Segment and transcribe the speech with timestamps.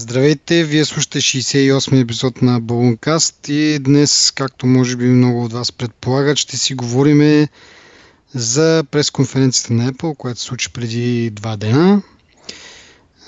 [0.00, 5.72] Здравейте, вие слушате 68 епизод на Балункаст и днес, както може би много от вас
[5.72, 7.46] предполагат, ще си говорим
[8.34, 12.02] за пресконференцията на Apple, която се случи преди два дена.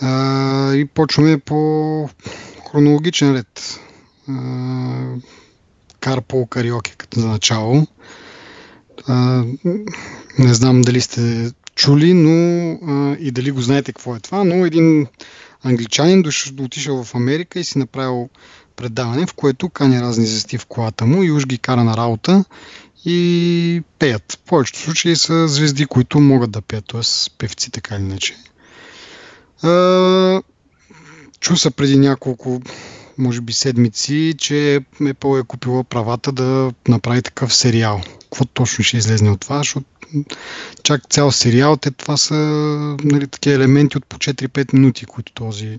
[0.01, 2.09] А, и почваме по
[2.71, 3.81] хронологичен ред.
[6.01, 7.87] Карпол кариоке като за начало.
[9.07, 9.45] А,
[10.39, 14.67] не знам дали сте чули, но а, и дали го знаете какво е това, но
[14.67, 15.07] един
[15.65, 16.25] англичанин
[16.61, 18.29] отишъл в Америка и си направил
[18.77, 22.45] предаване, в което кани разни звезди в колата му и уж ги кара на работа
[23.05, 24.33] и пеят.
[24.33, 27.01] В повечето случаи са звезди, които могат да пеят, т.е.
[27.39, 28.37] певци така или иначе.
[31.41, 32.63] Чу са преди няколко,
[33.19, 38.01] може би седмици, че Apple е купила правата да направи такъв сериал.
[38.21, 39.87] Какво точно ще излезне от това, защото
[40.83, 42.35] чак цял сериал, те това са
[43.05, 45.79] нали, такива елементи от по 4-5 минути, които този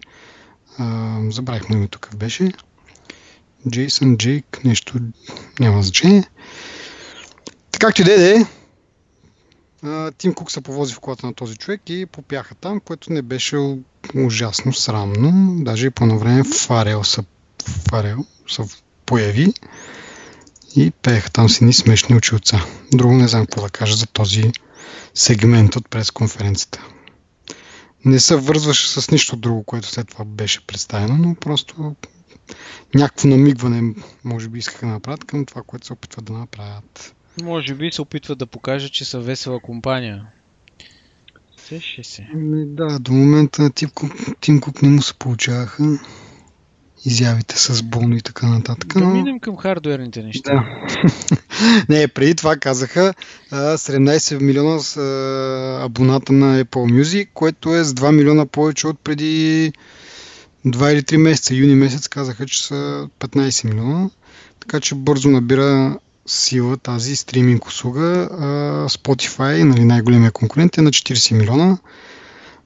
[0.78, 2.52] а, забравих му името какъв беше.
[3.70, 4.94] Джейсън, Джейк, нещо
[5.60, 6.24] няма значение.
[7.72, 8.46] Така както и деде,
[10.18, 13.78] Тим Кук се повози в колата на този човек и попяха там, което не беше
[14.16, 15.64] ужасно срамно.
[15.64, 17.24] Даже и по едно време Фарел са,
[17.90, 18.64] Фарел са
[19.06, 19.54] появи
[20.76, 22.66] и пееха там си ни смешни очилца.
[22.94, 24.52] Друго не знам какво да кажа за този
[25.14, 26.84] сегмент от пресконференцията.
[28.06, 31.96] Не се вързваше с нищо друго, което след това беше представено, но просто
[32.96, 37.16] някакво намигване може би искаха да направят към това, което се опитват да направят.
[37.42, 40.26] Може би се опитват да покажат, че са весела компания.
[41.58, 42.28] Сеше се.
[42.34, 43.70] Ами да, до момента
[44.42, 46.00] Тим Кук не му се получаваха
[47.06, 48.94] изявите с Боно и така нататък.
[48.94, 49.14] Да но...
[49.14, 50.54] минем към хардуерните неща.
[50.54, 51.36] Да.
[51.90, 53.14] не, преди това казаха
[53.52, 54.98] 17 милиона с
[55.82, 59.74] абоната на Apple Music, което е с 2 милиона повече от преди
[60.66, 61.56] 2 или 3 месеца.
[61.56, 64.10] Юни месец казаха, че са 15 милиона.
[64.60, 68.30] Така че бързо набира сила тази стриминг услуга.
[68.90, 71.78] Spotify, нали, най-големия конкурент е на 40 милиона.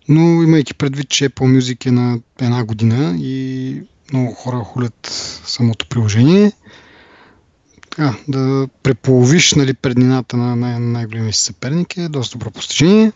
[0.09, 3.81] Но имайки предвид, че Apple Music е на една година и
[4.13, 5.07] много хора хулят
[5.45, 6.51] самото приложение.
[7.81, 13.11] Така, да преполовиш нали, преднината на най- най-големия си съперник е доста добро постижение.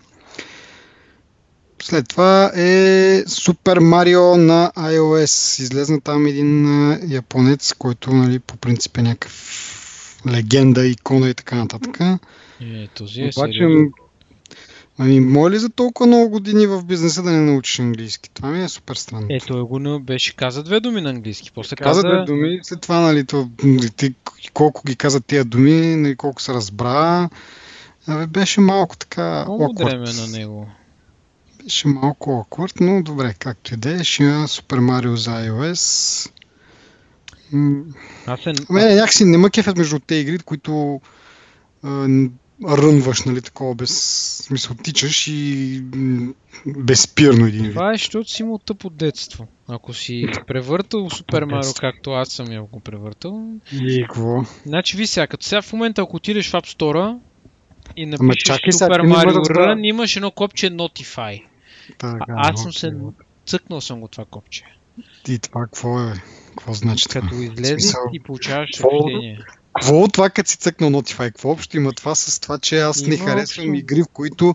[1.83, 5.61] След това е Супер Марио на iOS.
[5.61, 6.67] Излезна там един
[7.09, 9.80] японец, който нали, по принцип е някакъв
[10.27, 11.99] легенда, икона и така нататък.
[12.61, 13.67] Е, този е Обаче,
[14.97, 18.29] Ами, моля ли за толкова много години в бизнеса да не научиш английски?
[18.29, 19.27] Това ми е супер странно.
[19.29, 21.51] Е, той го не беше каза две думи на английски.
[21.51, 24.13] После каза, каза две думи, след това, нали, то, нали, ти,
[24.53, 27.29] колко ги каза тия думи, нали, колко се разбра.
[28.07, 30.67] Абе, беше малко така Много време на него.
[31.63, 36.31] Беше малко оквард, но добре, както и да е, ще има Super Mario за iOS.
[38.25, 38.53] Аз е...
[38.69, 41.01] Ами, някакси не кефят между те игри, които
[42.67, 43.91] рънваш, нали, такова без
[44.47, 45.81] смисъл, тичаш и
[46.65, 47.73] безспирно един вид.
[47.73, 49.47] Това е, защото си имал тъпо детство.
[49.67, 53.43] Ако си превъртал Супер Марио, както аз съм я го превъртал.
[53.71, 54.43] И какво?
[54.65, 57.19] Значи ви сега, като сега в момента, ако отидеш в App Store
[57.95, 61.43] и напишеш чакай, Супер Марио Run, имаш едно копче Notify.
[61.99, 62.91] Така, а, аз съм се
[63.45, 64.63] цъкнал съм го това копче.
[65.27, 66.13] И това какво е?
[66.57, 67.43] Какво значи Като това?
[67.43, 69.39] излезе и получаваш съобщение.
[69.73, 71.17] Какво от това, като си цъкнал Notify?
[71.17, 73.79] Какво общо има това с това, че аз не харесвам общо.
[73.79, 74.53] игри, в които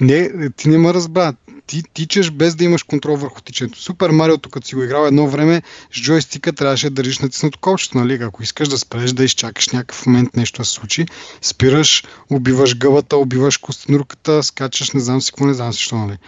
[0.00, 1.34] не, ти не ме разбра.
[1.66, 3.78] Ти тичаш без да имаш контрол върху тичането.
[3.78, 7.98] Супер Марио, като си го играл едно време, с джойстика трябваше да държиш натиснато колчето,
[7.98, 8.14] нали?
[8.22, 11.06] Ако искаш да спреш, да изчакаш някакъв момент нещо да се случи,
[11.42, 16.18] спираш, убиваш гъбата, убиваш костенурката, скачаш, не знам си какво, не знам си що, нали?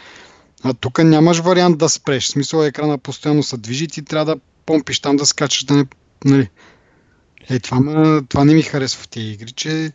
[0.64, 2.25] А тук нямаш вариант да спреш.
[2.25, 5.86] В смисъл екрана постоянно се движи, ти трябва да помпиш там да скачаш, да не...
[6.25, 6.48] Нали?
[7.50, 9.92] Е, това, ма, това не ми харесва в тези игри, че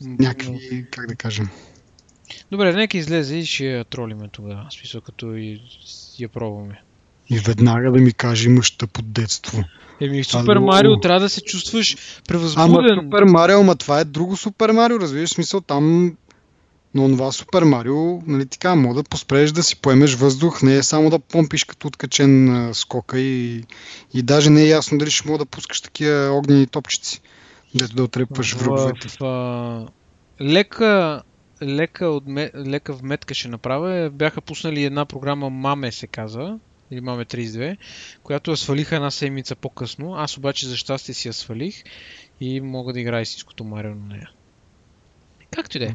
[0.00, 1.48] някакви, как да кажем.
[2.50, 4.66] Добре, нека излезе и ще я тролиме тогава.
[4.70, 5.60] В смисъл, като и
[6.18, 6.82] я пробваме.
[7.30, 9.64] И веднага да ми каже имаш тъпо детство.
[10.00, 11.96] Еми, Супер Марио трябва да се чувстваш
[12.28, 12.70] превъзбуден.
[12.70, 16.16] Ама Супер Марио, ама това е друго Супер Марио, разбираш смисъл, там
[16.94, 20.82] но това Супер Марио, нали така, мога да поспреш да си поемеш въздух, не е
[20.82, 23.64] само да помпиш като откачен а, скока и,
[24.14, 27.20] и даже не е ясно дали ще мога да пускаш такива огнени топчици,
[27.74, 29.08] дето да отрепваш враговете.
[29.08, 29.86] В, а,
[30.40, 31.22] лека,
[31.62, 34.10] лека, отме, лека вметка ще направя.
[34.10, 36.58] Бяха пуснали една програма Маме се казва,
[36.90, 37.76] или Маме 32,
[38.22, 40.14] която я свалиха една седмица по-късно.
[40.14, 41.84] Аз обаче за щастие си я свалих
[42.40, 44.30] и мога да играя истинското Марио на нея.
[45.50, 45.94] Както и да е.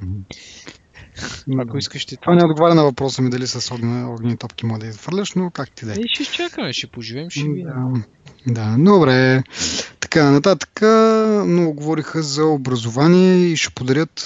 [1.59, 2.17] Ако искаш ти...
[2.17, 5.49] Това не отговаря на въпроса ми дали с огнени, огнени топки мога да изхвърляш, но
[5.49, 5.95] как ти да е.
[5.95, 7.67] Е, ще изчакаме, ще поживеем, ще видим.
[8.47, 9.43] Да, да, добре.
[9.99, 10.81] Така, нататък
[11.47, 14.23] много говориха за образование и ще подарят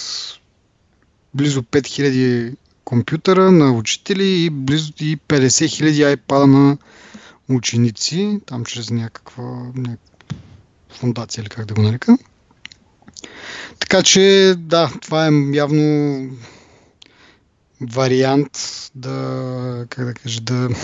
[1.33, 2.55] близо 5000
[2.85, 6.77] компютъра на учители и близо и 50 000 iPad на
[7.49, 9.43] ученици, там чрез някаква,
[9.75, 10.37] някаква
[10.89, 12.17] фундация или как да го нарека.
[13.79, 16.19] Така че, да, това е явно
[17.81, 18.51] вариант
[18.95, 20.69] да, как да кажа, да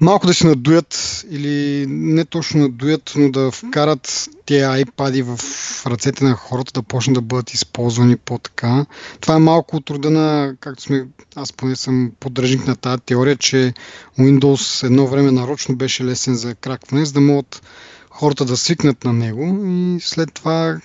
[0.00, 5.38] малко да се надуят или не точно надуят, но да вкарат тези iPad в
[5.86, 8.86] ръцете на хората да почнат да бъдат използвани по-така.
[9.20, 11.06] Това е малко от рода на, както сме,
[11.36, 13.74] аз поне съм поддръжник на тази теория, че
[14.18, 17.62] Windows едно време нарочно беше лесен за кракване, за да могат
[18.10, 20.80] хората да свикнат на него и след това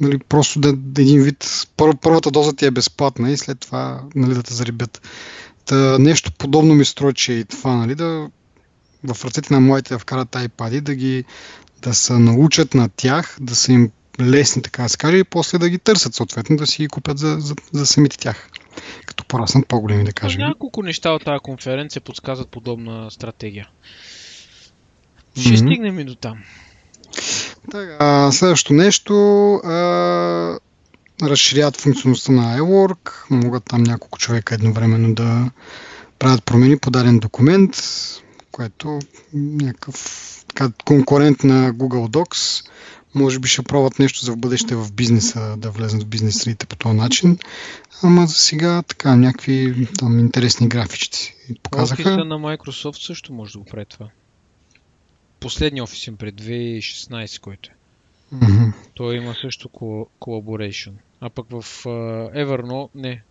[0.00, 4.02] нали, просто да, да един вид, пър, първата доза ти е безплатна и след това
[4.14, 5.08] нали, да те зарибят.
[5.66, 8.30] Та, нещо подобно ми струва, че и това, нали, да
[9.12, 11.24] в ръцете на младите да вкарат iPad, да ги
[11.82, 15.58] да се научат на тях, да са им лесни, така да се каже, и после
[15.58, 18.50] да ги търсят съответно, да си ги купят за, за, за самите тях.
[19.06, 20.40] Като пораснат по-големи, да кажем.
[20.40, 23.68] Няколко неща от тази конференция подсказват подобна стратегия.
[25.36, 25.66] Ще mm-hmm.
[25.66, 26.42] стигнем и до там.
[27.70, 29.14] Така, следващото нещо
[29.54, 30.58] а,
[31.22, 33.10] разширяват функционалността на iWork.
[33.30, 35.50] Могат там няколко човека едновременно да
[36.18, 37.76] правят промени по даден документ,
[38.52, 38.98] което
[39.34, 42.68] някакъв така, конкурент на Google Docs.
[43.14, 46.66] Може би ще пробват нещо за в бъдеще в бизнеса, да влезнат в бизнес средите
[46.66, 47.38] по този начин.
[48.02, 52.02] Ама за сега така, някакви там интересни графички показаха.
[52.02, 54.06] Офиса на Microsoft също може да го прави това.
[55.44, 57.74] Последния офис им пред 2016, който е.
[58.34, 58.72] Mm-hmm.
[58.94, 59.68] Той има също
[60.20, 60.92] collaboration.
[61.20, 63.22] А пък в uh, Evernote, не,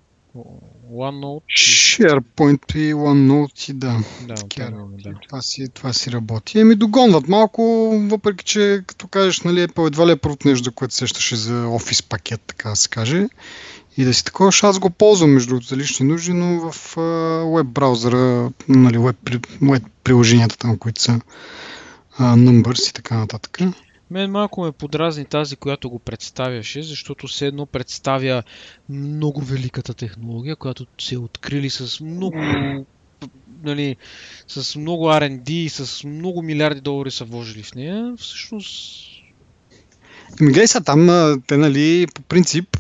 [0.92, 1.42] OneNote.
[1.50, 4.00] SharePoint и OneNote и да.
[4.28, 5.14] Да, Такива, да.
[5.28, 6.60] Това, си, това си работи.
[6.60, 11.36] Еми догонват малко, въпреки че като кажеш, нали, едва ли е първото нещо, което сещаше
[11.36, 13.28] за офис пакет, така да се каже.
[13.98, 16.96] И да си такова, аз го ползвам между за лични нужди, но в
[17.56, 19.16] веб браузъра, нали, веб,
[19.62, 21.20] веб приложенията там, които са
[22.20, 23.60] uh, Numbers и така нататък.
[24.12, 28.44] Мен малко ме подразни тази, която го представяше, защото все едно представя
[28.90, 32.38] много великата технология, която се е открили с много
[33.64, 33.96] нали,
[34.48, 38.14] с много R&D, с много милиарди долари са вложили в нея.
[38.18, 39.10] Всъщност...
[40.42, 41.08] Ми гледай са там,
[41.48, 42.78] те нали, по принцип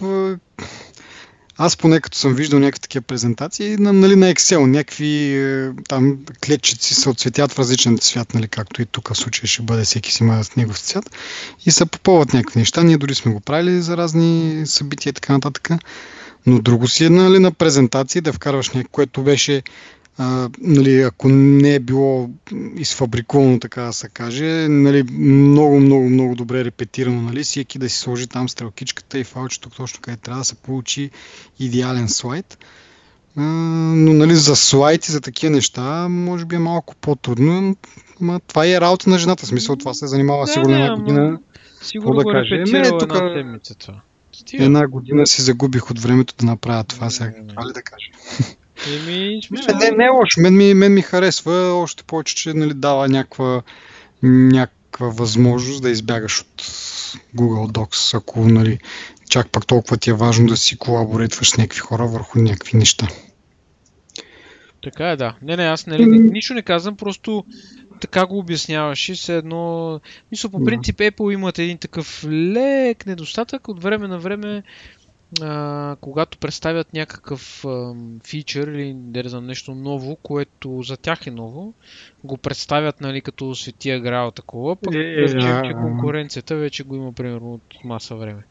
[1.58, 6.18] аз поне като съм виждал някакви такива презентации, на, нали, на Excel, някакви е, там
[6.46, 10.12] клетчици се отцветят в различен цвят, нали, както и тук в случая ще бъде, всеки
[10.12, 11.16] си има с негов цвят
[11.66, 12.84] и се попълват някакви неща.
[12.84, 15.70] Ние дори сме го правили за разни събития и така нататък.
[16.46, 19.64] Но друго си е нали, на презентации да вкарваш някакво, което беше
[20.18, 22.30] а, нали, ако не е било
[22.76, 27.98] изфабрикувано, така да се каже, нали, много, много, много добре репетирано, нали, всеки да си
[27.98, 31.10] сложи там стрелкичката и фалчето точно къде трябва да се получи
[31.60, 32.58] идеален слайд.
[33.36, 37.76] А, но нали, за слайд и за такива неща може би е малко по-трудно,
[38.22, 39.46] но това е работа на жената.
[39.46, 41.40] Смисъл това се занимава Да, сигурно една година.
[41.82, 42.56] Сигурно да го каже?
[42.56, 44.02] Не, тук- една седмица това.
[44.54, 47.34] Една година си загубих от времето да направя това сега.
[47.50, 48.08] Това ли да кажа?
[48.88, 50.42] Еми, Не, не, не е лошо.
[50.42, 53.62] Мен ми, мен ми харесва още повече, че нали, дава някаква,
[54.24, 56.62] някаква възможност да избягаш от
[57.36, 58.80] Google Docs, ако нали,
[59.30, 63.08] чак пак толкова ти е важно да си колаборетваш с някакви хора върху някакви неща.
[64.84, 65.36] Така е, да.
[65.42, 67.46] Не, не, аз нали, ни- нищо не казвам, просто
[68.02, 69.14] така го обясняваше.
[69.14, 70.00] Все едно,
[70.32, 73.68] мисля, по принцип Apple имат един такъв лек недостатък.
[73.68, 74.64] От време на време,
[75.42, 81.32] а, когато представят някакъв ам, фичър или да знам, нещо ново, което за тях е
[81.32, 81.74] ново,
[82.24, 85.62] го представят нали, като светия грал такова, пък Е, речем, да.
[85.66, 88.44] че конкуренцията вече го има примерно от маса време.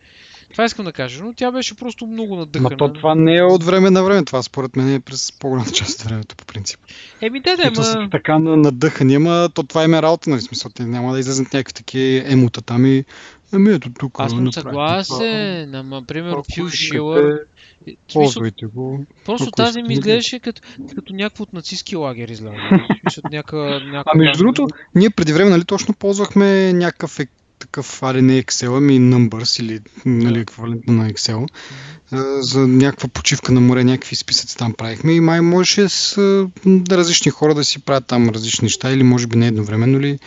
[0.53, 2.71] Това искам да кажа, но тя беше просто много надъхана.
[2.71, 4.25] Ма то това не е от време на време.
[4.25, 6.81] Това според мен е през по-голяма част от времето по принцип.
[7.21, 8.11] Еми да, да, то са ма...
[8.11, 10.41] така на- надъхани, ама то това им е работа, нали?
[10.41, 13.05] Смисъл, те няма да излезнат някакви такива емота там и
[13.55, 14.17] Ами ето тук.
[14.19, 16.55] Аз съм направихме съгласен, ама примерно това.
[16.55, 17.23] Фил Шилър.
[17.23, 19.07] смисъл, Ползвайте го.
[19.25, 20.63] Просто тази ми изглеждаше като,
[20.97, 22.87] като някакво от нацистски лагер изглежда.
[24.07, 27.27] А между другото, ние преди време нали, точно ползвахме някакв е,
[27.73, 31.49] такъв, аре не Excel, ами Numbers или нали, еквивалент на Excel.
[32.41, 36.17] За някаква почивка на море, някакви списъци там правихме и май можеше с
[36.67, 40.19] да различни хора да си правят там различни неща или може би не едновременно ли,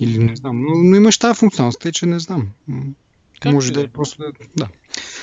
[0.00, 0.60] или не знам.
[0.60, 2.48] Но, но имаш тази функционалност, тъй че не знам.
[2.68, 2.82] М.
[3.40, 3.88] Както Може да е е.
[3.88, 4.24] просто...
[4.56, 4.68] Да.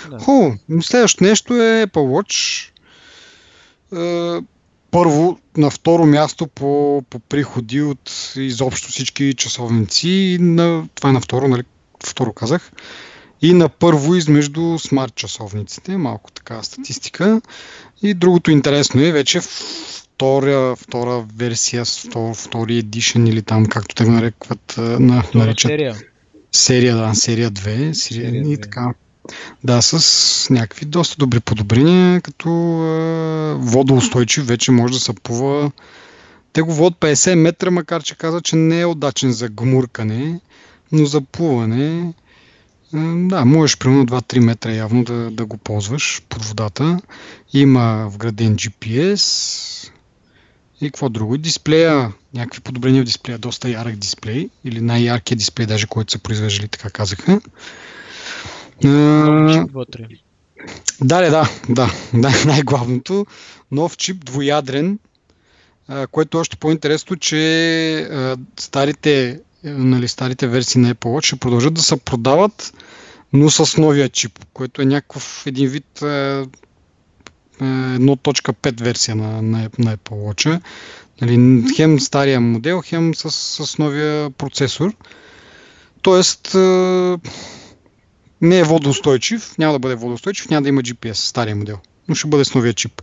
[0.09, 0.19] Да.
[0.19, 0.57] Хубаво.
[0.81, 2.67] Следващото нещо е Apple Watch.
[4.91, 10.09] Първо, на второ място по, по приходи от изобщо всички часовници.
[10.09, 11.63] И На, това е на второ, нали?
[12.05, 12.71] Второ казах.
[13.41, 15.97] И на първо измежду смарт часовниците.
[15.97, 17.41] Малко така статистика.
[18.03, 24.05] И другото интересно е вече втора, втора версия, втор, втори edition или там както те
[24.05, 25.95] нарекват, на, наричат серия.
[26.51, 28.61] серия, да, серия 2, серия, Серия и 2.
[28.61, 28.93] така.
[29.63, 35.71] Да, с някакви доста добри подобрения, като е, водоустойчив вече може да се плува.
[36.53, 40.39] Те го водят 50 метра, макар че каза, че не е удачен за гмуркане,
[40.91, 42.13] но за плуване.
[42.93, 46.99] е, Да, можеш примерно 2-3 метра явно да, да го ползваш под водата.
[47.53, 49.91] Има вграден GPS
[50.81, 51.37] и какво друго.
[51.37, 56.67] Дисплея, някакви подобрения в дисплея, доста ярък дисплей или най-яркият дисплей, даже който са произвеждали,
[56.67, 57.41] така казаха.
[58.81, 60.07] Чип вътре.
[61.03, 63.25] да, да, да, да, най-главното.
[63.71, 64.99] Нов чип, двуядрен,
[65.87, 71.35] а, което е още по-интересно, че старите, е, нали, старите версии на Apple Watch ще
[71.35, 72.73] продължат да се продават,
[73.33, 76.47] но с новия чип, което е някакъв един вид а,
[77.59, 80.61] а, 1.5 версия на, на, на Apple Watch.
[81.21, 83.31] Нали, хем стария модел, хем с,
[83.65, 84.93] с новия процесор.
[86.01, 86.55] Тоест,
[88.41, 92.27] не е водоустойчив, няма да бъде водоустойчив, няма да има GPS, стария модел, но ще
[92.27, 93.01] бъде с новия чип.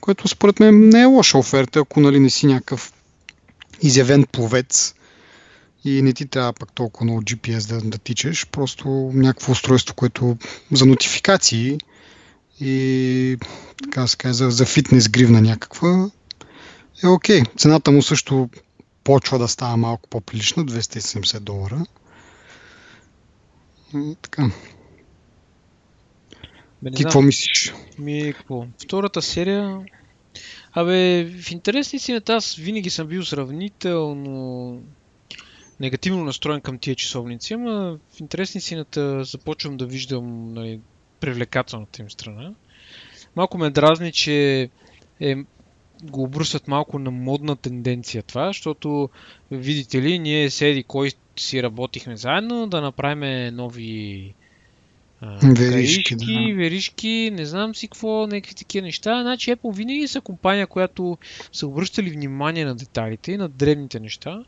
[0.00, 2.92] Което според мен не е лоша оферта, ако нали не си някакъв
[3.82, 4.94] изявен пловец
[5.84, 10.36] и не ти трябва пък толкова много GPS да, да тичаш, просто някакво устройство, което
[10.72, 11.78] за нотификации
[12.60, 13.36] и
[13.82, 16.10] така се каже, за, за фитнес гривна някаква
[17.04, 17.42] е окей.
[17.58, 18.48] Цената му също
[19.04, 21.84] почва да става малко по-прилична, 270 долара.
[24.22, 24.50] Така.
[26.82, 27.74] Бе, Ти какво мислиш?
[27.98, 28.66] Ми, какво?
[28.84, 29.80] Втората серия...
[30.72, 34.80] Абе, в интересни си аз винаги съм бил сравнително
[35.80, 40.80] негативно настроен към тия часовници, ама в интересни сината започвам да виждам нали,
[41.20, 42.54] привлекателната им страна.
[43.36, 44.68] Малко ме дразни, че
[45.20, 45.36] е,
[46.02, 49.10] го обръщат малко на модна тенденция това, защото
[49.50, 54.34] видите ли, ние седи кой си работихме заедно да направим нови
[55.20, 56.54] а, Веришки, гаишки, да.
[56.56, 59.22] веришки, не знам си какво, някакви такива неща.
[59.22, 61.18] Значи Apple винаги са компания, която
[61.52, 64.44] са обръщали внимание на детайлите и на древните неща.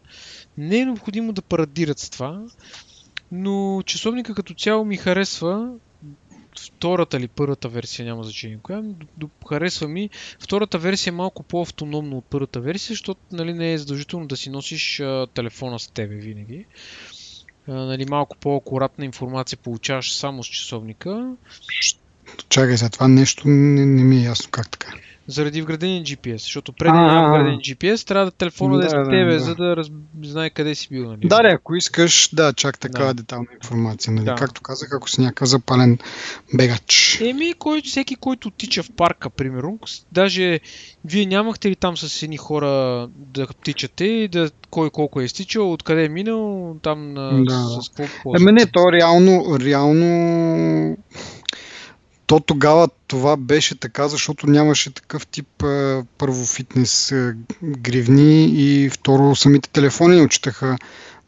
[0.58, 2.42] Не е необходимо да парадират с това,
[3.32, 5.70] но часовника като цяло ми харесва.
[6.60, 8.82] Втората или първата версия, няма значение коя,
[9.48, 10.10] харесва ми.
[10.40, 14.50] Втората версия е малко по-автономна от първата версия, защото нали, не е задължително да си
[14.50, 16.66] носиш а, телефона с тебе винаги.
[17.68, 21.36] А, нали, малко по-акуратна информация получаваш само с часовника.
[22.48, 24.94] Чакай сега, това нещо не, не ми е ясно как така.
[25.26, 28.90] Заради вградения GPS, защото преди да няма вграден GPS, трябва да телефона да е Да,
[28.90, 29.40] с да, тебе, да.
[29.40, 29.86] за да раз...
[30.22, 31.04] знае къде си бил.
[31.04, 31.28] Нали?
[31.28, 33.14] Да, да, ако искаш, да, чак такава Да.
[33.14, 34.12] детална информация.
[34.12, 34.24] Нали?
[34.24, 34.34] Да.
[34.34, 35.98] Както казах, ако си някакъв запален
[36.54, 37.20] бегач.
[37.20, 39.78] Еми, кой, всеки, който тича в парка, примерно,
[40.12, 40.60] даже
[41.04, 45.72] вие нямахте ли там с едни хора да тичате и да кой колко е изтичал,
[45.72, 47.82] откъде е минал, там на, Да.
[47.82, 50.96] с какво Еми не, то реално, реално
[52.26, 58.90] то тогава това беше така, защото нямаше такъв тип е, първо фитнес е, гривни и
[58.90, 60.76] второ самите телефони не отчитаха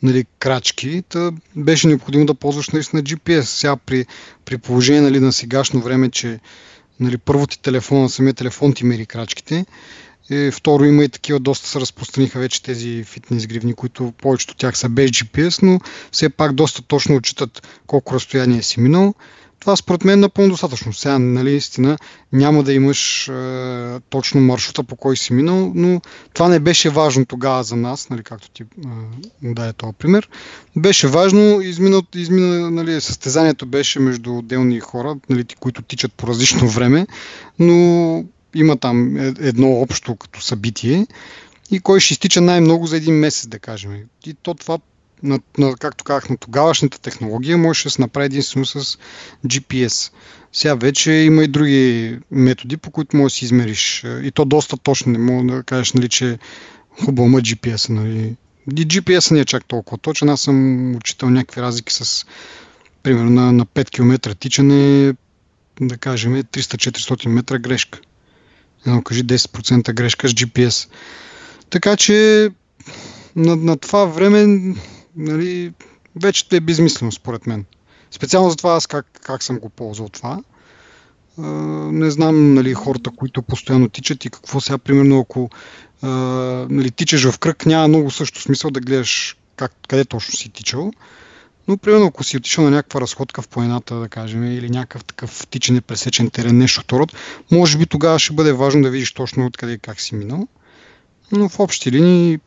[0.02, 1.02] нали, крачки.
[1.08, 3.40] Та беше необходимо да ползваш наистина GPS.
[3.40, 4.06] Сега при,
[4.44, 6.40] при положение нали, на сегашно време, че
[7.00, 9.66] нали, първо ти телефона, самия телефон ти мери крачките.
[10.30, 14.78] И второ има и такива, доста се разпространиха вече тези фитнес гривни, които повечето тях
[14.78, 15.80] са без GPS, но
[16.12, 19.14] все пак доста точно отчитат колко разстояние си минал.
[19.60, 20.92] Това според мен е напълно достатъчно.
[20.92, 21.98] Сега, нали, истина,
[22.32, 26.00] няма да имаш е, точно маршрута по кой си минал, но
[26.34, 28.66] това не беше важно тогава за нас, нали, както ти е,
[29.42, 30.28] даде този пример.
[30.76, 36.68] Беше важно, измина, измина, нали, състезанието беше между отделни хора, нали, които тичат по различно
[36.68, 37.06] време,
[37.58, 41.06] но има там е- едно общо като събитие
[41.70, 43.92] и кой ще изтича най-много за един месец, да кажем.
[44.26, 44.78] И то това,
[45.23, 48.99] на, на, както казах, на тогавашната технология можеше да се направи единствено с
[49.46, 50.12] GPS.
[50.52, 54.04] Сега вече има и други методи, по които можеш да си измериш.
[54.04, 55.12] Е, И то доста точно.
[55.12, 56.38] Не мога да кажеш, нали, че
[57.04, 57.88] хубаво ма GPS.
[57.88, 58.37] Нали.
[58.76, 60.28] И GPS не е чак толкова точен.
[60.28, 62.26] Аз съм учител някакви разлики с
[63.02, 65.14] примерно на, на 5 км тичане,
[65.80, 67.99] да кажем 300-400 метра грешка.
[68.87, 70.88] Едно кажи 10% грешка с GPS.
[71.70, 72.49] Така че
[73.37, 74.75] на, на това време
[75.16, 75.73] нали,
[76.23, 77.64] вече е безмислено според мен.
[78.11, 80.42] Специално за това аз как, как съм го ползвал това.
[81.38, 81.42] А,
[81.92, 85.50] не знам нали, хората, които постоянно тичат и какво сега, примерно, ако
[86.02, 86.08] а,
[86.70, 90.92] нали, тичаш в кръг, няма много също смисъл да гледаш как, къде точно си тичал.
[91.68, 95.46] Но, примерно, ако си отишъл на някаква разходка в планината, да кажем, или някакъв такъв
[95.46, 97.12] тичане, пресечен терен, нещо от род,
[97.52, 100.49] може би тогава ще бъде важно да видиш точно откъде и как си минал.
[101.32, 102.38] Но в общи линии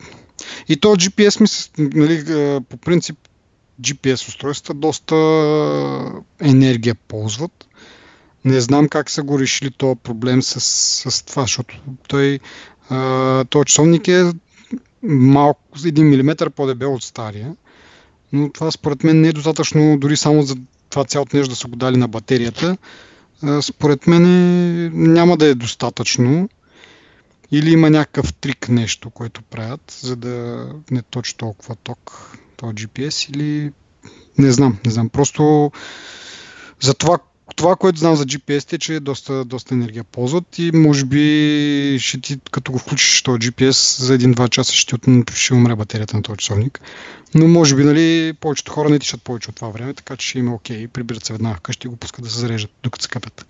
[0.68, 2.24] и то GPS, ми, нали,
[2.68, 3.18] по принцип,
[3.80, 5.16] GPS устройства доста
[6.40, 7.66] енергия ползват.
[8.44, 10.60] Не знам как са го решили този проблем с,
[11.10, 12.38] с това, защото той,
[13.50, 14.32] този часовник е
[15.02, 17.56] малко, 1 мм по-дебел от стария.
[18.32, 20.56] Но това според мен не е достатъчно дори само за
[20.90, 22.76] това цялото нещо да са го дали на батерията.
[23.62, 26.48] Според мен няма да е достатъчно.
[27.52, 33.30] Или има някакъв трик нещо, което правят, за да не точи толкова ток, този GPS,
[33.30, 33.72] или
[34.38, 35.08] не знам, не знам.
[35.08, 35.72] Просто
[36.80, 37.18] за това,
[37.56, 42.20] това, което знам за GPS е, че доста, доста енергия ползват и може би ще
[42.20, 44.96] ти, като го включиш този GPS за един-два часа ще,
[45.34, 46.80] ще умре батерията на този часовник.
[47.34, 50.38] Но може би нали, повечето хора не тишат повече от това време, така че ще
[50.38, 53.46] има окей, прибират се веднага вкъщи и го пускат да се зареждат, докато се капят.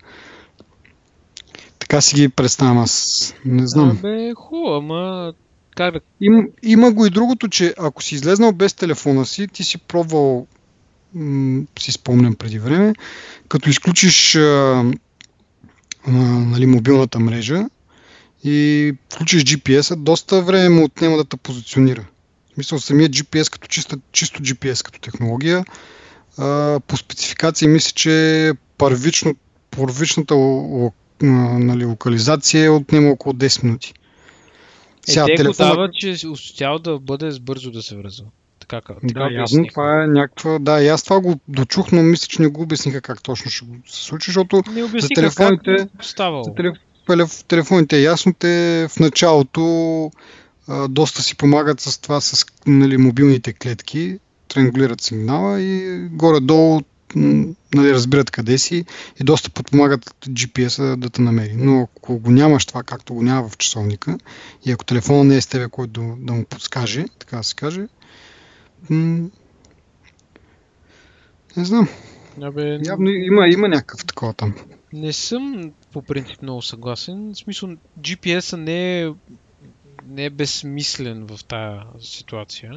[1.91, 3.33] Така си ги представям аз.
[3.45, 3.89] Не знам.
[3.89, 5.33] Абе, хубаво, ама
[5.75, 5.99] как да...
[6.21, 10.47] Им, има го и другото, че ако си излезнал без телефона си, ти си пробвал,
[11.13, 12.93] м- си спомням преди време,
[13.47, 14.39] като изключиш а,
[16.07, 17.65] а, нали, мобилната мрежа
[18.43, 22.05] и включиш GPS-а, доста време му отнема да те позиционира.
[22.51, 25.65] В смисъл, самия GPS като чисто, чисто GPS като технология,
[26.37, 29.35] а, по спецификация мисля, че първично,
[29.71, 30.35] първичната
[31.21, 33.93] нали, локализация отнема около 10 минути.
[35.07, 35.69] Е, Сега, те телефона...
[35.69, 38.25] го дават, че успял да бъде бързо да се връзва.
[38.59, 40.59] Така, така да, явно това е някаква...
[40.59, 43.65] Да, и аз това го дочух, но мисля, че не го обясниха как точно ще
[43.65, 45.75] го се случи, защото не за телефоните...
[45.77, 46.15] Как за
[47.07, 47.43] телеф...
[47.47, 50.11] телефоните е ясно, те в началото
[50.67, 56.81] а, доста си помагат с това, с нали, мобилните клетки, триангулират сигнала и горе-долу
[57.15, 58.85] нали, разбират къде си
[59.21, 61.53] и доста подпомагат GPS-а да те намери.
[61.55, 64.17] Но ако го нямаш това, както го няма в часовника,
[64.65, 67.55] и ако телефона не е с тебе, който да, да му подскаже, така да се
[67.55, 67.87] каже,
[68.89, 69.29] м-
[71.57, 71.87] не знам.
[72.41, 74.55] Абе, Явно има, има някакъв такова там.
[74.93, 77.31] Не съм по принцип много съгласен.
[77.33, 77.69] В смисъл,
[77.99, 79.09] GPS-а не е,
[80.07, 82.71] не е безсмислен в тази ситуация.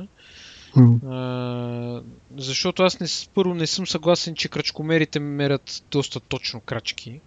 [0.77, 2.03] А,
[2.37, 7.21] защото аз не, първо не съм съгласен, че крачкомерите мерят доста точно крачки.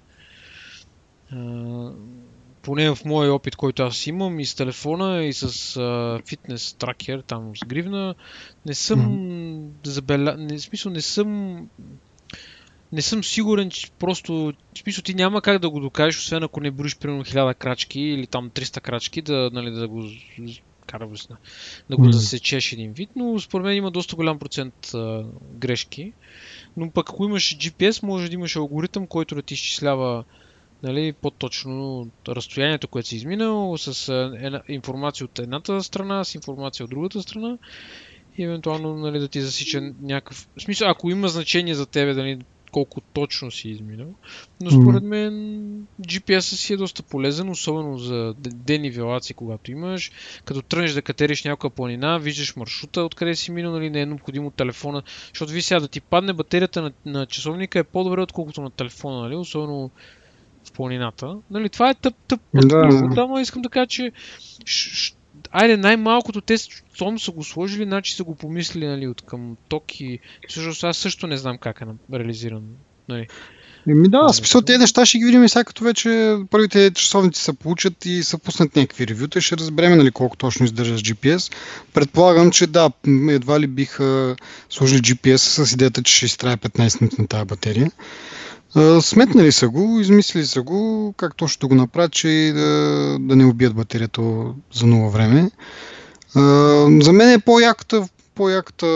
[1.32, 1.92] А,
[2.62, 7.24] поне в моя опит, който аз имам и с телефона, и с а, фитнес тракер,
[7.28, 8.16] там с гривна,
[8.66, 9.88] не съм mm-hmm.
[9.88, 10.38] забеля...
[10.38, 11.60] Не, в смисъл, не съм
[12.92, 16.60] не съм сигурен, че просто, в смисъл ти няма как да го докажеш, освен ако
[16.60, 20.04] не броиш примерно 1000 крачки или там 300 крачки, да, нали, да го
[20.88, 21.08] кара
[21.90, 22.12] да го mm.
[22.12, 25.24] засечеш един вид, но според мен има доста голям процент а,
[25.54, 26.14] грешки.
[26.78, 30.24] Но пък ако имаш GPS, може да имаш алгоритъм, който да ти изчислява
[30.84, 36.90] нали, по-точно разстоянието, което си изминал, с една, информация от едната страна, с информация от
[36.90, 37.58] другата страна
[38.38, 40.48] и евентуално нали, да ти засича някакъв...
[40.58, 42.40] В смисъл, ако има значение за тебе, нали,
[42.78, 44.08] колко точно си изминал.
[44.62, 45.34] Но според мен
[46.02, 50.12] GPS си е доста полезен, особено за денивелации, когато имаш.
[50.46, 54.52] Като тръгнеш да катериш някаква планина, виждаш маршрута, откъде си минал, нали не е необходимо
[54.52, 55.04] телефона.
[55.34, 59.22] Защото ви сега да ти падне батерията на, на часовника е по-добре, отколкото на телефона,
[59.22, 59.36] нали?
[59.36, 59.92] Особено
[60.64, 61.38] в планината.
[61.52, 62.42] Нали, това е тъп, тъп.
[62.54, 63.28] Да, да.
[63.28, 64.12] но искам да кажа, че
[65.52, 66.58] айде най-малкото те
[66.94, 70.98] щом са го сложили, значи са го помислили нали, от към ток и всъщност аз
[70.98, 72.64] също не знам как е реализиран.
[73.10, 73.28] Нали.
[73.90, 78.06] Еми да, смисъл тези неща ще ги видим сега като вече първите часовници се получат
[78.06, 81.54] и са пуснат някакви ревюта и ще разбереме нали, колко точно издържа с GPS.
[81.94, 82.92] Предполагам, че да,
[83.30, 84.36] едва ли биха
[84.70, 87.92] сложили GPS с идеята, че ще изтрая 15 минути на тази батерия.
[89.02, 93.46] Сметнали са го, измислили са го, как точно да го направят, че да, да не
[93.46, 94.22] убият батерията
[94.74, 95.52] за много време.
[97.02, 98.88] За мен е по-яката, по-яката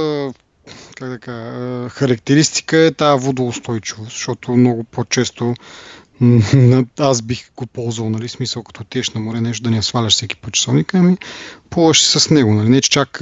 [0.96, 5.54] как да кажа, характеристика е тази водоустойчивост, защото много по-често
[7.00, 10.36] аз бих го ползвал, нали, смисъл като отидеш на море, нещо да не сваляш всеки
[10.36, 11.18] по часовника, ами
[11.70, 13.22] плуваш с него, нали, не че чак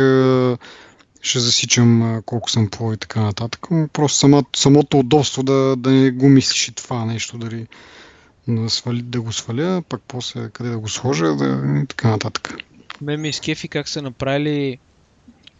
[1.21, 3.67] ще засичам колко съм по и така нататък.
[3.93, 7.67] Просто самото, самото удобство да, да не го мислиш и това нещо, дали
[8.47, 12.55] да, свали, да го сваля, пък после къде да го сложа да, и така нататък.
[13.01, 14.77] Ме ми изкефи как са направили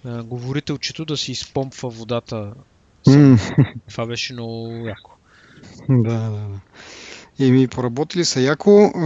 [0.06, 2.54] а, говорителчето да си изпомпва водата
[3.08, 3.76] Mm.
[3.90, 5.12] Това беше много яко.
[5.90, 6.60] Да, да, да.
[7.40, 8.92] И ми поработили са яко.
[8.96, 9.00] А,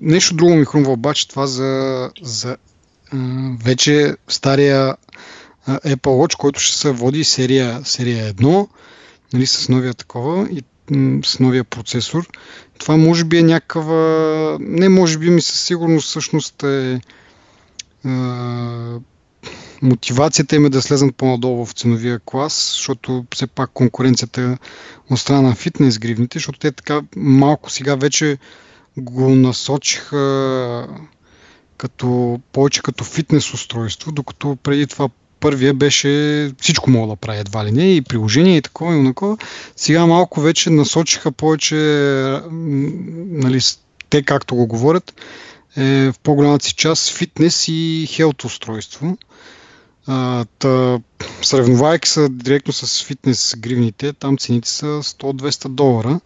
[0.00, 2.56] нещо друго ми хрумва обаче това за, за
[3.12, 3.16] а,
[3.64, 4.96] вече стария
[5.68, 8.68] Apple Watch, който ще се води серия, серия 1,
[9.32, 10.62] нали, с новия такова и
[11.24, 12.28] с новия процесор.
[12.78, 14.56] Това може би е някаква...
[14.60, 17.00] Не може би, ми със сигурност всъщност е
[18.04, 18.98] а,
[19.82, 24.58] мотивацията им е да слезнат по-надолу в ценовия клас, защото все пак конкуренцията
[25.10, 28.38] от страна на фитнес гривните, защото те така малко сега вече
[28.96, 30.88] го насочиха
[31.76, 35.08] като, повече като фитнес устройство, докато преди това
[35.40, 39.36] първия беше всичко мога да прави едва ли не, и приложение и такова и онакова.
[39.76, 41.76] Сега малко вече насочиха повече,
[42.50, 43.60] нали,
[44.10, 45.14] те както го говорят,
[45.76, 49.18] е в по-голямата си част фитнес и хелт устройство.
[50.06, 50.98] А, та,
[51.42, 56.20] сравнявайки се директно с фитнес гривните, там цените са 100-200 долара.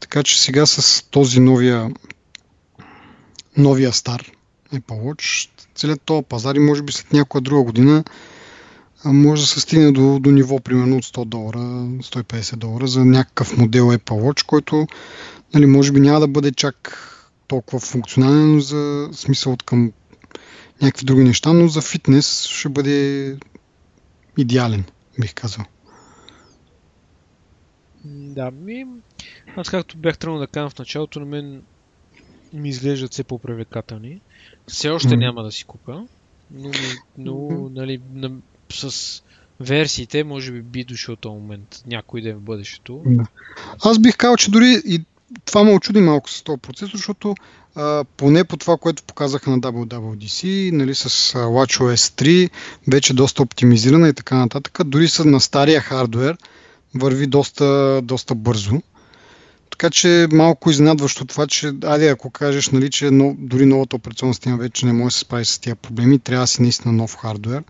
[0.00, 1.90] Така че сега с този новия,
[3.56, 4.30] новия стар
[4.74, 8.04] Apple Watch, целият този пазар и може би след някоя друга година
[9.04, 13.58] може да се стигне до, до ниво примерно от 100 долара, 150 долара за някакъв
[13.58, 14.86] модел Apple Watch, който
[15.54, 17.00] нали, може би няма да бъде чак
[17.46, 19.92] толкова функционален, но за смисъл от към
[20.82, 23.36] някакви други неща, но за фитнес ще бъде
[24.38, 24.84] идеален,
[25.20, 25.64] бих казал.
[28.04, 28.86] Да, ми...
[29.56, 31.62] Аз както бях тръгнал да кажа в началото, на мен
[32.52, 34.20] ми изглеждат все по-привлекателни.
[34.68, 35.18] Все още mm.
[35.18, 36.06] няма да си купя,
[36.50, 36.70] но,
[37.18, 37.74] но mm-hmm.
[37.74, 38.30] нали, на,
[38.72, 39.22] с
[39.60, 43.02] версиите може би би дошъл този момент, някой ден в бъдещето.
[43.06, 43.26] Да.
[43.84, 45.04] Аз бих казал, че дори и
[45.44, 47.34] това ме очуди малко с този процесор, защото
[47.74, 52.50] а, поне по това, което показаха на WWDC, нали, с WatchOS 3,
[52.88, 56.36] вече доста оптимизирана и така нататък, дори са на стария хардвер
[56.94, 58.82] върви доста, доста бързо.
[59.74, 64.34] Така че малко изненадващо това, че айде ако кажеш, нали, че но, дори новата операционна
[64.34, 67.16] система вече не може да се справи с тези проблеми, трябва да си наистина нов
[67.16, 67.62] хардвер,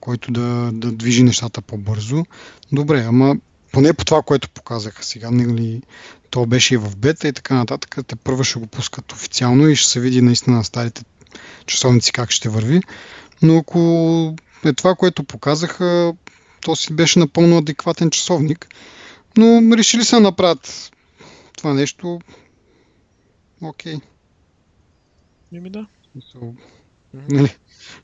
[0.00, 2.24] който да, да движи нещата по-бързо.
[2.72, 3.36] Добре, ама
[3.72, 5.82] поне по това, което показаха сега, нали,
[6.30, 7.96] то беше и в бета и така нататък.
[8.06, 11.02] Те първо ще го пускат официално и ще се види наистина на старите
[11.66, 12.80] часовници как ще върви.
[13.42, 14.34] Но ако
[14.64, 16.12] е това, което показаха,
[16.60, 18.66] то си беше напълно адекватен часовник.
[19.36, 20.90] Но решили се да направят
[21.58, 22.18] това нещо.
[23.62, 23.94] Окей.
[23.94, 24.00] Okay.
[25.52, 25.86] Еми да.
[27.30, 27.56] Нали,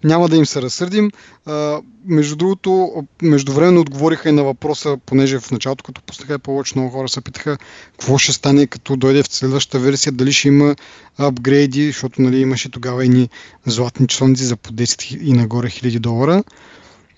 [0.04, 1.10] няма да им се разсърдим.
[1.46, 6.90] А, между другото, междувременно отговориха и на въпроса, понеже в началото, като пуснаха повече много
[6.90, 7.58] хора се питаха
[7.90, 10.76] какво ще стане като дойде в следващата версия, дали ще има
[11.18, 13.28] апгрейди, защото нали, имаше тогава и ни
[13.66, 16.44] златни часовници за по 10 и нагоре хиляди долара.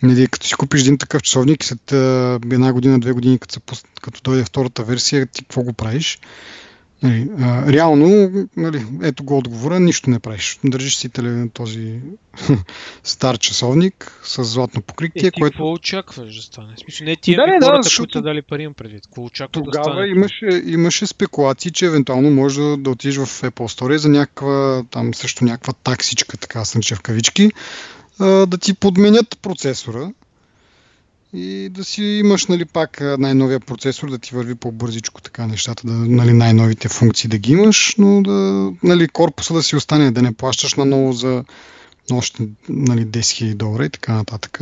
[0.03, 1.93] Нали, като си купиш един такъв часовник след
[2.53, 6.19] една година, две години, като, се, като дойде втората версия, ти какво го правиш?
[7.03, 10.59] Нали, а, реално, нали, ето го отговора, нищо не правиш.
[10.65, 12.01] Държиш си теле, този
[13.03, 15.53] стар часовник с златно покритие, е, което...
[15.53, 16.75] какво очакваш да стане?
[16.83, 18.13] Смисъл, не тия да, не, хората, да, защото...
[18.13, 19.03] които дали пари им предвид.
[19.07, 20.07] Какво очакваш Тогава да стане?
[20.07, 25.15] Имаше, имаше спекулации, че евентуално може да, да отидеш в Apple Store за някаква, там
[25.15, 27.51] също някаква таксичка, така съм в кавички,
[28.21, 30.13] да ти подменят процесора
[31.33, 35.93] и да си имаш нали, пак най-новия процесор, да ти върви по-бързичко така нещата, да,
[35.93, 40.35] нали, най-новите функции да ги имаш, но да, нали, корпуса да си остане, да не
[40.35, 41.45] плащаш на ново за
[42.13, 44.61] още нали, 10 000 долара и така нататък.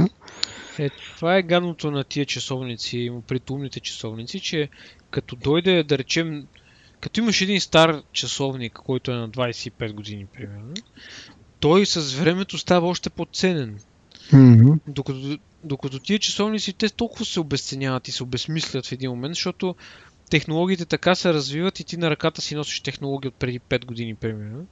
[0.79, 4.69] Е, това е гадното на тия часовници, при умните часовници, че
[5.11, 6.47] като дойде, да речем,
[7.01, 10.75] като имаш един стар часовник, който е на 25 години, примерно,
[11.65, 13.79] той с времето става още по-ценен.
[14.33, 14.79] Mm-hmm.
[14.89, 19.75] Докато, докато тия часовници, те толкова се обесценяват и се обесмислят в един момент, защото
[20.31, 24.15] технологиите така се развиват и ти на ръката си носиш технологии от преди 5 години,
[24.15, 24.67] примерно.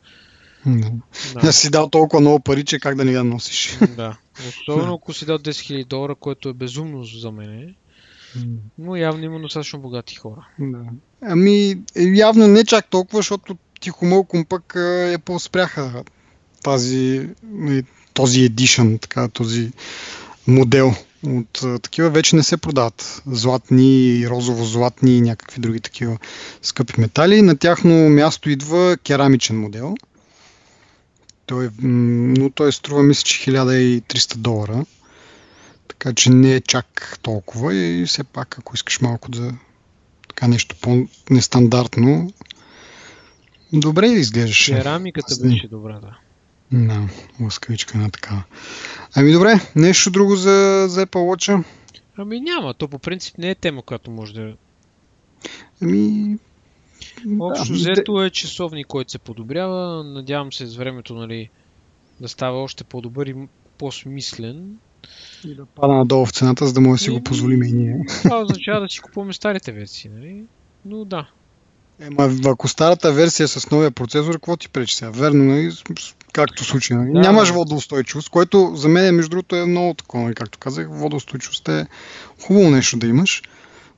[0.66, 1.00] Mm-hmm.
[1.34, 1.40] Да.
[1.40, 3.78] да си дал толкова много пари, че как да не я носиш.
[3.96, 4.18] Да.
[4.48, 7.74] Особено ако си дал 10 000 долара, което е безумно за мен.
[8.78, 10.48] Но явно има достатъчно богати хора.
[10.58, 10.84] Да.
[11.22, 16.04] Ами, явно не чак толкова, защото тихомълком пък е по-спряха
[16.62, 19.70] тази, нали, този едишън, така, този
[20.46, 20.94] модел
[21.26, 23.22] от такива вече не се продават.
[23.26, 26.18] Златни, розово-златни и някакви други такива
[26.62, 27.42] скъпи метали.
[27.42, 29.94] На тяхно място идва керамичен модел.
[31.46, 34.84] Той, но той струва, мисля, че 1300 долара.
[35.88, 39.52] Така че не е чак толкова и все пак, ако искаш малко да
[40.28, 42.32] така нещо по-нестандартно,
[43.72, 44.72] добре изглеждаше.
[44.72, 46.18] Керамиката беше добра, да.
[46.72, 47.08] Да,
[47.40, 48.42] лъскавичка на такава.
[49.16, 51.64] Ами добре, нещо друго за, за Apple Watch?
[52.16, 54.54] Ами няма, то по принцип не е тема, която може да...
[55.82, 56.38] Ами...
[57.40, 60.04] Общо взето е часовник, който се подобрява.
[60.04, 61.50] Надявам се с времето, нали,
[62.20, 63.34] да става още по-добър и
[63.78, 64.78] по-смислен.
[65.44, 68.04] И да пада надолу в цената, за да може да си го позволим и ние.
[68.22, 70.44] Това означава да си купуваме старите версии, нали?
[70.84, 71.30] Но да.
[72.00, 75.10] Ема, ако старата версия с новия процесор, какво ти пречи сега?
[75.10, 75.72] Верно, нали?
[76.32, 76.96] както случай.
[76.96, 77.12] Нали?
[77.12, 80.34] Да, Нямаш водоустойчивост, което за мен, между другото, е много такова, нали?
[80.34, 80.86] както казах.
[80.90, 81.86] Водоустойчивост е
[82.42, 83.42] хубаво нещо да имаш,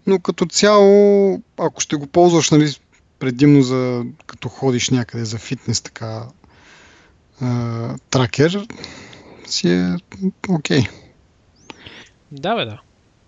[0.07, 2.75] но като цяло, ако ще го ползваш нали,
[3.19, 6.23] предимно за като ходиш някъде за фитнес, така
[7.41, 8.67] а, тракер,
[9.47, 9.97] си е
[10.49, 10.81] окей.
[10.81, 10.89] Okay.
[12.33, 12.81] Да, бе, да.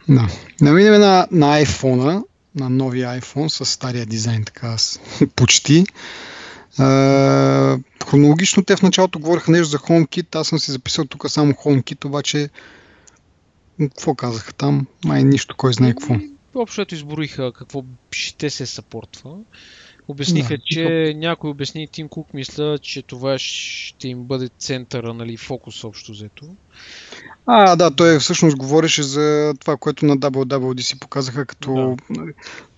[0.09, 0.29] Да.
[0.63, 2.25] Да минем на, на iPhone,
[2.57, 4.77] на новия iPhone с стария дизайн, така
[5.37, 5.85] почти.
[6.79, 11.53] А, хронологично те в началото говориха нещо за HomeKit, аз съм си записал тук само
[11.53, 12.49] HomeKit, обаче
[13.81, 14.87] какво казаха там?
[15.05, 16.15] Май нищо, кой знае какво.
[16.55, 19.37] Общото изброиха какво ще се съпортва.
[20.09, 21.15] Обясниха, да, че и...
[21.15, 26.55] някой обясни Тим Кук мисля, че това ще им бъде центъра, нали, фокус общо взето.
[27.49, 32.23] А, да, той всъщност говореше за това, което на WWDC показаха като да.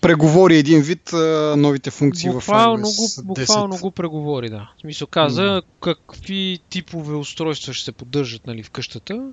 [0.01, 1.11] преговори един вид
[1.57, 4.71] новите функции буквално в iOS го, Буквално го преговори, да.
[4.77, 5.63] В смисъл каза да.
[5.81, 9.33] какви типове устройства ще се поддържат нали, в къщата.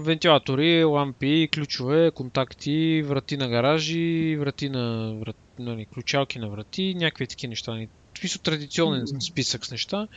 [0.00, 7.26] вентилатори, лампи, ключове, контакти, врати на гаражи, врати на врат, нали, ключалки на врати, някакви
[7.26, 7.72] такива неща.
[7.72, 7.88] Нали.
[8.14, 10.08] В смисъл традиционен списък с неща.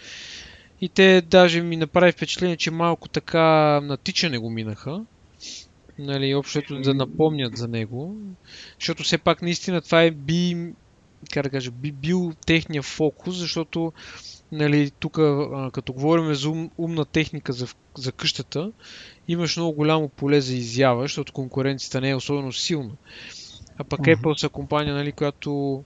[0.82, 5.06] И те даже ми направи впечатление, че малко така натичане го минаха.
[6.00, 8.16] Нали, общото да напомнят за него.
[8.80, 10.74] Защото все пак наистина това е би,
[11.32, 13.94] как да кажа, би бил техния фокус, защото
[14.52, 15.14] нали, тук
[15.72, 18.72] като говорим за ум, умна техника за, за къщата,
[19.28, 22.94] имаш много голямо поле за изява, защото конкуренцията не е особено силна.
[23.78, 24.16] А пък uh-huh.
[24.16, 25.84] Apple са компания, нали, която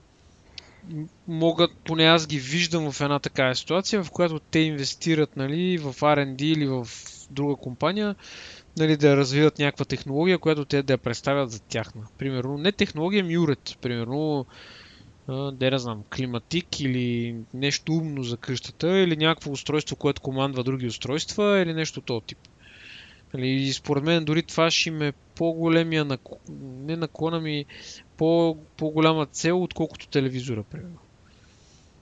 [1.28, 5.94] могат, поне аз ги виждам в една такава ситуация, в която те инвестират нали, в
[5.94, 6.88] R&D или в
[7.30, 8.14] друга компания,
[8.78, 12.02] нали, да развиват някаква технология, която те да я представят за тяхна.
[12.18, 13.78] Примерно, не технология, ми уред.
[13.80, 14.46] Примерно,
[15.28, 20.86] да не знам, климатик или нещо умно за къщата, или някакво устройство, което командва други
[20.86, 22.38] устройства, или нещо от този тип.
[23.34, 26.06] Нали, и според мен дори това ще им е по-големия,
[26.58, 27.64] не наклона ми,
[28.16, 30.98] по, по-голяма цел, отколкото телевизора, примерно.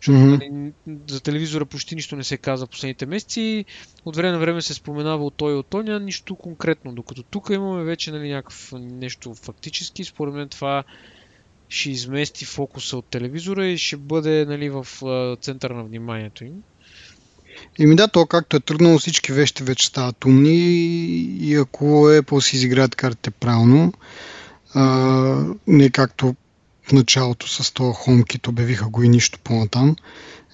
[0.01, 0.73] Защото mm-hmm.
[1.09, 3.65] за телевизора почти нищо не се каза последните месеци.
[4.05, 6.93] От време на време се споменава от той и от Тоня, нищо конкретно.
[6.93, 10.05] Докато тук имаме вече нали, някакво нещо фактически.
[10.05, 10.85] Според мен това
[11.69, 14.87] ще измести фокуса от телевизора и ще бъде нали, в
[15.41, 16.63] центъра на вниманието им.
[17.79, 20.59] Еми да, то както е тръгнало, всички вещи вече стават умни
[21.41, 23.93] и ако Apple си изиграят картите правилно,
[24.75, 26.35] а, не както
[26.89, 29.97] в началото с това HomeKit обявиха го и нищо по-натам,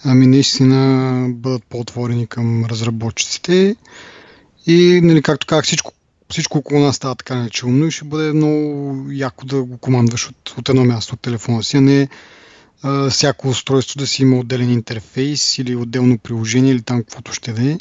[0.05, 3.77] ами наистина бъдат по-отворени към разработчиците
[4.67, 5.93] и, нали, както казах, всичко,
[6.31, 10.55] всичко около нас става така начално и ще бъде много яко да го командваш от,
[10.59, 12.09] от едно място от телефона си, а не
[12.83, 17.53] а, всяко устройство да си има отделен интерфейс или отделно приложение или там каквото ще
[17.53, 17.79] да е.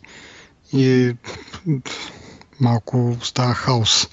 [0.74, 1.16] И
[2.60, 4.08] малко става хаос.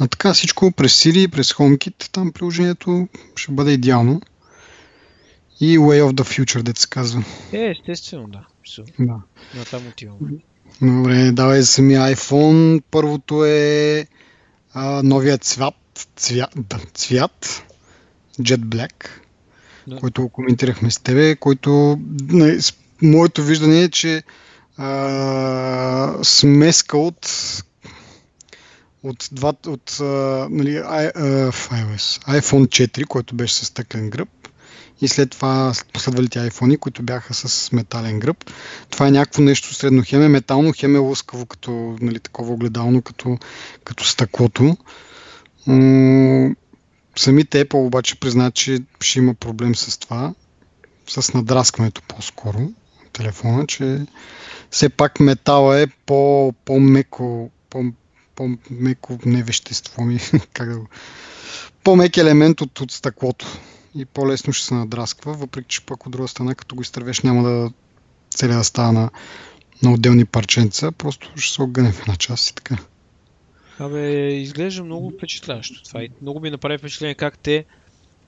[0.00, 4.20] А така всичко през Siri, през HomeKit, там приложението ще бъде идеално.
[5.60, 7.24] И Way of the Future, дете се казва.
[7.52, 8.46] Е, естествено, да.
[8.98, 9.20] Да.
[9.54, 10.18] На там отивам.
[10.82, 12.82] Добре, давай за самия iPhone.
[12.90, 14.06] Първото е
[14.72, 17.64] а, новият цвят, цвят, да, цвят
[18.40, 19.08] Jet Black,
[19.86, 19.96] да.
[19.96, 22.58] който коментирахме с тебе, който не,
[23.02, 24.22] моето виждане е, че
[24.76, 27.26] а, смеска от
[29.04, 29.96] от, два, от
[30.50, 34.28] нали, iOS, iPhone 4, който беше с стъклен гръб
[35.00, 38.50] и след това последвалите iPhone, които бяха с метален гръб.
[38.90, 40.02] Това е някакво нещо средно.
[40.06, 43.38] Хем е метално, хем е лъскаво, като нали, такова огледално, като,
[43.84, 44.76] като стъклото.
[47.16, 50.34] самите Apple обаче признат, че ще има проблем с това,
[51.08, 52.58] с надраскването по-скоро
[53.12, 54.00] телефона, че
[54.70, 57.84] все пак метала е по, по-меко, по,
[58.36, 60.18] по-меко не вещество ми,
[60.52, 60.88] как да го...
[61.84, 63.46] По-мек елемент от, от стъклото
[63.94, 67.42] и по-лесно ще се надрасква, въпреки че пък от друга страна, като го изтървеш, няма
[67.42, 67.70] да
[68.30, 69.10] целя да става на,
[69.82, 72.76] на отделни парченца, просто ще се огъне в една част и така.
[73.78, 76.02] Абе, изглежда много впечатляващо това.
[76.02, 77.64] И много ми направи впечатление как те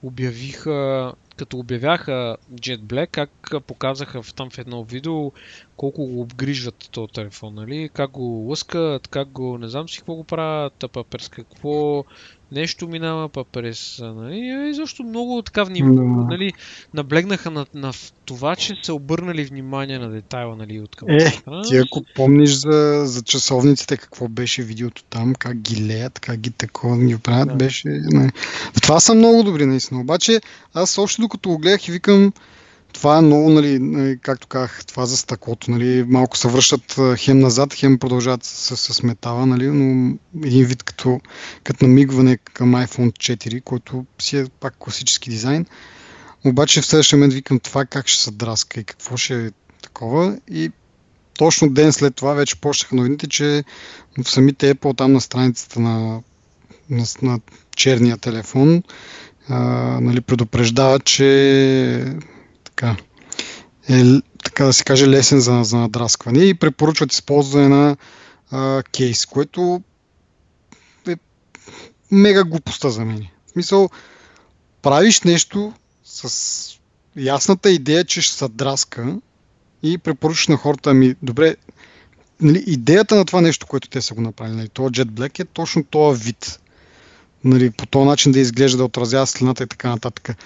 [0.03, 5.33] обявиха като обявяха Jet Black, как показаха в, там в едно видео
[5.77, 7.91] колко го обгрижват този телефон, нали?
[7.93, 12.05] Как го лъскат, как го, не знам си какво го правят, па през какво
[12.53, 14.69] нещо минава, па през, нали?
[14.71, 16.03] И защо много така вним, Да.
[16.03, 16.53] нали,
[16.95, 17.93] наблегнаха на, на
[18.25, 21.63] това, че са обърнали внимание на детайла, нали, от към Е, страна.
[21.63, 26.51] Ти ако помниш за, за часовниците, какво беше видеото там, как ги леят, как ги
[26.51, 27.55] такова ги правят, Да.
[27.55, 27.89] беше...
[27.89, 28.33] Не.
[28.75, 30.01] В това са много добри, наистина.
[30.01, 30.41] Обаче
[30.75, 32.33] аз още докато го гледах и викам,
[32.97, 37.17] това е много, нали, нали, както казах, това за стъклото, нали, малко се връщат а,
[37.17, 41.21] хем назад, хем продължават с, с метала, нали, но един вид като,
[41.65, 45.67] като намигване към iPhone 4, който си е пак класически дизайн.
[46.45, 49.51] Обаче в следващия момент викам това как ще се драска и какво ще е
[49.83, 50.71] такова и
[51.39, 53.65] точно ден след това вече почнаха новините, че
[54.25, 56.21] в самите Apple там на страницата на,
[56.91, 57.41] на, на
[57.77, 58.83] черния телефон
[59.49, 59.59] а,
[60.01, 62.17] нали, предупреждават, че
[62.77, 62.97] така,
[63.89, 64.03] е,
[64.45, 67.97] така да се каже, лесен за, за надраскване и препоръчват използване на
[68.51, 69.83] а, кейс, което
[71.09, 71.17] е
[72.11, 73.27] мега глупостта за мен.
[73.47, 73.91] В смисъл,
[74.83, 75.73] правиш нещо
[76.05, 76.79] с
[77.17, 79.17] ясната идея, че ще се драска
[79.83, 81.57] и препоръчваш на хората, ами добре,
[82.41, 85.45] нали, идеята на това нещо, което те са го направили, нали, това Jet Black е
[85.45, 86.61] точно този вид.
[87.45, 90.37] Нали, по този начин да изглежда, да отразява слената и така нататък.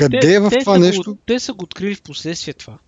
[0.00, 1.14] Къде е в това са нещо?
[1.14, 2.78] Го, те са го открили в последствие това.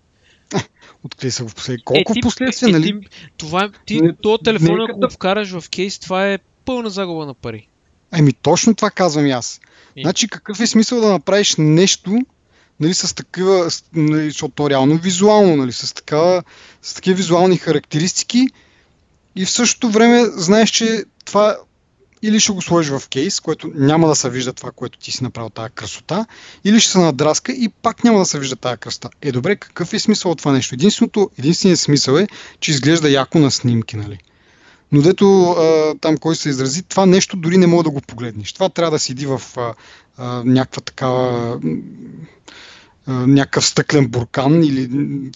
[1.05, 1.85] Откъде са в последствие?
[1.85, 3.01] Колко е, ти, последствие, е, нали?
[3.01, 6.91] Ти, това, ти, Не- то телефон, нека ако го вкараш в кейс, това е пълна
[6.91, 7.69] загуба на пари.
[8.11, 9.61] Ами точно това казвам и аз.
[9.97, 12.19] И- Значи какъв е смисъл да направиш нещо,
[12.81, 16.43] нали, с такива, нали, защото то е реално визуално, нали, с, такава,
[16.83, 18.49] с такива визуални характеристики
[19.37, 21.57] и в същото време знаеш, че това
[22.23, 25.25] или ще го сложиш в кейс, което няма да се вижда това, което ти си
[25.25, 26.27] направил тази красота,
[26.65, 29.11] или ще се надраска и пак няма да се вижда тази красота.
[29.23, 30.75] Е, добре, какъв е смисъл от това нещо?
[30.75, 32.29] Единственото, единственият смисъл е,
[32.61, 34.19] че изглежда яко на снимки, нали?
[34.93, 38.53] Но дето а, там кой се изрази, това нещо дори не мога да го погледнеш.
[38.53, 39.75] Това трябва да седи в а,
[40.17, 41.61] а, някаква такава
[43.07, 44.89] някакъв стъклен буркан или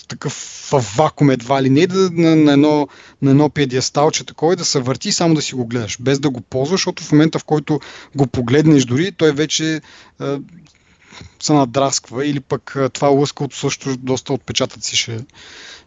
[0.09, 0.33] такъв
[0.73, 2.89] в вакуум едва ли не да, на, на, едно,
[3.23, 6.41] на едно педиасталче такова да се върти само да си го гледаш, без да го
[6.41, 7.81] ползваш, защото в момента в който
[8.17, 9.81] го погледнеш дори, той вече
[10.19, 10.41] а,
[11.41, 15.25] се надрасква или пък а, това лъскалото също доста отпечатъци ще,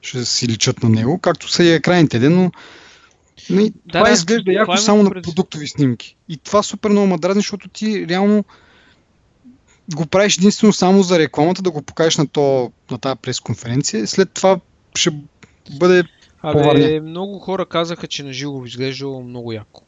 [0.01, 2.51] ще си личат на него, както са и екраните, но
[3.49, 6.15] Нали, Да, това да, изглежда яко само на продуктови снимки.
[6.29, 8.43] И това супер много ме дразни, защото ти реално
[9.95, 14.07] го правиш единствено само за рекламата, да го покажеш на, то, на тази пресконференция.
[14.07, 14.59] След това
[14.95, 15.11] ще
[15.79, 16.03] бъде...
[16.41, 19.81] Абе, много хора казаха, че на живо изглеждало много яко.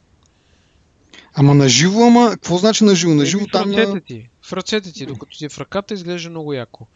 [1.34, 3.14] Ама на живо, ама какво значи на живо?
[3.14, 4.28] На живо Еми, в там ръцете ти.
[4.42, 6.86] В ръцете ти, докато ти е в ръката, изглежда много яко.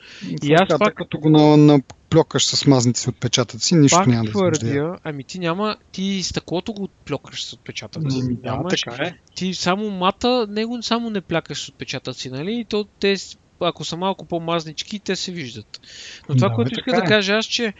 [0.42, 4.24] И аз ръката, пак- Като го на, наплёкаш с мазните си отпечатъци, нищо Пак няма
[4.24, 8.20] да твърдя, ами ти няма, ти стъклото го плюкаш с отпечатъци.
[8.22, 9.14] Ами Да, Нямаш- така е.
[9.34, 12.54] ти само мата, него само не плякаш с отпечатъци, нали?
[12.54, 13.16] И то те,
[13.60, 15.80] ако са малко по-мазнички, те се виждат.
[16.28, 17.08] Но това, Да, което иска така да е.
[17.08, 17.72] кажа аз, че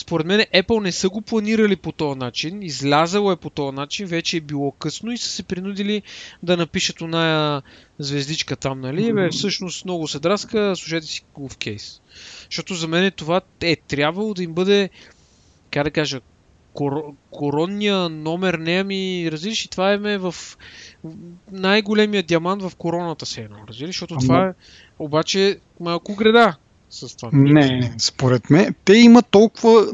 [0.00, 4.06] според мен Apple не са го планирали по този начин, излязало е по този начин,
[4.06, 6.02] вече е било късно и са се принудили
[6.42, 7.62] да напишат оная
[7.98, 9.12] звездичка там, нали?
[9.12, 12.00] Бе, всъщност много се драска, служете си го в кейс.
[12.44, 14.90] Защото за мен това е трябвало да им бъде,
[15.70, 16.20] как да кажа,
[16.74, 20.34] кор- коронния номер, не ами, разбираш, и това е ме в
[21.52, 24.52] най-големия диамант в короната се едно, разбираш, защото Ама- това е
[24.98, 26.56] обаче малко греда
[26.90, 27.30] с това.
[27.32, 29.86] Не, според мен, те имат толкова...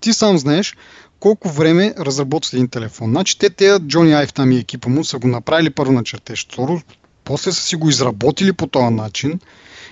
[0.00, 0.76] Ти сам знаеш
[1.20, 3.10] колко време разработват един телефон.
[3.10, 6.46] Значи те, те Джони Айв там и екипа му са го направили първо на чертеж,
[6.52, 6.80] второ,
[7.24, 9.40] после са си го изработили по този начин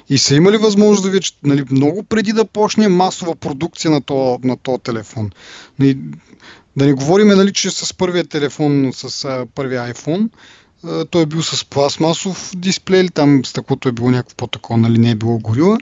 [0.08, 4.38] и са имали възможност да видят, нали, много преди да почне масова продукция на този
[4.44, 5.30] на този телефон.
[5.78, 5.98] Нали,
[6.76, 10.28] да не говорим, нали, че с първия телефон, с а, първия iPhone,
[11.10, 15.10] той е бил с пластмасов дисплей, или там стъклото е било някакво по-такова, нали, не
[15.10, 15.78] е било горила.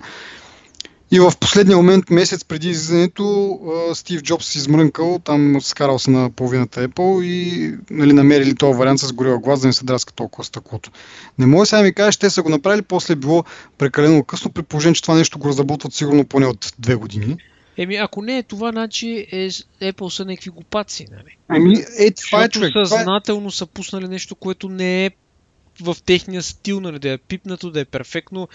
[1.11, 3.59] И в последния момент, месец преди излизането,
[3.95, 9.01] Стив Джобс се измрънкал, там скарал се на половината Apple и нали, намерили този вариант
[9.01, 10.91] с горила глас, да не се драска толкова стъклото.
[11.39, 13.45] Не може сега да ми кажеш, те са го направили, после е било
[13.79, 17.37] прекалено късно, при положение, че това нещо го разработват сигурно поне от две години.
[17.77, 19.49] Еми, ако не е това, значи е,
[19.83, 21.37] Apple са някакви глупаци, нали?
[21.49, 22.73] Ами, е, това е човек.
[22.73, 22.87] Това е...
[22.87, 25.11] съзнателно са пуснали нещо, което не е
[25.81, 28.49] в техния стил, нали, да е пипнато, да е перфектно.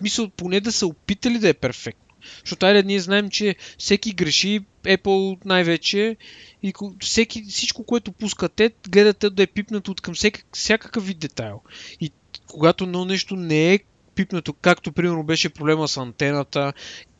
[0.00, 2.06] Мисля, поне да са опитали да е перфектно.
[2.44, 6.16] Защото айде ние знаем, че всеки греши, Apple най-вече,
[6.62, 11.06] и всеки, всичко, което пускат те, гледат те да е пипнато от към всеки, всякакъв
[11.06, 11.60] вид детайл.
[12.00, 12.12] И
[12.46, 13.78] когато едно нещо не е
[14.14, 16.72] пипнато, както примерно беше проблема с антената,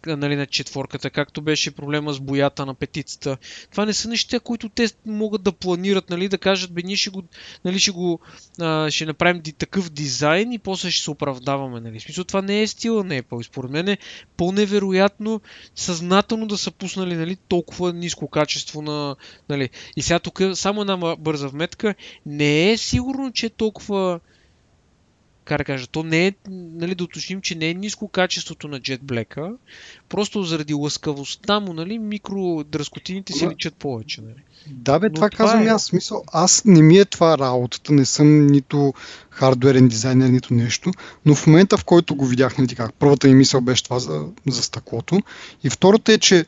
[0.07, 3.37] нали, на четворката, както беше проблема с боята на петицата.
[3.71, 7.11] Това не са неща, които те могат да планират, нали, да кажат, бе, ние ще
[7.11, 7.23] го,
[7.65, 8.21] нали, ще, го
[8.61, 11.81] а, ще направим такъв дизайн и после ще се оправдаваме.
[11.81, 11.99] Нали.
[11.99, 13.43] В смисъл, това не е стила на Apple.
[13.43, 13.99] Според мен е
[14.37, 15.41] по-невероятно
[15.75, 19.17] съзнателно да са пуснали нали, толкова ниско качество на...
[19.49, 19.71] Нали.
[19.97, 21.95] И сега тук само една бърза вметка.
[22.27, 24.21] Не е сигурно, че е толкова
[25.47, 28.81] как да кажа, то не е, нали, да уточним, че не е ниско качеството на
[28.81, 29.57] Jet Black,
[30.09, 34.21] просто заради лъскавостта му, нали, микродръскотините си личат повече.
[34.21, 34.43] Нали.
[34.67, 35.71] Да, бе, това, това казвам е...
[35.71, 35.85] аз.
[35.85, 38.95] Смисъл, аз не ми е това работата, не съм нито
[39.31, 40.91] хардуерен дизайнер, нито нещо,
[41.27, 44.27] но в момента, в който го видях, нали, как, първата ми мисъл беше това за,
[44.47, 45.21] за стъклото
[45.65, 46.47] и втората е, че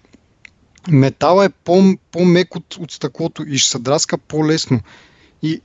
[0.89, 4.81] метала е по, по-мек от, от стъклото и ще се драска по-лесно.
[5.43, 5.61] И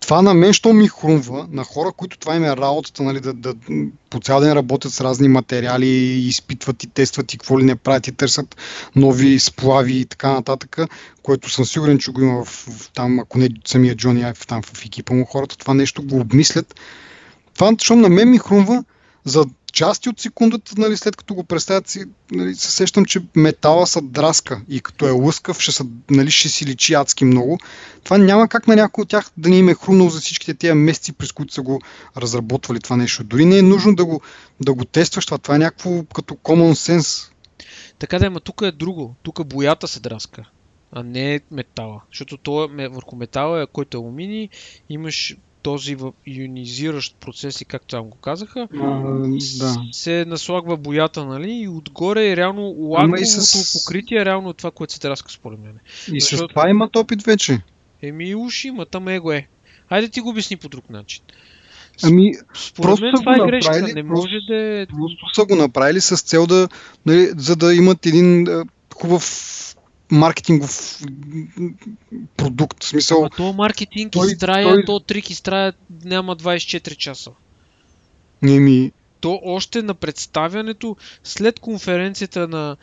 [0.00, 3.32] това на мен, що ми хрумва, на хора, които това им е работата, нали, да,
[3.32, 3.54] да
[4.10, 5.86] по цял ден работят с разни материали,
[6.28, 8.56] изпитват и тестват и какво ли не правят и търсят
[8.96, 10.78] нови сплави и така нататък,
[11.22, 14.62] което съм сигурен, че го има в, в там, ако не самия Джони Айф там
[14.62, 16.80] в екипа му, хората това нещо го обмислят.
[17.54, 18.84] Това, защото на мен ми хрумва,
[19.24, 19.44] за
[19.76, 24.02] части от секундата, нали, след като го представят, си, нали, се сещам, че метала са
[24.02, 27.58] драска и като е лъскав, ще, са, нали, ще си личи адски много.
[28.04, 30.72] Това няма как на някой от тях да ни им е хрумнал за всичките тези
[30.72, 31.80] месеци, през които са го
[32.16, 33.24] разработвали това нещо.
[33.24, 34.20] Дори не е нужно да го,
[34.60, 35.38] да го тестваш това.
[35.38, 37.30] Това е някакво като common sense.
[37.98, 39.14] Така да, ама тук е друго.
[39.22, 40.44] Тук боята се драска
[40.92, 42.02] а не метала.
[42.10, 44.48] Защото то е, върху метала, който е алуминий,
[44.88, 45.36] имаш
[45.66, 45.96] този
[46.26, 49.00] ионизиращ процес и както там го казаха, а,
[49.58, 49.74] да.
[49.92, 53.72] се наслагва боята, нали, и отгоре е реално лаговото с...
[53.72, 55.78] покритие, е реално това, което се траска според мен.
[56.12, 56.44] И Защото...
[56.44, 57.60] с това имат опит вече.
[58.02, 59.48] Еми уши има, там его е.
[59.88, 61.22] Хайде ти го обясни по друг начин.
[62.02, 63.92] Ами, Според просто мен това е грешка.
[63.94, 64.86] Не може да е...
[64.86, 66.68] Просто са го направили с цел да,
[67.06, 68.46] нали, за да имат един
[68.94, 69.24] хубав
[70.10, 71.02] маркетингов
[72.36, 72.84] продукт.
[72.84, 74.84] В смисъл, а то маркетинг той, изтрая, той...
[74.84, 75.72] то трик изтрая
[76.04, 77.30] няма 24 часа.
[78.42, 78.92] Не ми...
[79.20, 82.76] То още на представянето, след конференцията на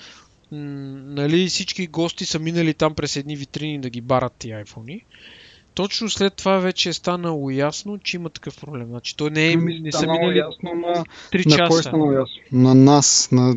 [0.51, 5.01] нали, всички гости са минали там през едни витрини да ги барат ти айфони
[5.73, 8.87] точно след това вече е станало ясно, че има такъв проблем.
[8.87, 11.69] Значи, той не, е, ами, не са минали ясно на, 3 на часа.
[11.69, 12.35] Кой е станало ясно?
[12.51, 13.55] На нас, на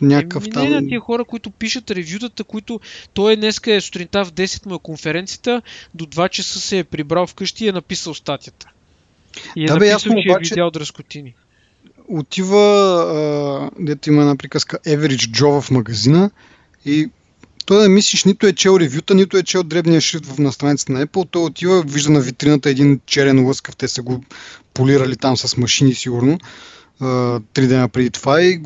[0.00, 0.62] някакъв Еми, там...
[0.62, 2.80] Не на тия хора, които пишат ревютата, които
[3.14, 5.62] той е днеска е сутринта в 10 му е конференцията,
[5.94, 8.70] до 2 часа се е прибрал вкъщи и е написал статията.
[9.56, 10.48] И е да, написал, ясно, че е обаче...
[10.48, 11.34] е видял дръскотини.
[12.08, 16.30] Отива, а, дето има една приказка Average Joe в магазина
[16.84, 17.10] и
[17.68, 21.06] той да мислиш, нито е чел ревюта, нито е чел дребния шрифт на страницата на
[21.06, 21.28] Apple.
[21.30, 24.24] Той отива, вижда на витрината един черен лъскав, те са го
[24.74, 26.38] полирали там с машини сигурно,
[27.52, 28.60] три дена преди това и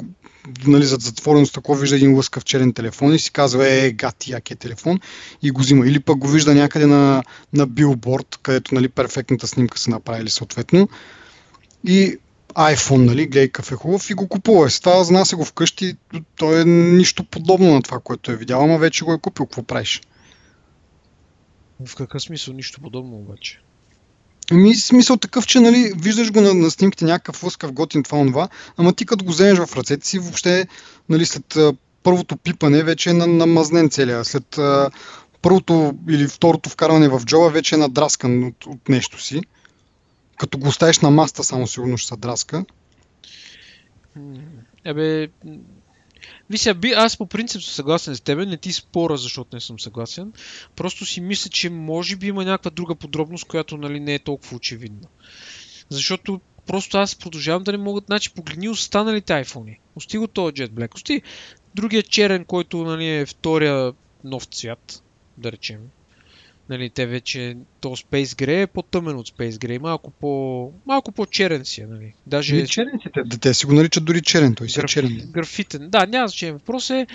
[0.67, 4.51] нали, зад затворено стъкло вижда един лъскав черен телефон и си казва, е, гати, як
[4.51, 5.01] е телефон
[5.43, 5.87] и го взима.
[5.87, 7.23] Или пък го вижда някъде на,
[7.53, 10.89] на билборд, където нали, перфектната снимка са направили съответно.
[11.85, 12.17] И
[12.53, 14.71] iPhone, нали, гледай какъв е хубав и го купува.
[14.71, 15.97] С това занася го вкъщи,
[16.37, 19.47] той е нищо подобно на това, което е видял, ама вече го е купил.
[19.47, 20.01] Какво правиш?
[21.87, 23.61] В какъв смисъл нищо подобно обаче?
[24.53, 28.49] Ми смисъл такъв, че нали, виждаш го на, на снимките някакъв лъскав готин това онова,
[28.77, 30.67] ама ти като го вземеш в ръцете си, въобще
[31.09, 31.59] нали, след
[32.03, 34.25] първото пипане вече е намазнен целия.
[34.25, 34.91] След а,
[35.43, 39.41] първото или второто вкарване в джоба вече е надраскан от, от нещо си.
[40.43, 42.65] Като го оставиш на маста, само сигурно ще се драска.
[44.85, 45.29] Ебе,
[46.51, 50.33] Вися, аз по принцип съм съгласен с теб, не ти спора, защото не съм съгласен.
[50.77, 54.57] Просто си мисля, че може би има някаква друга подробност, която нали, не е толкова
[54.57, 55.09] очевидна.
[55.89, 58.01] Защото просто аз продължавам да не мога.
[58.07, 59.79] Значи, погледни останалите iPhone.
[59.97, 60.95] Ости го този Jet Black.
[60.95, 61.23] Ости
[61.75, 63.93] другия черен, който нали, е втория
[64.25, 65.03] нов цвят,
[65.39, 65.81] да речем.
[66.73, 71.65] Нали, те вече, то Space Gray е по-тъмен от Space Gray, малко, по, малко по-черен
[71.65, 71.87] си е.
[71.87, 72.15] Нали.
[72.27, 72.57] Даже...
[72.57, 75.31] Не черен си, те, те си го наричат дори черен, той си е черен.
[75.31, 76.53] Графитен, да, няма значение.
[76.53, 77.07] Въпрос е,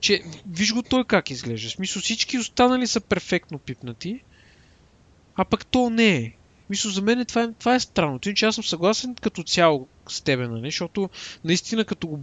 [0.00, 1.68] че виж го той как изглежда.
[1.68, 4.20] В смисъл всички останали са перфектно пипнати,
[5.36, 6.32] а пък то не е.
[6.70, 8.18] Мисля, за мен това е, това е странно.
[8.26, 10.66] Иначе аз съм съгласен като цяло с тебе, нали?
[10.66, 11.10] защото
[11.44, 12.20] наистина като го,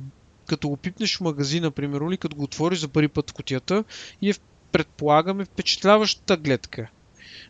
[0.48, 3.84] като го пипнеш в магазина, примерно, или като го отвориш за първи път в котията
[4.22, 4.34] и е
[4.74, 6.90] предполагаме впечатляваща гледка.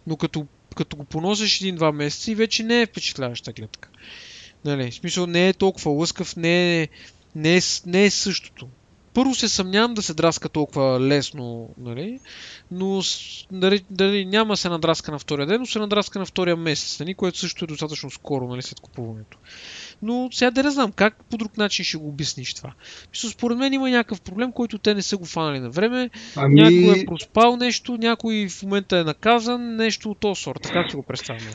[0.08, 3.90] Но като, като го поносиш един-два месеца и вече не е впечатляваща гледка.
[4.66, 6.88] Нали, в смисъл не е толкова лъскав, не е,
[7.36, 8.68] не е, не е същото.
[9.14, 12.20] Първо се съмнявам да се драска толкова лесно, нали?
[12.72, 13.02] но
[13.52, 17.14] дали, дали, няма се надраска на втория ден, но се надраска на втория месец, нали?
[17.14, 18.62] което също е достатъчно скоро нали?
[18.62, 19.38] след купуването.
[20.04, 22.74] Но сега да не знам как по друг начин ще го обясниш това.
[23.12, 26.10] Мисля, според мен има някакъв проблем, който те не са го фанали на време.
[26.36, 26.62] Ами...
[26.62, 30.70] Някой е проспал нещо, някой в момента е наказан, нещо от този сорт.
[30.74, 31.54] Как ще го представям?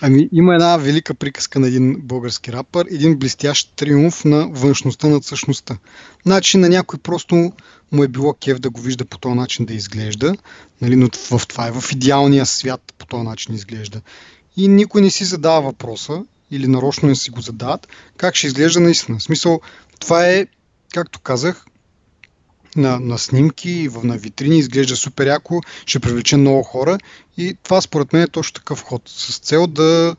[0.00, 5.24] Ами, има една велика приказка на един български рапър, един блестящ триумф на външността над
[5.24, 5.78] същността.
[6.26, 7.52] Значи на някой просто
[7.92, 10.34] му е било кев да го вижда по този начин да изглежда,
[10.80, 14.00] нали, но в това е в идеалния свят по този начин изглежда.
[14.56, 16.24] И никой не си задава въпроса,
[16.54, 19.18] или нарочно не си го задават, как ще изглежда наистина.
[19.18, 19.60] В смисъл,
[20.00, 20.46] това е,
[20.94, 21.64] както казах,
[22.76, 26.98] на, на снимки и на витрини изглежда супер яко, ще привлече много хора
[27.36, 30.16] и това според мен е точно такъв ход, с цел да,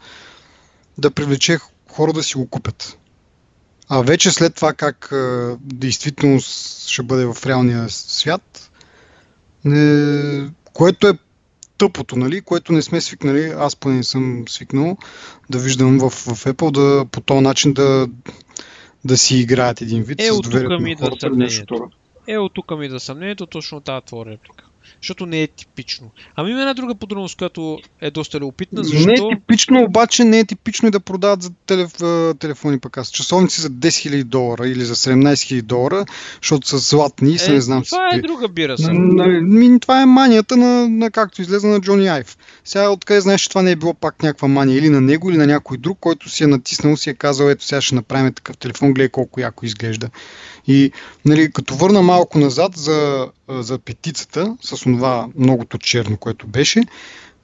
[0.97, 1.59] да привлече
[1.89, 2.97] хора да си го купят.
[3.89, 6.39] А вече след това как а, действително
[6.88, 8.71] ще бъде в реалния свят,
[9.65, 11.17] не, което е
[11.78, 14.97] тъпото, нали, което не сме свикнали, аз поне не съм свикнал
[15.49, 18.07] да виждам в, в Apple, да по този начин да,
[19.05, 21.30] да си играят един вид е, с доверието на хората.
[22.28, 24.64] Е, от тук ми да съмнението точно тази твоя реплика
[25.01, 26.11] защото не е типично.
[26.36, 28.83] Ами има една друга подробност, която е доста любопитна.
[28.83, 29.07] Защо...
[29.07, 31.93] Не е типично, обаче не е типично и да продават за телеф...
[32.39, 33.11] телефони пък аз.
[33.11, 36.05] Часовници за 10 000 долара или за 17 000 долара,
[36.41, 37.83] защото са златни и е, не знам.
[37.83, 38.77] Това е друга бира.
[38.77, 38.93] Са.
[38.93, 42.38] На, на, това е манията на, на както излезе на Джони Айв.
[42.65, 45.38] Сега откъде знаеш, че това не е било пак някаква мания или на него, или
[45.38, 48.57] на някой друг, който си е натиснал, си е казал, ето сега ще направим такъв
[48.57, 50.09] телефон, гледай колко яко изглежда.
[50.67, 50.91] И
[51.25, 56.82] нали, като върна малко назад за, за петицата, с това многото черно, което беше,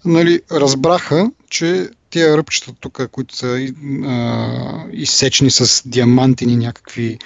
[0.06, 3.68] нали, разбраха, че тия ръбчета тук, които са
[4.06, 7.20] а, изсечени с диамантини някакви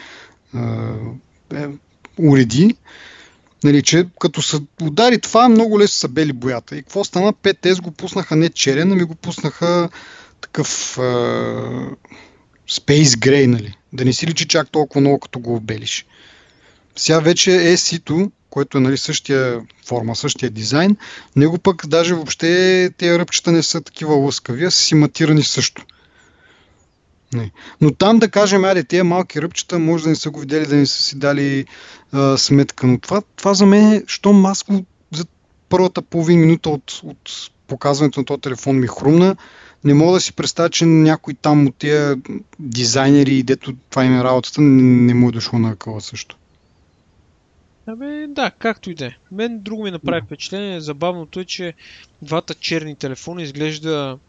[0.53, 0.93] а,
[1.53, 1.67] е,
[2.17, 2.75] уреди,
[3.63, 6.77] нали, че като се удари това, много лесно са бели боята.
[6.77, 7.33] И какво стана?
[7.33, 9.89] 5S го пуснаха не черен, ами го пуснаха
[10.41, 11.01] такъв а,
[12.69, 13.77] Space Gray, нали?
[13.93, 16.05] Да не си личи чак толкова много, като го обелиш.
[16.95, 20.97] Сега вече е сито, което е нали, същия форма, същия дизайн.
[21.35, 25.85] Него пък даже въобще тези ръбчета не са такива лъскави, а са си матирани също.
[27.33, 27.51] Не.
[27.81, 30.75] Но там да кажем, аре, тези малки ръбчета може да не са го видели, да
[30.75, 31.65] не са си дали
[32.11, 32.87] а, сметка.
[32.87, 35.25] Но това, това за мен е, що маско за
[35.69, 37.31] първата половин минута от, от
[37.67, 39.35] показването на този телефон ми хрумна
[39.83, 42.17] не мога да си представя, че някой там от тия
[42.59, 46.37] дизайнери, дето това им е работата, не му е дошло на къла също.
[47.87, 49.11] Абе, да, както и да е.
[49.31, 50.81] Мен друго ми направи впечатление.
[50.81, 51.73] Забавното е, че
[52.21, 54.19] двата черни телефона изглежда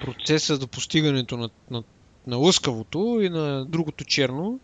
[0.00, 1.82] процеса до постигането на, на,
[2.26, 4.60] на лъскавото и на другото черно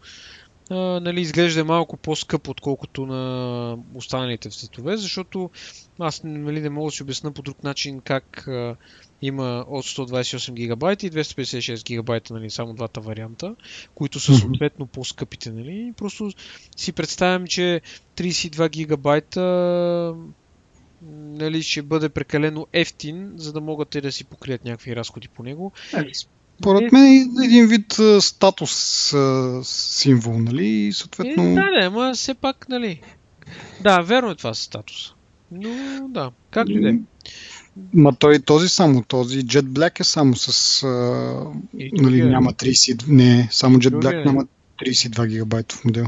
[0.71, 5.51] а, нали, изглежда малко по-скъп, отколкото на останалите в цветове, защото
[5.99, 8.77] аз нали, не мога да си обясна по друг начин как а,
[9.23, 13.55] има от 128 гигабайта и 256 гигабайта, нали, само двата варианта,
[13.95, 15.53] които са съответно по-скъпите.
[15.53, 15.93] Нали.
[15.97, 16.31] Просто
[16.77, 17.81] си представям, че
[18.17, 20.15] 32 гигабайта
[21.11, 25.43] нали, ще бъде прекалено ефтин, за да могат те да си покрият някакви разходи по
[25.43, 25.73] него.
[25.97, 26.11] Е,
[26.63, 28.73] според мен е един вид статус
[29.63, 30.67] символ, нали?
[30.67, 31.43] И съответно...
[31.43, 33.01] Е, да, да, ама все пак, нали...
[33.81, 35.15] Да, верно е това статус.
[35.53, 36.95] Но да, както и да е.
[37.95, 40.83] Ма той този само, този Jet Black е само с...
[40.83, 40.89] А,
[41.93, 42.25] нали, е.
[42.25, 43.05] няма 30...
[43.09, 44.25] Не, само Jet Black е.
[44.25, 44.47] няма
[44.83, 46.07] 32 гигабайтов модел.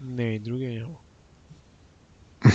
[0.00, 0.94] Не, и другия няма.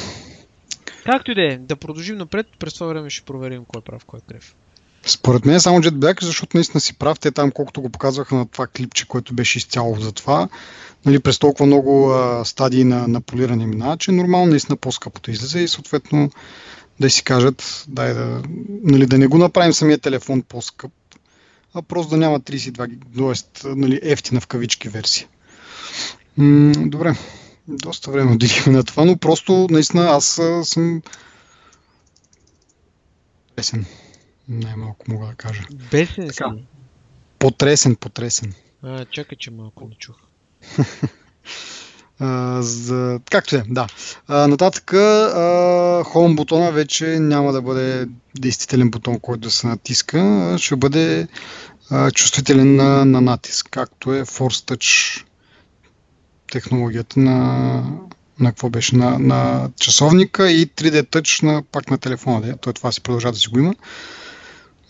[1.05, 4.05] Както и да е, да продължим напред, през това време ще проверим кой е прав,
[4.05, 4.55] кой е крив.
[5.09, 7.19] Според мен е само Jet Black, защото наистина си прав.
[7.19, 10.49] Те там, колкото го показваха на това клипче, което беше изцяло за това,
[11.05, 15.59] нали, през толкова много а, стадии на, на полиране мина, че нормално наистина по-скъпото излезе
[15.59, 16.31] и съответно
[16.99, 18.41] да си кажат, дай да,
[18.83, 20.91] нали, да не го направим самия телефон по-скъп,
[21.73, 22.75] а просто да няма 32,
[23.17, 23.69] т.е.
[23.75, 25.27] Нали, ефтина в кавички версия.
[26.37, 27.15] М- добре,
[27.67, 31.01] доста време отделихме на това, но просто наистина аз съм
[33.55, 33.85] песен.
[34.49, 35.61] Най-малко мога да кажа.
[35.91, 36.51] Бесен така.
[36.57, 36.63] си?
[37.39, 38.53] Потресен, потресен.
[38.83, 40.15] А, чакай, че малко не чух.
[42.21, 43.19] Uh, за...
[43.31, 43.87] Както е, да.
[44.29, 48.07] Uh, нататък uh, Home бутона вече няма да бъде
[48.39, 51.27] действителен бутон, който да се натиска, ще бъде
[52.13, 55.23] чувствителен на, на натиск, както е Force Touch
[56.51, 57.83] технологията на,
[58.39, 62.41] на какво беше, на, на часовника и 3D Touch на, пак на телефона.
[62.41, 62.57] Да?
[62.57, 63.75] Той това си продължава да си го има.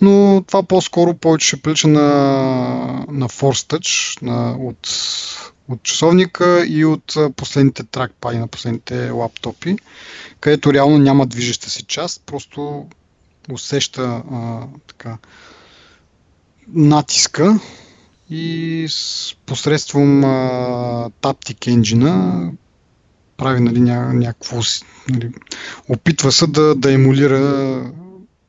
[0.02, 2.02] Но това по-скоро повече ще прилича на,
[3.10, 4.88] на Force Touch на, от
[5.70, 9.78] от часовника и от последните тракпади на последните лаптопи,
[10.40, 12.88] където реално няма движеща си част, просто
[13.52, 15.18] усеща а, така,
[16.68, 17.60] натиска
[18.30, 20.28] и с посредством а,
[21.22, 22.52] Taptic Engine
[23.38, 24.60] прави нали, ня, някакво,
[25.10, 25.32] нали,
[25.90, 27.92] опитва се да, да емулира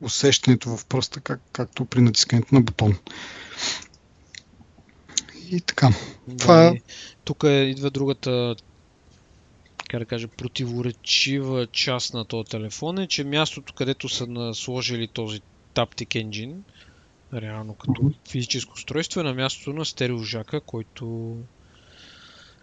[0.01, 2.97] усещането в пръста, как, както при натискането на бутон.
[5.51, 5.89] И така.
[6.27, 6.73] Да, Това...
[7.23, 8.55] Тук идва другата
[9.91, 15.41] как да кажа, противоречива част на този телефон е, че мястото, където са сложили този
[15.75, 16.55] Taptic Engine,
[17.33, 21.35] реално като физическо устройство, е на мястото на стереожака, който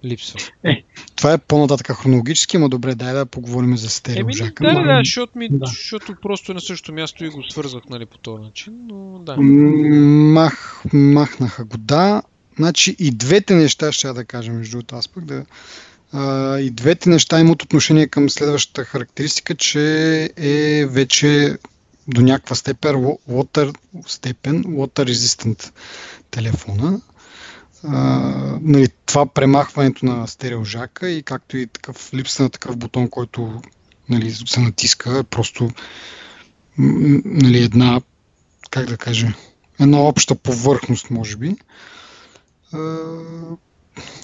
[0.05, 0.41] липсва.
[0.65, 0.83] Е,
[1.17, 4.65] това е по-нататък хронологически, но добре, дай да поговорим за стереожака.
[4.65, 5.67] Еми, да, да, защото, ми, да.
[5.67, 9.37] защото просто е на същото място и го свързвах нали, по този начин, но да.
[9.37, 12.23] Мах, махнаха го, да.
[12.57, 15.45] Значи и двете неща ще да кажа, между другото, аз пък да...
[16.13, 19.83] А, и двете неща имат отношение към следващата характеристика, че
[20.37, 21.59] е вече
[22.09, 22.95] до някаква степен
[23.31, 23.75] water,
[24.07, 25.73] степен water resistant
[26.31, 27.01] телефона.
[27.85, 27.99] А,
[28.63, 33.63] нали, това премахването на стереожака и както и такъв липса на такъв бутон, който
[34.09, 35.71] нали, се натиска, е просто
[36.79, 38.01] нали, една,
[38.71, 39.35] как да кажа,
[39.81, 41.57] една обща повърхност, може би,
[42.73, 42.97] а,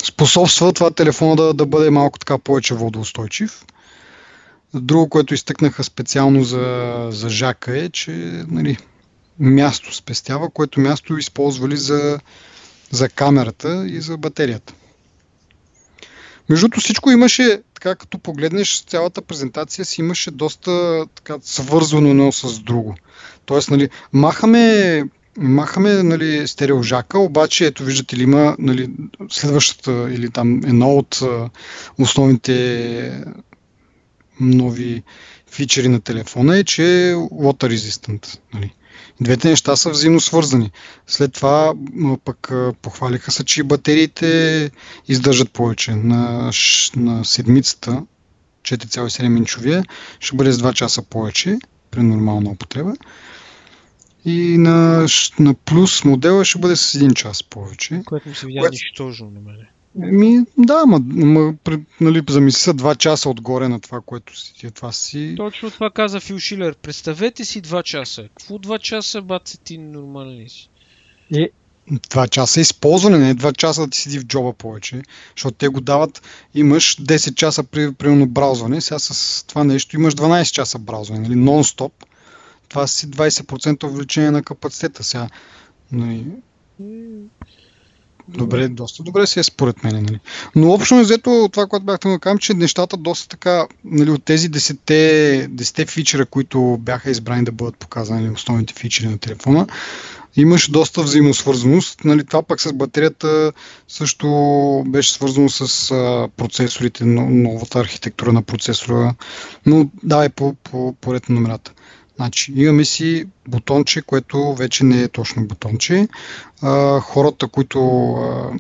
[0.05, 3.65] способства това телефона да, да бъде малко така повече водоустойчив.
[4.75, 8.13] Друго, което изтъкнаха специално за, за Жака е, че
[8.49, 8.77] нали,
[9.39, 12.21] място спестява, което място използвали за,
[12.91, 14.75] за камерата и за батерията.
[16.49, 22.61] Между всичко имаше, така като погледнеш цялата презентация си, имаше доста така, свързвано едно с
[22.61, 22.95] друго.
[23.45, 25.05] Тоест, нали, махаме,
[25.39, 28.91] махаме нали, стереожака, обаче, ето виждате ли, има нали,
[29.31, 31.21] следващата или там едно от
[31.99, 33.25] основните
[34.41, 35.03] нови
[35.51, 38.39] фичери на телефона е, че е water resistant.
[38.55, 38.75] Нали.
[39.21, 40.71] Двете неща са взаимно свързани.
[41.07, 41.75] След това
[42.25, 42.53] пък
[42.83, 44.71] похвалиха се, че батериите
[45.09, 45.95] издържат повече.
[45.95, 46.51] На,
[46.97, 48.03] на седмицата
[48.63, 49.85] 4,7 инчовия
[50.21, 51.59] ще бъде с 2 часа повече
[51.91, 52.93] при нормална употреба.
[54.25, 55.07] И на,
[55.39, 58.03] на плюс модела ще бъде с 1 час повече.
[58.07, 58.73] Което ми се видя което...
[58.73, 59.71] нищожно на мене.
[59.97, 61.55] Ми, да, ма, ма
[62.01, 65.35] нали, замисли са два часа отгоре на това, което си, това си.
[65.37, 66.75] Точно това каза Фил Шилер.
[66.75, 68.23] Представете си два часа.
[68.23, 70.69] Какво два часа, баце, ти нормален си?
[71.35, 71.51] Е,
[72.11, 75.03] два часа използване, не два часа да ти седи в джоба повече,
[75.37, 76.23] защото те го дават,
[76.55, 81.35] имаш 10 часа при, примерно браузване, сега с това нещо имаш 12 часа браузване, нали,
[81.35, 81.93] нон-стоп.
[82.69, 85.29] Това си 20% увеличение на капацитета сега.
[85.93, 86.27] Нали,
[88.29, 89.95] Добре, доста добре си е според мен.
[89.95, 90.21] Нали.
[90.57, 94.51] Но общо взето това, което бяхте да кажа, че нещата доста така, нали, от тези
[94.51, 99.67] 10, 10 фичера, които бяха избрани да бъдат показани, основните фичери на телефона,
[100.37, 102.05] имаше доста взаимосвързаност.
[102.05, 103.53] Нали, това пък с батерията
[103.89, 104.29] също
[104.87, 109.15] беше свързано с а, процесорите, новата архитектура на процесора.
[109.67, 111.73] Но давай по, по, по ред на номерата.
[112.17, 116.09] Значи, имаме си бутонче, което вече не е точно бутонче.
[116.63, 118.51] А, хората, които а,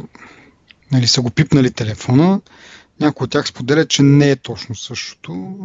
[0.92, 2.40] нали, са го пипнали телефона,
[3.00, 5.56] някои от тях споделят, че не е точно същото.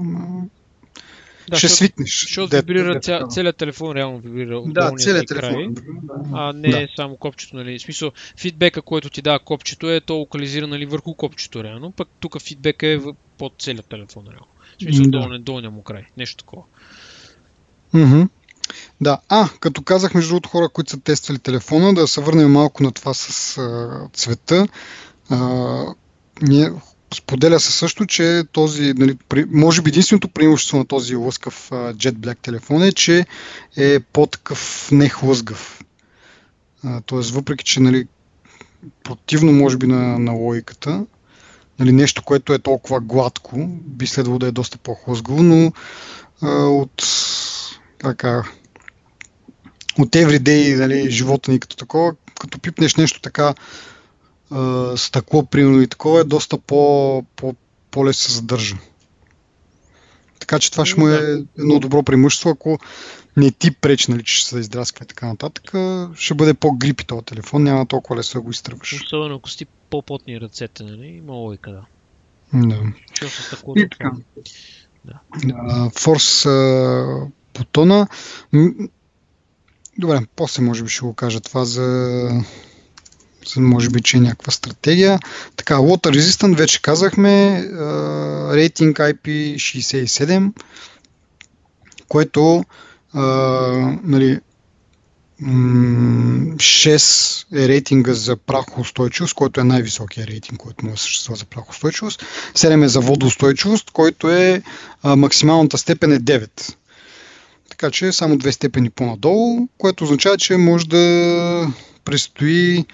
[1.49, 2.21] Да, ще свикнеш.
[2.21, 5.85] Защото вибрира ця, целият телефон реално вибрира от да, целият телефон, край,
[6.33, 6.87] а не да.
[6.95, 7.55] само копчето.
[7.55, 7.79] Нали.
[7.79, 12.07] В смисъл, фидбека, който ти дава копчето е то локализира нали, върху копчето реално, пък
[12.19, 12.99] тук фидбека е
[13.37, 14.47] под целият телефон реално.
[14.79, 15.09] В смисъл, да.
[15.09, 16.03] долния, долния му край.
[16.17, 16.63] Нещо такова.
[17.93, 18.27] Mm-hmm.
[19.01, 22.83] Да, а, като казах, между другото, хора, които са тествали телефона, да се върнем малко
[22.83, 24.67] на това с а, цвета.
[25.29, 25.83] А,
[26.41, 26.71] ние
[27.13, 31.75] споделя се също, че този, нали, при, може би единственото преимущество на този лъскав а,
[31.93, 33.25] Jet Black телефон е, че
[33.77, 35.81] е по-такъв нехлъзгав.
[37.05, 38.07] тоест, въпреки, че нали,
[39.03, 41.05] противно може би на, на логиката,
[41.79, 45.71] нали, нещо, което е толкова гладко, би следвало да е доста по-хлъзгаво, но
[46.41, 47.03] а, от
[47.99, 48.43] така,
[49.99, 53.53] от everyday нали, живота ни като такова, като пипнеш нещо така
[54.51, 57.55] а, стъкло, примерно и такова, е доста по, по,
[57.91, 58.77] по-лесно се задържа.
[60.39, 62.79] Така че това ще му е едно добро преимущество, ако
[63.37, 65.73] не ти пречи, нали, че ще се издрасква и така нататък,
[66.15, 68.93] ще бъде по-грипи този телефон, няма толкова лесно да го изтръгваш.
[68.93, 71.85] Особено ако си по-потни ръцете, нали, има логика, да.
[72.53, 72.93] Да.
[73.75, 74.11] И така.
[75.05, 75.19] Да.
[75.89, 76.49] Force
[77.53, 78.07] бутона.
[79.97, 82.29] Добре, после може би ще го кажа това за,
[83.53, 85.19] за може би, че е някаква стратегия.
[85.55, 87.63] Така, Water Resistant вече казахме,
[88.53, 90.51] рейтинг IP67,
[92.07, 92.63] което
[93.13, 93.21] а,
[94.03, 94.39] нали,
[95.41, 102.23] 6 е рейтинга за прахоустойчивост, който е най-високия рейтинг, който може да съществува за прахоустойчивост.
[102.53, 104.61] 7 е за водоустойчивост, който е
[105.03, 106.75] а, максималната степен е 9.
[107.79, 111.73] Така че само две степени по-надолу, което означава, че може да
[112.05, 112.85] престои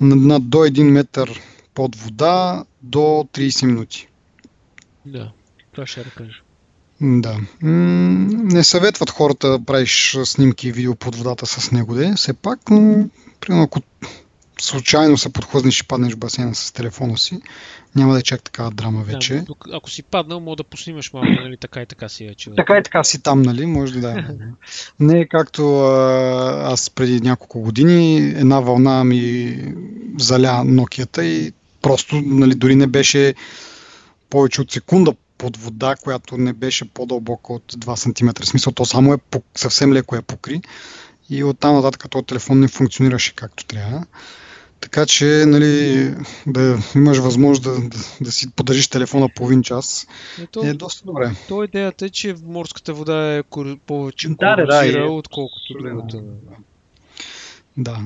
[0.00, 1.40] над до 1 метър
[1.74, 4.08] под вода до 30 минути.
[5.06, 5.32] Да,
[5.72, 6.42] това ще да кажа.
[7.00, 7.36] Да.
[7.62, 12.70] Не съветват хората да правиш снимки и видео под водата с него, де, все пак,
[12.70, 13.08] но
[13.40, 13.80] примерно ако
[14.60, 17.40] случайно се подхлъзнеш и паднеш в басейна с телефона си,
[17.96, 19.34] няма да е чак такава драма вече.
[19.34, 22.50] Да, ако си паднал, мога да поснимаш малко, нали, така и така си вече.
[22.56, 24.34] Така и така си там, нали, може да да.
[25.00, 29.56] Не е както а, аз преди няколко години една вълна ми
[30.18, 33.34] заля Nokia и просто, нали, дори не беше
[34.30, 38.42] повече от секунда под вода, която не беше по-дълбока от 2 см.
[38.42, 39.18] В смисъл, то само е
[39.54, 40.60] съвсем леко я покри
[41.30, 44.04] и оттам нататък този телефон не функционираше както трябва.
[44.80, 46.14] Така че, нали,
[46.46, 50.06] да имаш възможност да, да, да си поддържиш телефона половин час
[50.52, 51.30] то, е доста добре.
[51.48, 53.42] То идеята е, че морската вода е
[53.86, 56.22] повече да, да, е, отколкото другата.
[57.76, 58.04] Да.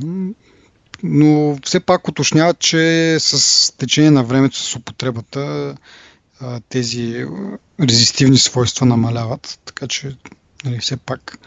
[1.03, 5.77] Но все пак уточняват, че с течение на времето, с употребата,
[6.69, 7.27] тези
[7.81, 9.59] резистивни свойства намаляват.
[9.65, 10.17] Така че,
[10.65, 11.39] нали, все пак,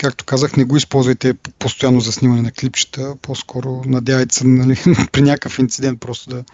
[0.00, 4.76] както казах, не го използвайте постоянно за снимане на клипчета, по-скоро надявайте се нали,
[5.12, 6.44] при някакъв инцидент просто да,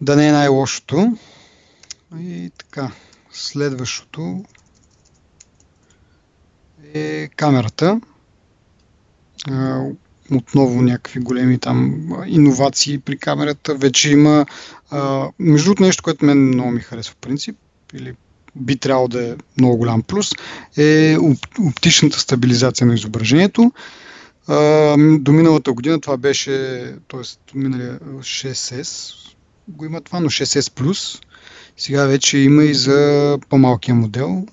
[0.00, 1.16] да не е най-лошото.
[2.18, 2.90] И така,
[3.32, 4.44] следващото
[6.94, 8.00] е камерата
[10.30, 13.74] отново някакви големи там иновации при камерата.
[13.74, 14.46] Вече има
[15.38, 17.56] между другото нещо, което мен много ми харесва в принцип,
[17.94, 18.14] или
[18.56, 20.30] би трябвало да е много голям плюс,
[20.76, 21.16] е
[21.68, 23.72] оптичната стабилизация на изображението.
[24.98, 26.50] До миналата година това беше,
[27.08, 27.58] т.е.
[27.58, 29.14] миналия 6S
[29.68, 31.22] го има това, но 6S Plus.
[31.76, 34.46] Сега вече има и за по-малкия модел,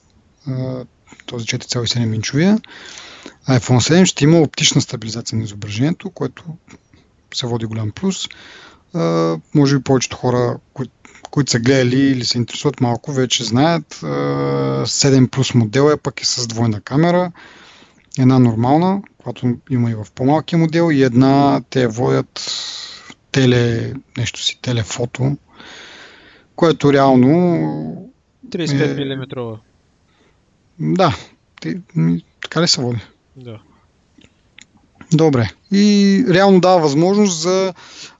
[1.26, 2.60] този 4,7 инчовия
[3.50, 6.44] iPhone 7 ще има оптична стабилизация на изображението, което
[7.34, 8.28] се води голям плюс.
[9.56, 10.88] Може би повечето хора, кои,
[11.32, 14.00] които са гледали или се интересуват малко, вече знаят.
[14.04, 14.08] А,
[14.86, 17.32] 7 плюс модел е пък е с двойна камера.
[18.20, 22.52] Една нормална, която има и в по-малкия модел и една те водят
[23.32, 25.38] теле, нещо си, телефото,
[26.56, 27.30] което реално
[28.50, 29.60] 35 мм.
[30.80, 31.18] Да,
[32.42, 33.00] така ли се води?
[33.36, 33.60] Да.
[35.14, 35.50] Добре.
[35.72, 37.74] И реално дава възможност за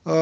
[0.04, 0.14] а,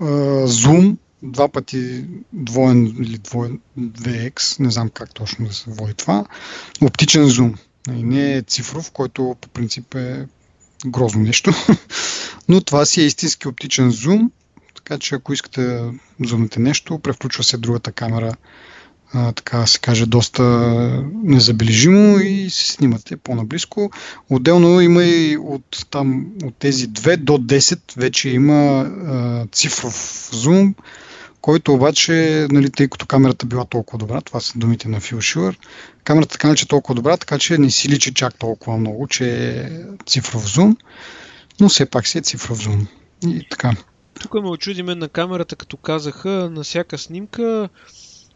[0.00, 5.94] а, зум, два пъти двоен или двоен 2x, не знам как точно да се води
[5.94, 6.24] това,
[6.82, 7.54] оптичен зум.
[7.90, 10.26] И не е цифров, който по принцип е
[10.86, 11.52] грозно нещо.
[12.48, 14.30] Но това си е истински оптичен зум,
[14.74, 18.36] така че ако искате да зумнете нещо, превключва се другата камера
[19.12, 20.42] а, така се каже, доста
[21.24, 23.90] незабележимо и се снимате по-наблизко.
[24.30, 30.74] Отделно има и от, там, от тези 2 до 10 вече има а, цифров зум,
[31.46, 35.58] който обаче, нали, тъй като камерата била толкова добра, това са думите на Фил Шуър,
[36.04, 39.50] камерата така че е толкова добра, така че не си личи чак толкова много, че
[39.50, 39.70] е
[40.06, 40.76] цифров зум,
[41.60, 42.86] но все пак си е цифров зум.
[43.26, 43.72] И така.
[44.20, 47.68] Тук ме очуди мен на камерата, като казаха на всяка снимка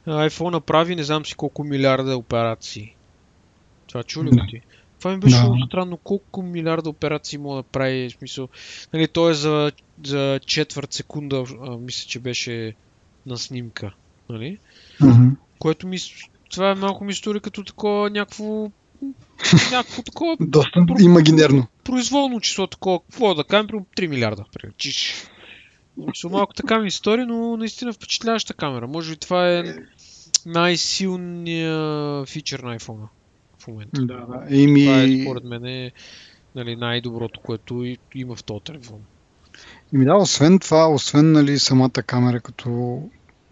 [0.07, 2.95] iPhone направи не знам си колко милиарда операции.
[3.89, 4.61] Това чу ли ти?
[4.99, 5.43] Това ми беше да.
[5.43, 5.97] много странно.
[5.97, 8.09] Колко милиарда операции мога да прави?
[8.09, 8.49] В смисъл,
[8.93, 9.73] нали, то е за,
[10.05, 12.75] за четвърт секунда, а, мисля, че беше
[13.27, 13.95] на снимка.
[14.31, 14.59] Нали?
[15.01, 15.37] Mm-hmm.
[15.59, 15.99] Което ми...
[16.51, 18.71] Това е малко ми стори като такова някакво
[19.73, 20.37] някакво такова...
[20.41, 20.95] Доста про...
[21.01, 21.67] имагинерно.
[21.85, 23.01] Произволно число такова.
[23.01, 23.67] Какво да кажем?
[23.67, 24.45] 3 милиарда.
[24.77, 25.15] Чиш.
[26.31, 28.89] Малко така ми история, но наистина впечатляваща камера.
[28.89, 29.65] Може би това е
[30.47, 33.09] най-силният фичър на iPhone
[33.59, 34.01] в момента.
[34.03, 34.63] Да, да.
[34.63, 34.85] Еми...
[34.85, 35.93] Това е според мен е,
[36.55, 39.01] нали, най-доброто, което има в този телефон.
[39.93, 43.03] Ими да, освен това, освен нали, самата камера като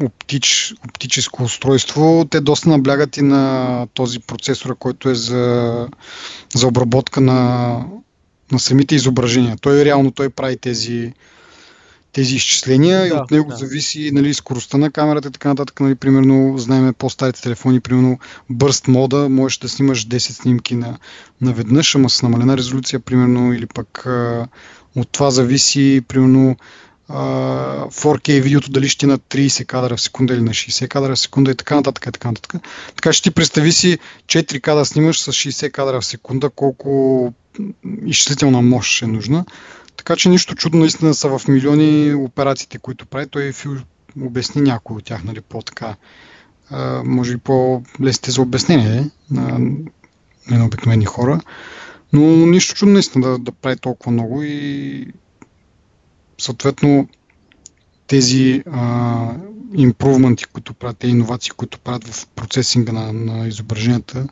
[0.04, 5.88] оптич, оптическо устройство, те доста наблягат и на този процесор, който е за,
[6.54, 7.84] за обработка на,
[8.52, 9.56] на самите изображения.
[9.60, 11.12] Той реално той прави тези
[12.12, 13.56] тези изчисления да, и от него да.
[13.56, 15.80] зависи нали, скоростта на камерата и така нататък.
[15.80, 18.18] Нали, примерно, знаем по-старите телефони, примерно
[18.52, 20.98] Burst мода, можеш да снимаш 10 снимки на,
[21.40, 24.06] наведнъж, ама с намалена резолюция, примерно, или пък
[25.00, 26.56] от това зависи, примерно,
[27.08, 31.18] 4K видеото дали ще е на 30 кадра в секунда или на 60 кадра в
[31.18, 32.06] секунда и така нататък.
[32.06, 32.62] И така, нататък.
[32.96, 37.32] така ще ти представи си 4 кадра снимаш с 60 кадра в секунда, колко
[38.06, 39.44] изчислителна мощ е нужна.
[39.96, 43.26] Така че нищо чудно наистина са в милиони операциите, които прави.
[43.26, 43.76] Той Фил
[44.22, 45.96] обясни някои от тях, нали, по-така,
[47.04, 49.58] може би по-лесните за обяснение на,
[50.50, 51.40] на обикновени хора.
[52.12, 55.06] Но нищо чудно наистина да, да прави толкова много и
[56.38, 57.08] съответно
[58.06, 59.34] тези а,
[59.74, 64.26] импрувменти, които правят, тези иновации, които правят в процесинга на, на изображенията,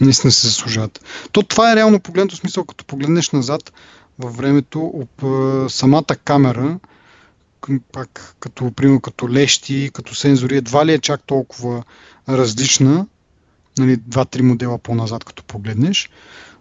[0.00, 1.04] наистина се заслужават.
[1.32, 3.72] То това е реално погледнато смисъл, като погледнеш назад
[4.18, 5.24] във времето, об,
[5.70, 6.78] самата камера,
[7.92, 11.84] пак като, примерно, като лещи, като сензори, едва ли е чак толкова
[12.28, 13.06] различна,
[13.78, 16.10] нали, два-три модела по-назад, като погледнеш.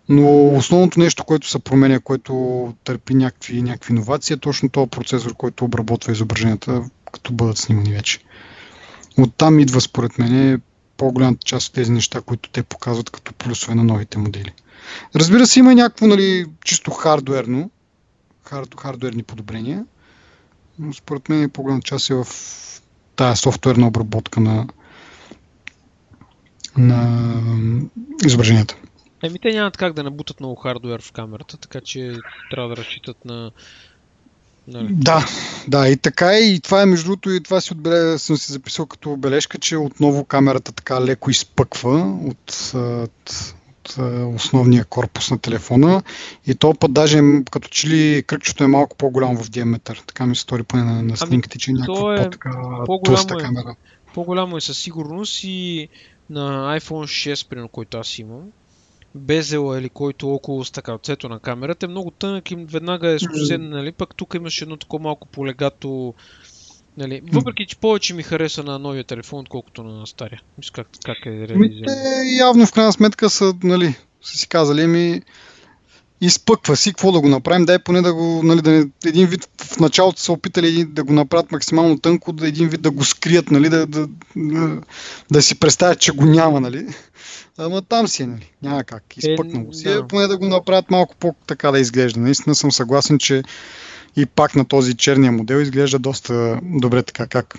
[0.09, 5.33] Но основното нещо, което се променя, което търпи някакви, някакви иновации, е точно този процесор,
[5.33, 8.19] който обработва изображенията, като бъдат снимани вече.
[9.17, 10.61] Оттам идва, според мен,
[10.97, 14.51] по-голямата част от тези неща, които те показват като плюсове на новите модели.
[15.15, 17.71] Разбира се, има някакво нали, чисто хардуерно,
[18.43, 19.85] хард, хардуерни подобрения,
[20.79, 22.27] но според мен по-голямата част е в
[23.15, 24.67] тая софтуерна обработка на,
[26.77, 27.21] на
[28.25, 28.75] изображенията.
[29.23, 32.17] Еми, те нямат как да набутат много хардуер в камерата, така че
[32.51, 33.51] трябва да разчитат на...
[34.67, 34.87] Нали?
[34.91, 35.25] Да,
[35.67, 36.39] да, и така е.
[36.39, 39.77] И това е между другото, и това си отбележа, съм си записал като бележка, че
[39.77, 43.97] отново камерата така леко изпъква от, от, от
[44.35, 46.03] основния корпус на телефона.
[46.47, 50.03] И то път даже като че ли кръгчето е малко по-голямо в диаметър.
[50.07, 52.29] Така ми се стори поне на, на ами, снимките, че е някаква е
[52.85, 53.75] по-така е, камера.
[54.13, 55.87] По-голямо е със сигурност и
[56.29, 58.41] на iPhone 6, примерно, който аз имам
[59.15, 63.91] безела или който около стъкалцето на камерата е много тънък и веднага е скосен, нали?
[63.91, 66.13] Пък тук имаш едно такова малко полегато
[66.97, 70.41] Нали, въпреки, че повече ми хареса на новия телефон, отколкото на стария.
[70.57, 71.85] Мисля как, как е реализирано.
[71.85, 75.21] Те явно в крайна сметка са, нали, са си казали ми
[76.21, 79.79] изпъква си, какво да го направим, дай поне да го, нали, да, един вид в
[79.79, 83.69] началото са опитали да го направят максимално тънко, да един вид да го скрият, нали,
[83.69, 84.81] да, да, да,
[85.31, 86.87] да си представят, че го няма, нали.
[87.57, 88.51] Ама там си е, нали?
[88.61, 89.03] Няма как.
[89.17, 89.89] Изпъкнал го си.
[89.89, 90.07] Е, да.
[90.07, 92.19] Поне да го направят малко по-така да изглежда.
[92.19, 93.43] Наистина съм съгласен, че
[94.15, 97.55] и пак на този черния модел изглежда доста добре така, как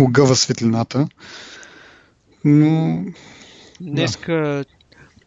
[0.00, 1.08] огъва светлината.
[2.44, 3.04] Но...
[3.80, 4.32] Днеска...
[4.32, 4.64] Да.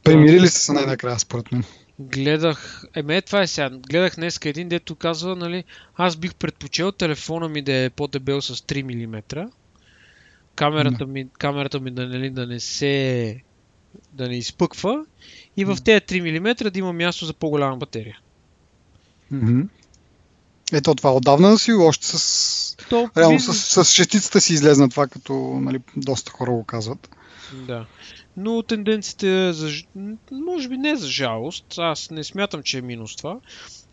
[0.03, 1.63] Примирили се са най-накрая, според мен.
[1.99, 5.63] Гледах, еме това е сега, гледах днес един, дето казва, нали,
[5.95, 9.49] аз бих предпочел телефона ми да е по-дебел с 3 мм,
[10.55, 13.41] камерата ми, камерата ми да, нали, да не се
[14.13, 15.05] да не изпъква
[15.57, 18.19] и в тези 3 мм да има място за по-голяма батерия.
[19.33, 19.67] Mm-hmm.
[20.73, 22.75] Ето това отдавна си, още с...
[22.89, 27.09] То, Реално с, с шестицата си излезна това, като нали, доста хора го казват.
[27.53, 27.85] Да.
[28.38, 29.71] Но тенденцията е за...
[30.31, 31.65] Може би не за жалост.
[31.77, 33.39] Аз не смятам, че е минус това.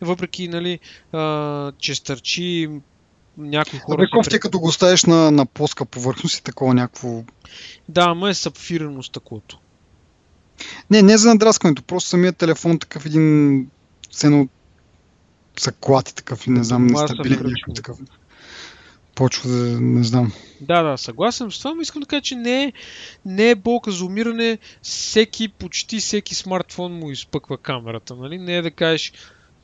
[0.01, 0.78] Въпреки, нали,
[1.12, 2.70] а, че стърчи
[3.38, 4.03] някои хора...
[4.03, 7.22] Абе, кофти, като го ставиш на, на плоска повърхност и такова някакво...
[7.88, 9.59] Да, ама е сапфирено стъклото.
[10.90, 13.66] Не, не за надраскването, просто самият телефон такъв един
[14.12, 14.49] цено
[15.59, 17.99] са клати такъв и не знам, нестабилен такъв.
[19.15, 20.33] Почва да не знам.
[20.61, 22.73] Да, да, съгласен с това, но искам да кажа, че не е,
[23.25, 24.59] не е болка за умиране.
[24.83, 28.17] Всеки, почти всеки смартфон му изпъква камерата.
[28.17, 28.39] Нали?
[28.39, 29.13] Не е да кажеш,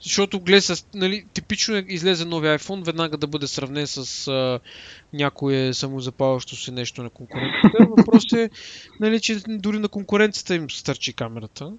[0.03, 4.61] защото гледа, нали, типично е излезе нови iPhone, веднага да бъде сравнен с а,
[5.13, 7.87] някое самозапалващо се нещо на конкуренцията.
[7.97, 8.51] Въпрос е,
[9.01, 11.73] нали, че дори на конкуренцията им стърчи камерата.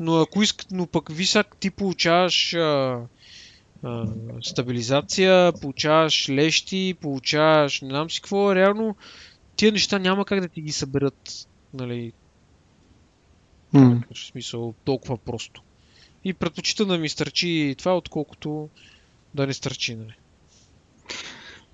[0.00, 3.00] Но ако иск, но пък висак ти получаваш а,
[3.84, 4.06] а,
[4.42, 8.96] стабилизация, получаваш лещи, получаваш не знам си какво, реално
[9.56, 12.12] тия неща няма как да ти ги съберат, нали,
[13.74, 14.02] mm.
[14.14, 15.62] в смисъл толкова просто.
[16.24, 18.68] И предпочитам да ми стърчи това, отколкото
[19.34, 19.94] да не стърчи.
[19.94, 20.14] Нали?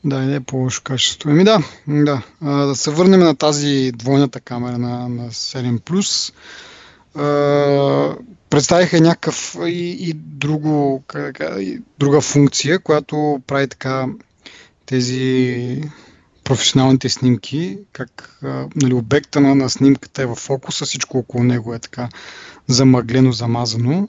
[0.04, 1.30] Да, не е по-лошо качество.
[1.30, 1.58] Еми да,
[1.88, 2.22] да.
[2.40, 6.32] А, да се върнем на тази двойната камера на, на 7+.
[7.14, 8.16] А,
[8.50, 14.06] представиха някакъв и, и, друго, как, и друга функция, която прави така
[14.86, 15.82] тези
[16.44, 21.74] професионалните снимки, как а, нали, обекта на, на снимката е в фокуса, всичко около него
[21.74, 22.08] е така
[22.68, 24.08] замъглено, замазано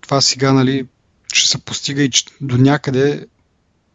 [0.00, 0.86] това сега нали,
[1.32, 3.26] ще се постига и до някъде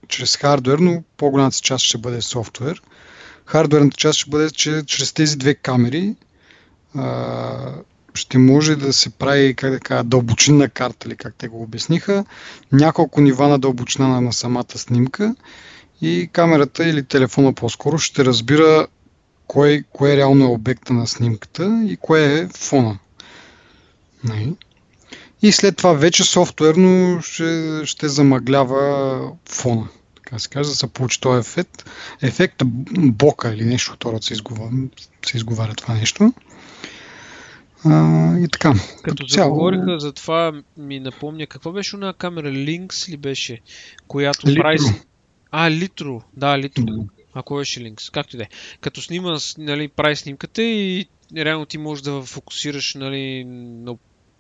[0.07, 2.81] чрез хардвер, но по-голямата част ще бъде софтуер.
[3.45, 6.15] Хардверната част ще бъде, че чрез тези две камери
[8.13, 12.25] ще може да се прави как да кажа, дълбочинна карта, или как те го обясниха,
[12.71, 15.35] няколко нива на дълбочина на, самата снимка
[16.01, 18.87] и камерата или телефона по-скоро ще разбира
[19.47, 22.99] кое, кое реално е обекта на снимката и кое е фона.
[24.23, 24.53] Не.
[25.41, 29.87] И след това вече софтуерно ще, ще замъглява фона.
[30.15, 31.89] Така се каже, да се получи този ефект.
[32.21, 32.55] Ефект
[32.97, 34.71] бока или нещо, второ се изговаря,
[35.25, 36.33] се изговаря това нещо.
[37.85, 38.73] А, и така.
[39.03, 39.99] Като, като заговориха цяло...
[39.99, 42.51] за това, ми напомня, какво беше една камера?
[42.51, 43.61] Lynx ли беше?
[44.07, 44.61] Която Литро.
[44.61, 44.77] прави...
[45.51, 46.21] А, Литро.
[46.33, 46.83] Да, Литро.
[46.83, 47.07] Mm-hmm.
[47.33, 48.13] Ако беше Lynx.
[48.13, 48.47] Както и да е.
[48.81, 51.05] Като снима, нали, прави снимката и
[51.37, 53.95] реално ти можеш да фокусираш нали, на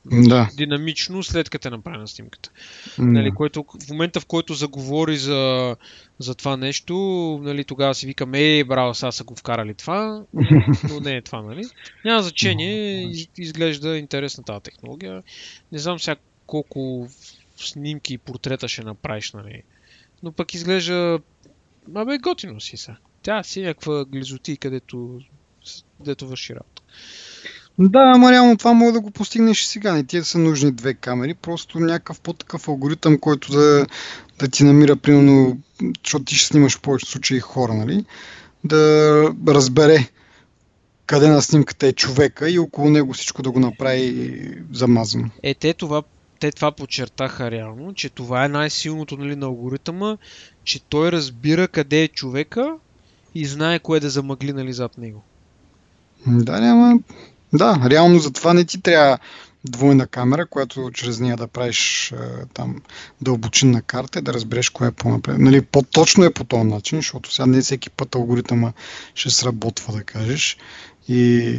[0.05, 0.49] да.
[0.57, 2.49] динамично след като е направена снимката.
[2.49, 3.11] Mm.
[3.11, 5.75] Нали, което, в момента в който заговори за,
[6.19, 6.95] за това нещо,
[7.43, 10.23] нали, тогава си викам, ей, браво, сега са го вкарали това,
[10.89, 11.63] но не е това, нали?
[12.05, 15.23] Няма значение, из, изглежда интересна тази технология.
[15.71, 17.07] Не знам сега колко
[17.55, 19.63] снимки и портрета ще направиш, нали?
[20.23, 21.19] Но пък изглежда,
[21.95, 22.95] абе, готино си са.
[23.21, 25.21] Тя си е някаква глизоти, където,
[25.97, 26.81] където върши работа.
[27.89, 29.93] Да, ама реално това може да го постигнеш и сега.
[29.93, 33.85] Не ти са нужни две камери, просто някакъв по-такъв алгоритъм, който да,
[34.39, 35.57] да ти намира, примерно,
[36.03, 38.05] защото ти ще снимаш в повече случаи хора, нали?
[38.63, 40.07] Да разбере
[41.05, 44.39] къде на снимката е човека и около него всичко да го направи
[44.73, 45.29] замазано.
[45.43, 46.03] Е, те това,
[46.39, 50.17] те това подчертаха реално, че това е най-силното нали, на алгоритъма,
[50.63, 52.75] че той разбира къде е човека
[53.35, 55.23] и знае кое да замъгли нали, зад него.
[56.27, 56.99] Да, няма.
[57.53, 59.17] Да, реално за това не ти трябва
[59.65, 62.13] двойна камера, която чрез нея да правиш
[62.53, 62.75] там
[63.21, 65.35] дълбочинна карта да разбереш кое е по-напред.
[65.39, 68.71] Нали, по-точно е по този начин, защото сега не всеки път алгоритъма
[69.15, 70.57] ще сработва, да кажеш.
[71.07, 71.55] И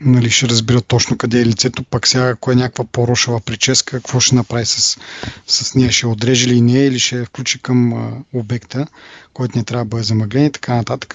[0.00, 4.20] нали, ще разбира точно къде е лицето, пък сега ако е някаква по-рошава прическа, какво
[4.20, 4.98] ще направи с,
[5.46, 8.86] с нея, ще отрежи ли нея или ще включи към а, обекта,
[9.32, 11.14] който не трябва да бъде замъглен и така нататък.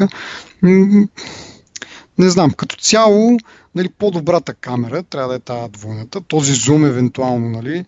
[2.18, 3.38] Не знам, като цяло
[3.76, 6.22] нали, по-добрата камера трябва да е тази двойната.
[6.22, 7.86] Този зум евентуално нали,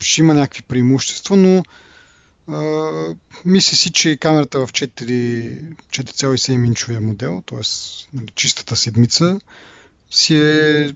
[0.00, 1.62] ще има някакви преимущества, но
[2.48, 7.60] Uh, мисля си, че камерата в 4,7 инчовия модел, т.е.
[8.12, 9.40] Нали, чистата седмица,
[10.10, 10.94] си е,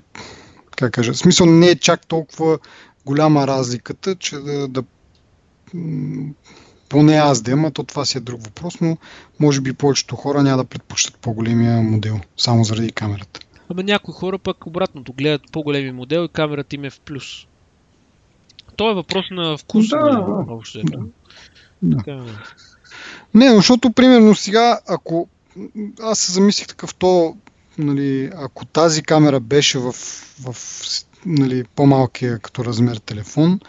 [0.75, 2.59] как кажа, смисъл не е чак толкова
[3.05, 4.83] голяма разликата, че да, да
[6.89, 8.97] поне аз да има, то това си е друг въпрос, но
[9.39, 13.39] може би повечето хора няма да предпочитат по-големия модел, само заради камерата.
[13.69, 17.47] Ама някои хора пък обратното гледат по-големи модел и камерата им е в плюс.
[18.75, 19.87] То е въпрос на вкус.
[19.87, 20.53] Да, да.
[20.53, 20.79] общо.
[20.83, 21.97] Да.
[21.97, 22.23] Така,
[23.33, 25.27] Не, защото примерно сега, ако
[26.01, 27.37] аз се замислих такъв то,
[27.77, 29.91] нали, ако тази камера беше в,
[30.41, 30.55] в
[31.25, 33.59] нали, по-малкия като размер телефон,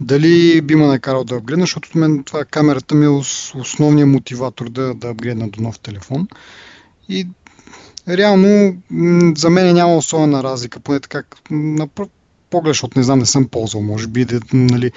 [0.00, 3.20] дали би ме накарал да апгрейдна, защото мен това камерата ми е
[3.54, 6.28] основният мотиватор да, да апгрейдна до нов телефон.
[7.08, 7.28] И
[8.08, 8.76] реално
[9.36, 11.88] за мен няма особена разлика, поне така на
[12.50, 14.92] поглед, защото не знам, не съм ползвал, може би да, нали,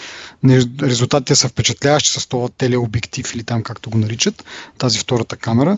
[0.82, 4.46] резултатите са впечатляващи с това телеобектив или там както го наричат,
[4.78, 5.78] тази втората камера,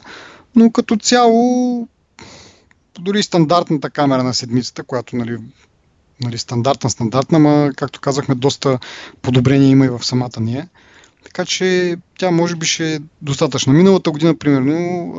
[0.56, 1.88] но като цяло
[3.00, 5.38] дори стандартната камера на седмицата, която нали,
[6.22, 8.80] нали, стандартна, стандартна, ма както казахме, доста
[9.22, 10.68] подобрения има и в самата ние.
[11.24, 13.74] Така че тя може би ще е достатъчна.
[13.74, 15.14] Миналата година, примерно,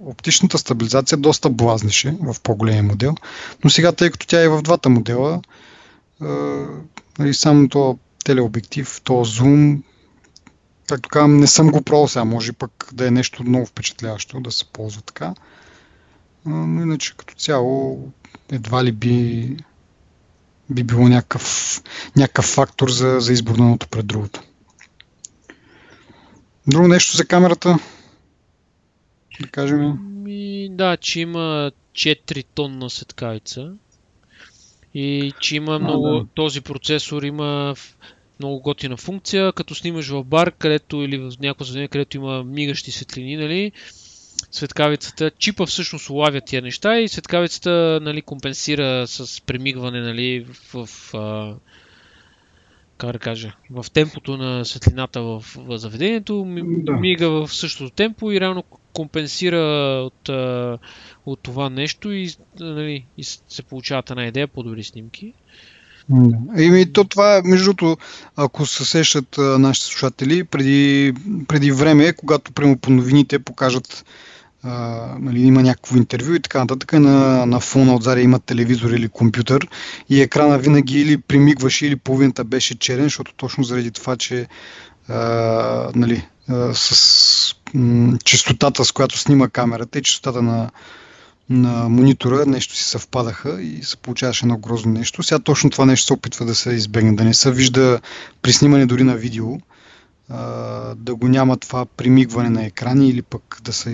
[0.00, 3.14] оптичната стабилизация доста блазнеше в по-големия модел,
[3.64, 5.42] но сега, тъй като тя е в двата модела,
[7.18, 9.82] нали, само то телеобектив, то зум,
[10.88, 14.52] както казвам, не съм го пробвал сега, може пък да е нещо много впечатляващо да
[14.52, 15.34] се ползва така.
[16.46, 18.08] Но иначе като цяло
[18.52, 19.56] едва ли би,
[20.70, 21.82] би било някакъв,
[22.16, 24.42] някакъв фактор за, за избор на едното пред другото.
[26.66, 27.78] Друго нещо за камерата?
[29.40, 29.98] Да кажем.
[30.22, 33.72] Ми, да, че има 4 тонна светкавица
[34.94, 36.26] и че има много, да.
[36.34, 37.74] този процесор има
[38.38, 42.90] много готина функция, като снимаш в бар, където или в някакво заведение, където има мигащи
[42.90, 43.72] светлини, нали,
[44.50, 51.14] светкавицата, чипа всъщност улавя тия неща и светкавицата нали, компенсира с премигване нали, в, в
[51.14, 51.54] а,
[53.00, 56.92] как да кажа, в темпото на светлината в, в заведението, Да.
[56.92, 59.60] мига в същото темпо и реално компенсира
[60.06, 60.28] от,
[61.26, 62.30] от това нещо и,
[62.60, 65.32] нали, и се получават една идея по-добри снимки.
[66.56, 68.02] Еми, то това, е, между другото,
[68.36, 71.12] ако се сещат нашите слушатели, преди,
[71.48, 74.04] преди време, когато прямо по новините покажат
[74.62, 76.92] а, нали, има някакво интервю и така нататък.
[76.92, 79.68] На, на фона отзади има телевизор или компютър
[80.08, 84.46] и екрана винаги или примигваше или половината беше черен, защото точно заради това, че
[85.08, 90.70] а, нали, а, с м- частотата, с която снима камерата и частотата на,
[91.50, 95.22] на монитора нещо си съвпадаха и се получаваше едно грозно нещо.
[95.22, 98.00] Сега точно това нещо се опитва да се избегне, да не се вижда
[98.42, 99.46] при снимане дори на видео,
[100.96, 103.90] да го няма това примигване на екрани или пък да са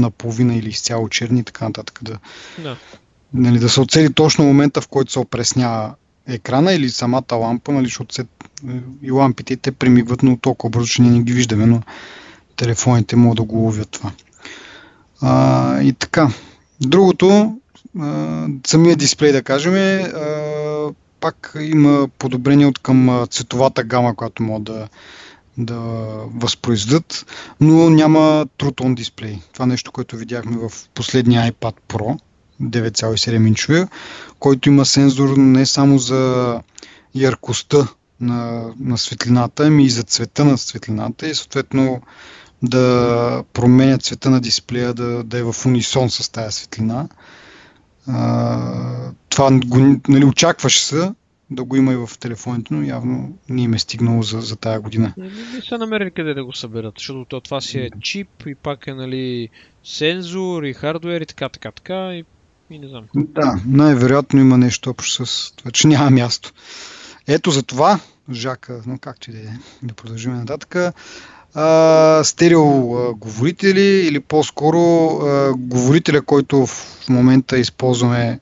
[0.00, 1.98] наполовина или изцяло черни и така нататък.
[2.02, 2.18] Да,
[2.62, 2.76] Да.
[3.34, 5.94] нали, да се оцели точно момента, в който се опреснява
[6.26, 8.26] екрана или самата лампа, нали, защото се,
[9.02, 11.82] и лампите те примигват, но толкова бързо, че ние не ги виждаме, но
[12.56, 14.12] телефоните могат да го ловят това.
[15.20, 16.30] А, и така.
[16.80, 17.56] Другото,
[18.00, 20.50] а, самия дисплей, да кажем, е, а,
[21.20, 24.88] пак има подобрение от към цветовата гама, която могат да,
[25.64, 25.78] да
[26.34, 27.26] възпроизведат,
[27.60, 29.38] но няма True Tone дисплей.
[29.52, 32.20] Това нещо, което видяхме в последния iPad Pro,
[32.62, 33.88] 9,7 инчовия,
[34.38, 36.60] който има сензор не само за
[37.14, 37.88] яркостта
[38.20, 42.02] на, на светлината, ами и за цвета на светлината и съответно
[42.62, 47.08] да променя цвета на дисплея, да, да е в унисон с тази светлина.
[48.08, 49.60] А, това
[50.08, 51.12] нали, очакваше се
[51.50, 54.80] да го има и в телефоните, но явно не им е стигнало за, за тая
[54.80, 55.14] година.
[55.16, 58.54] Не, не, са намерили къде да го съберат, защото то, това си е чип и
[58.54, 59.48] пак е нали,
[59.84, 62.24] сензор и хардвер и така, така, така и,
[62.70, 63.04] и не знам.
[63.14, 66.52] Да, най-вероятно има нещо общо с това, че няма място.
[67.26, 68.00] Ето за това,
[68.32, 70.94] Жака, но както и да е, да продължим нататък,
[71.54, 78.40] а, стерео а, говорители или по-скоро а, говорителя, който в момента използваме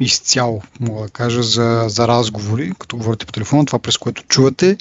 [0.00, 4.76] изцяло, мога да кажа, за, за разговори, като говорите по телефона, това през което чувате,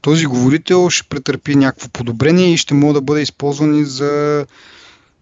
[0.00, 4.46] този говорител ще претърпи някакво подобрение и ще може да бъде използван и за,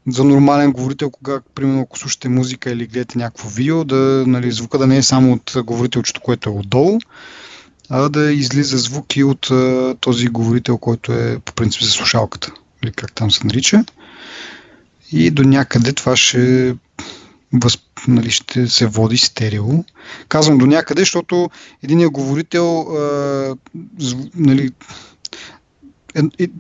[0.07, 4.79] за нормален говорител, кога, примерно, ако слушате музика или гледате някакво видео, да, нали, звука
[4.79, 6.99] да не е само от говорителчето, което е отдолу,
[7.89, 12.53] а да излиза звук и от а, този говорител, който е по принцип за слушалката,
[12.85, 13.85] или как там се нарича.
[15.13, 16.75] И до някъде това ще
[17.53, 19.85] възп, нали, ще се води стерео.
[20.29, 21.51] Казвам до някъде, защото
[21.83, 23.57] единият говорител а,
[23.99, 24.71] зв, нали,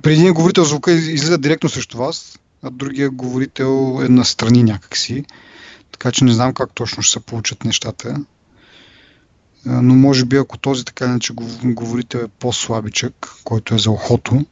[0.03, 5.25] при един говорител звука излиза директно срещу вас, а другия говорител е настрани някакси.
[5.93, 8.17] Така че не знам как точно ще се получат нещата.
[9.67, 11.33] Но може би ако този така иначе
[11.65, 14.45] говорител е по-слабичък, който е за ухото,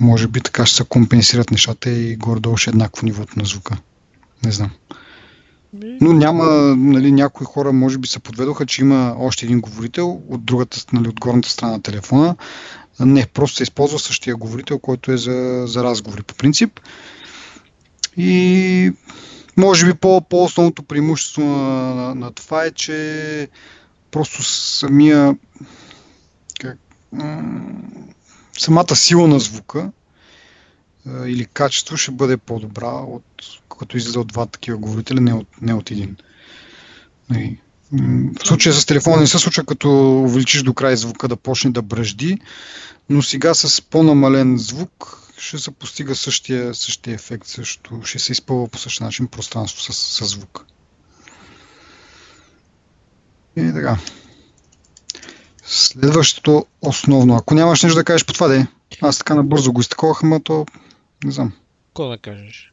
[0.00, 3.76] може би така ще се компенсират нещата и горе-долу ще е еднакво нивото на звука.
[4.44, 4.70] Не знам.
[6.00, 6.44] Но няма,
[6.76, 11.08] нали, някои хора може би се подведоха, че има още един говорител от другата, нали,
[11.08, 12.36] от горната страна на телефона.
[13.00, 16.80] Не, просто се използва същия говорител, който е за, за разговори по принцип.
[18.16, 18.92] И
[19.56, 23.48] може би по, по-основното преимущество на, на, на това е, че
[24.10, 25.36] просто самия
[26.60, 26.78] как,
[28.58, 29.92] самата сила на звука
[31.06, 33.24] а, или качество ще бъде по-добра, от,
[33.78, 36.16] като излиза от два такива говорители, не от, не от един.
[37.30, 37.60] Нали,
[37.92, 41.82] в случая с телефона не се случва като увеличиш до край звука да почне да
[41.82, 42.38] бръжди,
[43.10, 48.68] но сега с по-намален звук ще се постига същия, същия ефект, също ще се изпълва
[48.68, 50.66] по същия начин пространство с, с звук.
[53.56, 53.98] И така.
[55.66, 57.36] Следващото основно.
[57.36, 58.66] Ако нямаш нещо да кажеш по това, де.
[59.02, 60.66] Аз така набързо го изтаковах, ама то
[61.24, 61.52] не знам.
[61.88, 62.72] Какво да кажеш?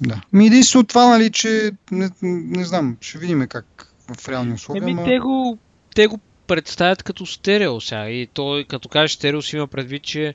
[0.00, 0.20] Да.
[0.32, 4.82] Ми единствено това, нали, че не, не знам, ще видим как в реални условия.
[4.82, 5.04] Еми, ама...
[5.04, 5.58] те, го,
[5.94, 8.08] те го представят като стерео сега.
[8.08, 10.34] И той, като кажеш стерео, си има предвид, че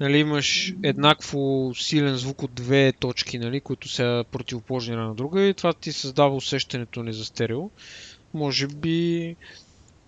[0.00, 5.42] нали, имаш еднакво силен звук от две точки, нали, които са противоположни една на друга
[5.42, 7.70] и това ти създава усещането ни за стерео.
[8.34, 9.36] Може би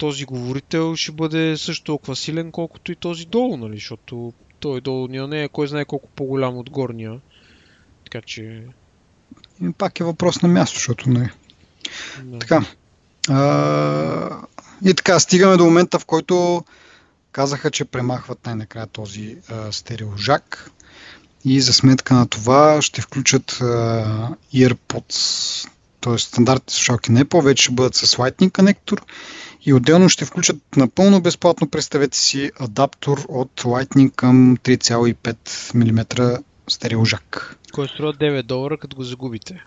[0.04, 5.08] този говорител ще бъде също толкова силен, колкото и този долу, нали, защото той долу
[5.08, 7.20] не е кой знае колко по-голям от горния.
[8.04, 8.62] Така че...
[9.62, 11.32] И пак е въпрос на място, защото не.
[12.22, 12.38] Да.
[12.38, 12.64] Така.
[13.28, 14.40] А,
[14.84, 16.64] и така, стигаме до момента, в който
[17.32, 20.70] казаха, че премахват най-накрая този а, стереожак
[21.44, 25.68] и за сметка на това ще включат а, EarPods,
[26.04, 26.18] т.е.
[26.18, 29.04] стандартните слушалки на Apple, вече ще бъдат с Lightning конектор
[29.66, 37.58] и отделно ще включат напълно безплатно, представете си, адаптор от Lightning към 3,5 мм стереожак.
[37.72, 39.64] Кой струва 9 долара, като го загубите.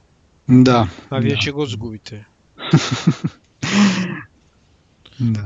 [0.50, 0.90] Да.
[1.10, 1.42] А вие да.
[1.42, 2.26] ще го загубите.
[5.20, 5.42] Да.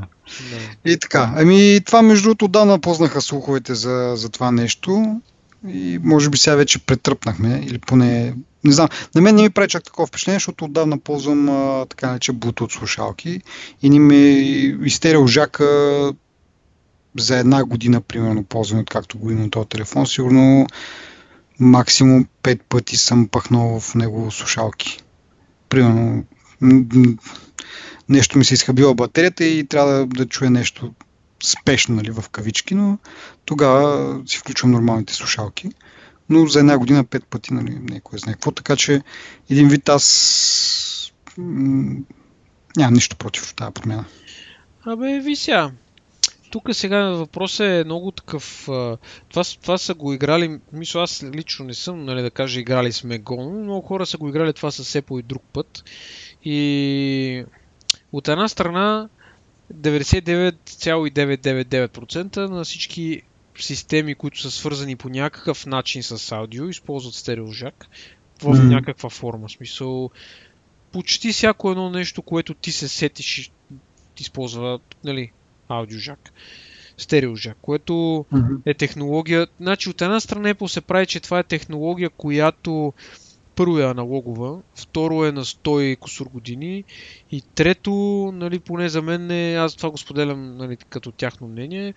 [0.51, 0.91] Да.
[0.91, 1.33] И така.
[1.35, 5.21] Ами това между другото отдавна познаха слуховете за, за това нещо.
[5.67, 9.69] и може би сега вече претръпнахме, или поне, не знам, на мен не ми прави
[9.69, 13.41] чак такова впечатление, защото отдавна ползвам а, така нарече Bluetooth слушалки
[13.81, 14.15] и ни ме
[14.85, 15.65] изтерял жака
[17.17, 20.67] за една година, примерно, ползване, както го имам този телефон, сигурно
[21.59, 24.99] максимум 5 пъти съм пъхнал в него слушалки.
[25.69, 26.23] Примерно,
[28.09, 30.93] нещо ми се изхабила батерията и трябва да, да чуя нещо
[31.43, 32.97] спешно, нали, в кавички, но
[33.45, 35.69] тогава си включвам нормалните слушалки.
[36.31, 39.01] Но за една година пет пъти, нали, не кой знае какво, така че
[39.49, 41.99] един вид аз м-
[42.77, 44.05] нямам нищо против тази промяна.
[44.85, 45.71] Абе, вися.
[46.51, 48.63] Тук сега въпросът е много такъв.
[49.29, 50.59] Това, това са го играли.
[50.73, 54.17] Мисля, аз лично не съм, нали, да кажа, играли сме го, но много хора са
[54.17, 55.83] го играли това с Apple и друг път.
[56.43, 57.45] И
[58.11, 59.09] от една страна
[59.73, 63.21] 99,999% на всички
[63.59, 67.87] системи, които са свързани по някакъв начин с аудио, използват стереожак
[68.41, 68.63] в mm.
[68.63, 69.49] някаква форма.
[69.49, 70.09] Смисъл,
[70.91, 73.51] почти всяко едно нещо, което ти се сетиш,
[74.19, 75.31] използва нали,
[75.67, 76.33] аудиожак.
[76.97, 78.57] Стереожак, което mm-hmm.
[78.65, 79.47] е технология.
[79.59, 82.93] Значи от една страна Apple се прави, че това е технология, която
[83.55, 86.83] първо е аналогова, второ е на 100 косур години
[87.31, 87.91] и трето,
[88.33, 91.93] нали, поне за мен е, аз това го споделям нали, като тяхно мнение,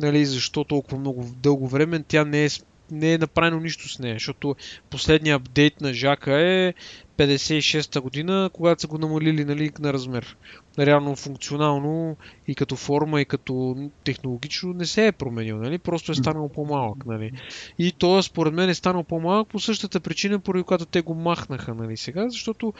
[0.00, 2.48] нали, защо толкова много дълго време тя не е,
[2.90, 4.56] не е направено нищо с нея, защото
[4.90, 6.74] последният апдейт на Жака е
[7.16, 10.36] 56-та година, когато са го намалили нали, на размер.
[10.78, 12.16] Реално функционално
[12.48, 15.78] и като форма, и като технологично не се е променил, нали?
[15.78, 17.06] просто е станал по-малък.
[17.06, 17.32] Нали?
[17.78, 21.74] И то според мен е станал по-малък по същата причина, поради която те го махнаха
[21.74, 22.72] нали, сега, защото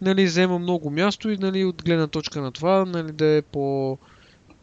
[0.00, 3.98] нали, взема много място и нали, от гледна точка на това нали, да е по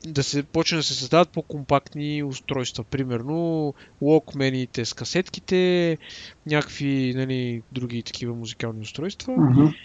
[0.06, 2.84] да се почне да се създават по-компактни устройства.
[2.84, 5.98] Примерно локмените с касетките,
[6.46, 9.34] някакви нали, други такива музикални устройства.
[9.34, 9.76] Uh-huh.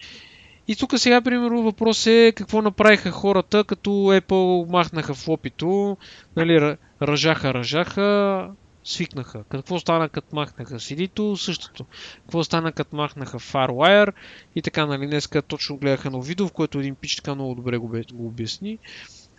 [0.68, 5.96] И тук сега, примерно, въпрос е какво направиха хората, като Apple махнаха флопито,
[6.36, 8.50] нали, ръжаха, ръжаха,
[8.84, 9.44] свикнаха.
[9.48, 11.36] Какво стана като махнаха CD-то?
[11.36, 11.86] Същото.
[12.20, 14.12] Какво стана като махнаха FireWire?
[14.56, 17.78] И така, нали, днеска точно гледаха на видео, в което един пич така много добре
[17.78, 18.78] го, го обясни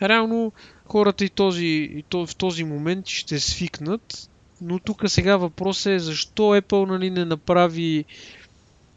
[0.01, 0.51] реално
[0.85, 4.29] хората и, този, и то, в този момент ще свикнат,
[4.61, 8.05] но тук сега въпросът е защо Apple нали, не направи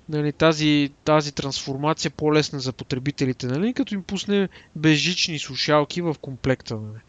[0.09, 6.75] нали, тази, тази трансформация по-лесна за потребителите, нали, като им пусне безжични слушалки в комплекта.
[6.77, 7.01] Нали.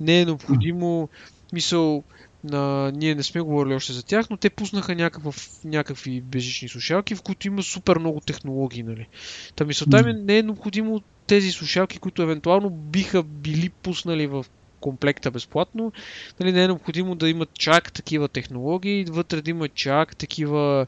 [0.00, 1.08] Не е необходимо,
[1.52, 2.04] мисъл,
[2.44, 7.14] на, ние не сме говорили още за тях, но те пуснаха някакъв, някакви безжични слушалки,
[7.14, 8.82] в които има супер много технологии.
[8.82, 9.08] Нали.
[9.56, 14.46] Та мисълта ми не е необходимо тези слушалки, които евентуално биха били пуснали в
[14.80, 15.92] комплекта безплатно,
[16.40, 20.86] нали, не е необходимо да имат чак такива технологии, вътре да имат чак такива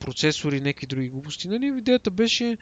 [0.00, 1.48] процесори, някакви други глупости.
[1.48, 2.58] Нали, идеята беше,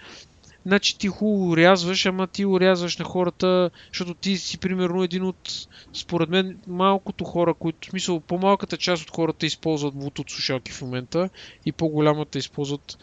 [0.66, 5.68] значи ти хубаво урязваш, ама ти урязваш на хората, защото ти си примерно един от,
[5.92, 10.82] според мен, малкото хора, които, в смисъл, по-малката част от хората използват Bluetooth слушалки в
[10.82, 11.30] момента
[11.66, 12.98] и по-голямата използват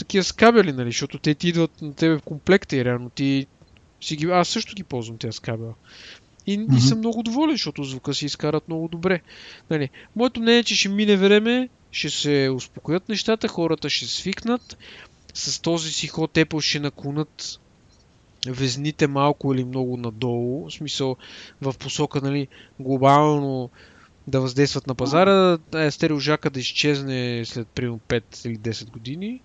[0.00, 3.46] такива с кабели, нали, защото те ти идват на тебе в комплекта и реално ти
[4.00, 4.26] си ги...
[4.26, 5.74] Аз също ги ползвам тези с кабела.
[6.46, 6.76] И, mm-hmm.
[6.76, 9.20] и съм много доволен, защото звука си изкарат много добре.
[9.70, 14.78] Нали, моето мнение е, че ще мине време, ще се успокоят нещата, хората ще свикнат.
[15.34, 17.60] С този си ход Apple ще наклонат
[18.46, 21.16] везните малко или много надолу, в смисъл
[21.60, 22.48] в посока нали,
[22.78, 23.70] глобално
[24.26, 29.40] да въздействат на пазара, е, стереожака да изчезне след примерно 5 или 10 години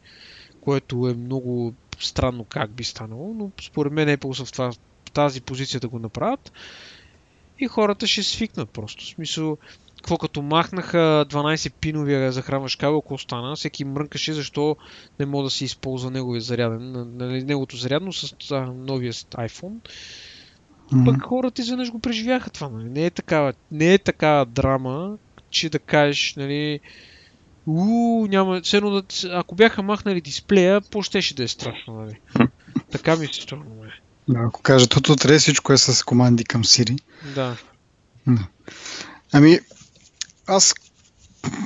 [0.66, 4.72] което е много странно как би станало, но според мен Apple са в, това,
[5.14, 6.52] тази позиция да го направят
[7.60, 9.04] и хората ще свикнат просто.
[9.04, 9.58] В смисъл,
[9.98, 13.56] какво като махнаха 12 пиновия захранваш кабел, какво стана?
[13.56, 14.76] Всеки мрънкаше защо
[15.20, 18.36] не мога да се използва неговия заряден, нали, неговото зарядно с
[18.76, 19.80] новия iPhone.
[20.92, 21.06] Mm-hmm.
[21.06, 22.70] Пък хората изведнъж го преживяха това.
[22.70, 22.90] Нали?
[22.90, 25.18] Не, е такава, не е такава драма,
[25.50, 26.80] че да кажеш, нали,
[27.68, 32.20] уу, няма, цено да, ако бяха махнали дисплея, по-щеше да е страшно, нали?
[32.92, 33.64] така ми се струва.
[34.28, 37.00] Да, ако кажат от утре всичко е с команди към Siri.
[37.36, 37.58] Да.
[38.28, 38.48] да.
[39.32, 39.60] Ами,
[40.48, 40.74] аз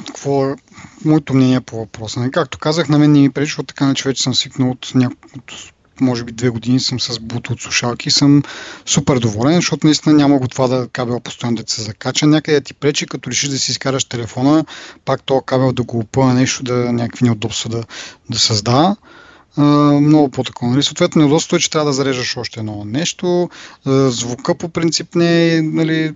[0.08, 0.56] какво е
[1.06, 2.20] моето мнение по въпроса?
[2.20, 5.16] Нали, както казах, на мен не ми пречи, така че вече съм свикнал от, няко,
[5.38, 8.44] от може би две години съм с Bluetooth слушалки и съм
[8.86, 12.28] супер доволен, защото наистина няма го това да кабел постоянно да се закача.
[12.28, 14.66] Някъде ти пречи, като решиш да си изкараш телефона,
[15.06, 17.84] пак този кабел да го опъва нещо, да някакви неудобства да,
[18.30, 18.96] да създава.
[19.58, 19.64] а,
[20.02, 20.72] много по-такова.
[20.72, 20.84] Нали?
[20.84, 23.50] Съответно, неудобството е, че трябва да зареждаш още едно нещо.
[23.86, 26.14] А, звука по принцип не е, нали,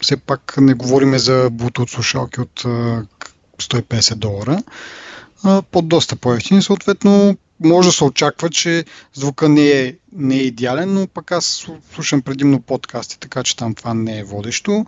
[0.00, 3.02] все пак не говориме за Bluetooth слушалки от а,
[3.62, 4.62] 150 долара.
[5.70, 6.62] Под доста по-ефтини.
[6.62, 8.84] Съответно, може да се очаква, че
[9.14, 13.74] звука не е, не е идеален, но пък аз слушам предимно подкасти, така че там
[13.74, 14.86] това не е водещо.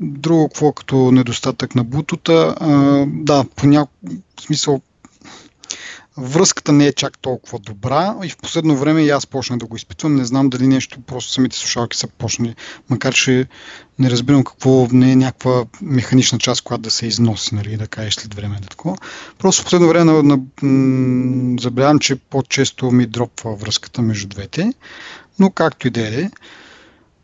[0.00, 2.54] Друго, какво като недостатък на бутута,
[3.06, 3.92] да, по няко...
[4.40, 4.80] смисъл
[6.20, 9.76] връзката не е чак толкова добра и в последно време и аз почнах да го
[9.76, 10.16] изпитвам.
[10.16, 12.54] Не знам дали нещо, просто самите слушалки са почнали,
[12.90, 13.46] макар че
[13.98, 18.14] не разбирам какво не е някаква механична част, която да се износи, нали, да кажеш
[18.14, 18.58] след време.
[18.62, 18.96] Да такова.
[19.38, 24.72] Просто в последно време на, на, забелявам, че по-често ми дропва връзката между двете,
[25.38, 26.30] но както и да е.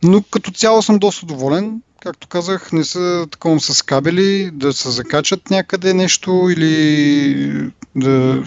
[0.03, 1.83] Но като цяло съм доста доволен.
[2.03, 8.45] Както казах, не са такова с кабели, да се закачат някъде нещо или да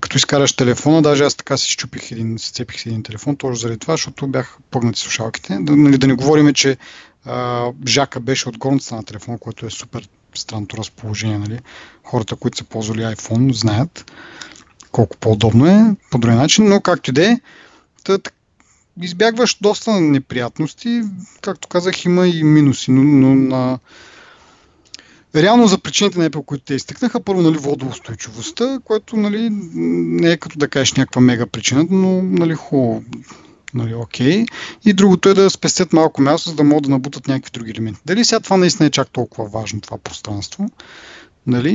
[0.00, 3.78] като изкараш телефона, даже аз така си щупих един, си цепих един телефон, точно заради
[3.78, 5.58] това, защото бях погнати слушалките.
[5.60, 6.76] Да, нали, да не говорим, че
[7.24, 11.38] а, жака беше от горницата на телефона, което е супер странното разположение.
[11.38, 11.58] Нали.
[12.04, 14.12] Хората, които са ползвали iPhone, знаят
[14.92, 17.38] колко по-удобно е по друг начин, но както и да е,
[19.02, 21.02] избягваш доста неприятности.
[21.40, 23.78] Както казах, има и минуси, но, но на
[25.36, 30.36] Реално за причините, не по които те изтъкнаха, първо нали, водоустойчивостта, което нали, не е
[30.36, 33.02] като да кажеш някаква мега причина, но нали, хубаво.
[33.74, 34.46] Нали, окей.
[34.84, 38.00] И другото е да спестят малко място, за да могат да набутат някакви други елементи.
[38.06, 40.68] Дали сега това наистина е чак толкова важно, това пространство?
[41.46, 41.74] Нали,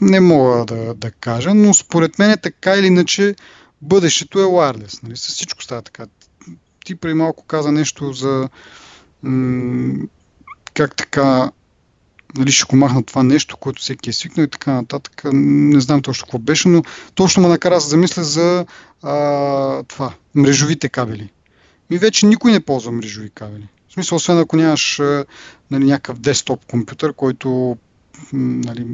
[0.00, 3.34] не мога да, да кажа, но според мен е така или иначе
[3.82, 5.02] бъдещето е wireless.
[5.02, 5.16] Нали?
[5.16, 6.06] С всичко става така.
[6.84, 8.48] Ти преди малко каза нещо за
[9.22, 10.06] м-
[10.74, 11.50] как така
[12.36, 15.22] нали, ще го махна това нещо, което всеки е свикнал и така нататък.
[15.32, 16.82] Не знам точно какво беше, но
[17.14, 18.66] точно ме накара да замисля за
[19.02, 21.30] а, това, мрежовите кабели.
[21.90, 23.68] И вече никой не ползва мрежови кабели.
[23.88, 25.00] В смисъл, освен ако нямаш
[25.70, 27.76] нали, някакъв десктоп компютър, който
[28.32, 28.86] нали,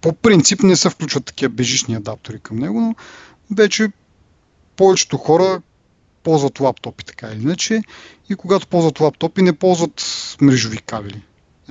[0.00, 2.94] по принцип не се включват такива бежични адаптери към него, но
[3.56, 3.88] вече
[4.76, 5.62] повечето хора
[6.22, 7.82] ползват лаптопи така или иначе
[8.30, 10.02] и когато ползват лаптопи не ползват
[10.40, 11.22] мрежови кабели.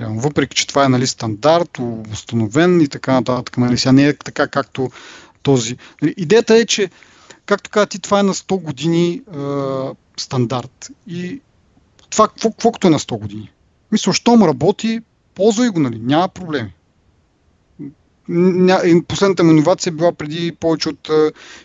[0.08, 1.78] Въпреки, че това е нали, стандарт,
[2.12, 3.58] установен и така нататък.
[3.58, 4.90] Нали, сега не е така, както
[5.42, 5.76] този.
[6.02, 6.90] Нали, идеята е, че,
[7.46, 9.20] както каза ти, това е на 100 години е,
[10.16, 10.90] стандарт.
[11.06, 11.40] И
[12.10, 13.52] това, какво, какво е на 100 години?
[13.92, 15.00] Мисля, щом работи,
[15.34, 16.74] ползвай го, нали, няма проблеми.
[19.08, 21.08] Последната му иновация била преди повече от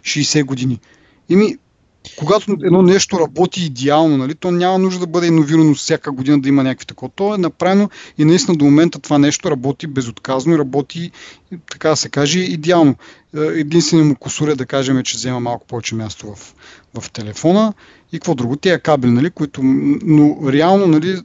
[0.02, 0.80] 60 години.
[1.30, 1.58] Ими,
[2.18, 6.50] когато едно нещо работи идеално, нали, то няма нужда да бъде иновирано всяка година да
[6.50, 7.12] има някакви такова.
[7.16, 11.12] То е направено и наистина до момента това нещо работи безотказно и работи,
[11.72, 12.96] така да се каже, идеално.
[13.38, 16.56] Е, единственият му косур е да кажем, че взема малко повече място в,
[17.02, 17.74] в телефона
[18.12, 18.56] и какво друго.
[18.56, 21.22] Тия кабели, нали, които, но реално, нали,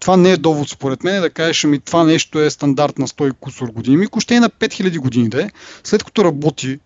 [0.00, 3.32] това не е довод според мен да кажеш, ами това нещо е стандарт на 100
[3.32, 3.96] кусор години.
[3.96, 5.50] Ми, ще е на 5000 години да е,
[5.84, 6.78] след като работи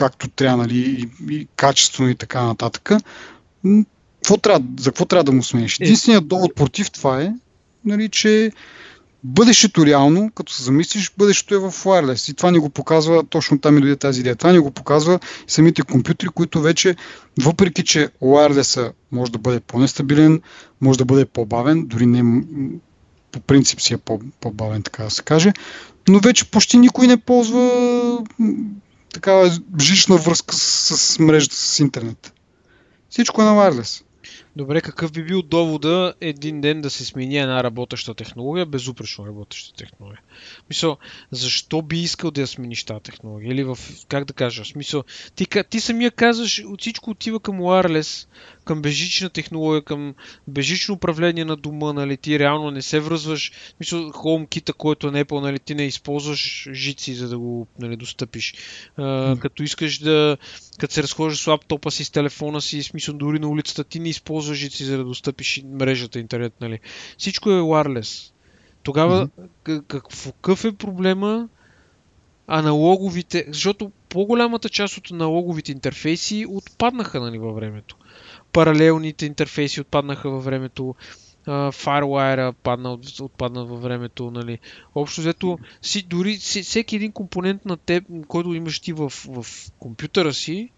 [0.00, 2.90] както трябва, нали, и, и качествено и така нататък.
[4.16, 5.80] Какво трябва, за какво трябва да му смениш?
[5.80, 5.84] Е.
[5.84, 7.32] Единственият довод против това е,
[7.84, 8.52] нали, че
[9.24, 12.30] бъдещето реално, като се замислиш, бъдещето е в wireless.
[12.30, 14.36] И това ни го показва, точно там ми дойде тази идея.
[14.36, 16.96] Това ни го показва самите компютри, които вече,
[17.40, 20.40] въпреки че wireless може да бъде по-нестабилен,
[20.80, 22.44] може да бъде по-бавен, дори не
[23.32, 23.98] по принцип си е
[24.40, 25.52] по-бавен, така да се каже,
[26.08, 27.70] но вече почти никой не ползва
[29.14, 32.32] такава жична връзка с, с мрежата с интернет.
[33.10, 34.04] Всичко е на wireless.
[34.56, 39.76] Добре, какъв би бил довода един ден да се смени една работеща технология, безупречно работеща
[39.76, 40.20] технология?
[40.70, 40.96] Мисъл,
[41.30, 43.52] защо би искал да я смениш тази технология?
[43.52, 43.78] Или в,
[44.08, 48.26] как да кажа, смисъл, ти, ти самия казваш, от всичко отива към wireless,
[48.64, 50.14] към бежична технология, към
[50.48, 55.40] бежично управление на дома, нали, ти реално не се връзваш, мисля, HomeKit, който е Apple,
[55.40, 58.54] нали, ти не използваш жици, за да го нали, достъпиш.
[58.96, 59.38] А, mm.
[59.38, 60.36] Като искаш да,
[60.78, 64.08] като се разхождаш с лаптопа си, с телефона си, смисъл дори на улицата, ти не
[64.08, 66.78] използваш жици, за да достъпиш мрежата интернет, нали.
[67.18, 68.32] Всичко е wireless.
[68.82, 70.02] Тогава mm-hmm.
[70.22, 71.48] какъв е проблема
[72.46, 77.96] аналоговите, защото по-голямата част от аналоговите интерфейси отпаднаха нали, във времето
[78.52, 80.94] паралелните интерфейси отпаднаха във времето,
[81.46, 84.58] Firewire падна, отпадна във времето, нали.
[84.94, 89.46] Общо взето, си, дори всеки един компонент на теб, който имаш ти в, в
[89.78, 90.70] компютъра си,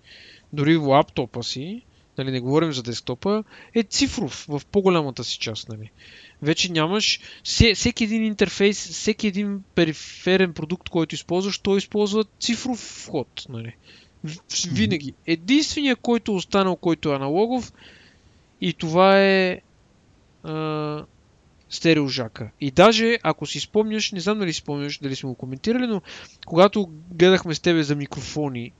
[0.52, 1.82] дори в лаптопа си,
[2.18, 5.90] нали, не говорим за десктопа, е цифров в по-голямата си част, нали.
[6.42, 7.20] Вече нямаш
[7.74, 13.46] всеки един интерфейс, всеки един периферен продукт, който използваш, той използва цифров вход.
[13.48, 13.76] Нали?
[14.72, 15.14] Винаги.
[15.26, 17.72] Единственият, който е останал, който е аналогов,
[18.60, 19.60] и това е
[20.42, 21.04] а,
[21.70, 22.50] стереожака.
[22.60, 26.02] И даже, ако си спомняш, не знам дали спомняш, дали сме го коментирали, но
[26.46, 28.72] когато гледахме с тебе за микрофони,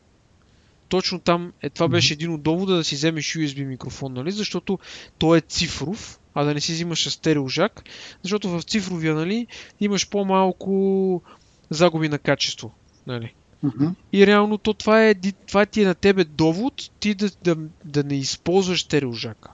[0.92, 4.30] точно там, е, това беше един от довода да си вземеш USB микрофон, нали?
[4.30, 4.78] Защото
[5.18, 7.84] той е цифров, а да не си взимаш стереожак,
[8.22, 9.46] защото в цифровия, нали,
[9.80, 11.22] имаш по-малко
[11.70, 12.74] загуби на качество,
[13.06, 13.34] нали?
[13.64, 13.94] Uh-huh.
[14.12, 15.14] И реално то това, е,
[15.46, 19.50] това ти е на тебе довод ти да, да, да не използваш стереожака.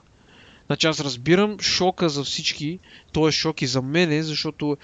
[0.65, 2.79] Значи аз разбирам шока за всички,
[3.11, 4.77] то е шок и за мене, защото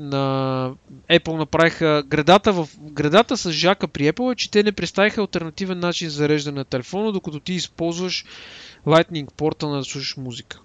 [0.00, 0.74] на
[1.10, 5.78] Apple направиха градата, в, градата с жака при Apple е, че те не представиха альтернативен
[5.78, 8.24] начин за зареждане на телефона, докато ти използваш
[8.86, 10.60] Lightning порта на да слушаш музика.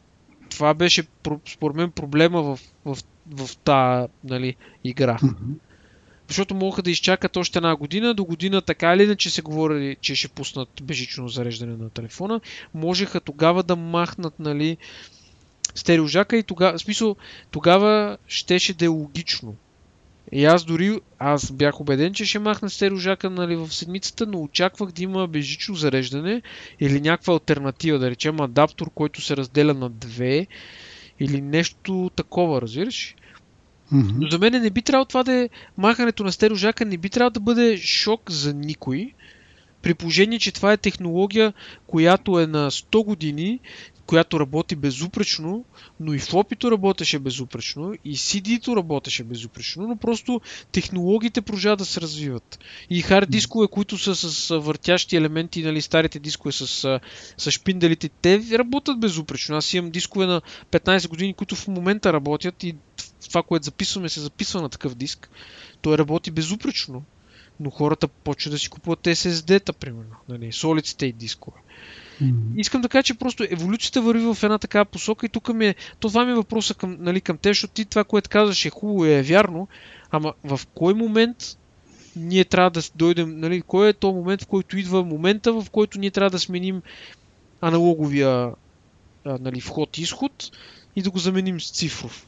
[0.50, 1.04] Това беше
[1.54, 2.98] според мен проблема в, в,
[3.36, 5.18] в, тази нали, игра.
[5.18, 5.60] Mm-hmm.
[6.28, 8.14] Защото могат да изчакат още една година.
[8.14, 12.42] До година така или иначе се говори, че ще пуснат бежично зареждане на телефона.
[12.74, 14.78] Можеха тогава да махнат нали,
[15.76, 17.16] стереожака и тогава, в смисъл,
[17.52, 19.56] тогава щеше да е логично.
[20.32, 24.92] И аз дори, аз бях убеден, че ще махна стереожака нали, в седмицата, но очаквах
[24.92, 26.42] да има бежично зареждане
[26.80, 30.48] или някаква альтернатива, да речем адаптор, който се разделя на две
[31.20, 33.16] или нещо такова, разбираш?
[33.94, 34.14] Mm-hmm.
[34.16, 37.32] Но за мен не би трябвало това да е махането на стереожака, не би трябвало
[37.32, 39.14] да бъде шок за никой.
[39.82, 41.54] При положение, че това е технология,
[41.88, 43.60] която е на 100 години,
[44.06, 45.66] която работи безупречно,
[46.00, 50.42] но и флопито работеше безупречно, и CD-то работеше безупречно, но просто
[50.72, 52.60] технологиите продължават да се развиват.
[52.90, 57.00] И хард дискове, които са с въртящи елементи, нали, старите дискове с,
[57.38, 59.56] с шпинделите, те работят безупречно.
[59.56, 60.42] Аз имам дискове на
[60.72, 62.76] 15 години, които в момента работят и
[63.28, 65.30] това, което записваме, се записва на такъв диск.
[65.82, 67.04] Той работи безупречно.
[67.60, 70.16] Но хората почват да си купуват SSD-та, примерно.
[70.30, 71.58] Нали, solid state дискове.
[72.22, 72.34] Mm-hmm.
[72.56, 75.76] Искам да кажа, че просто еволюцията върви в една такава посока и тук ми е,
[76.00, 78.70] то това ми е въпроса към, нали, към те, защото ти това, което казваш е
[78.70, 79.68] хубаво и е вярно,
[80.12, 81.38] ама в кой момент
[82.16, 86.00] ние трябва да дойдем, нали, кой е то момент, в който идва момента, в който
[86.00, 86.82] ние трябва да сменим
[87.62, 88.52] аналоговия
[89.26, 90.52] а, нали, вход-изход
[90.96, 92.28] и да го заменим с цифров.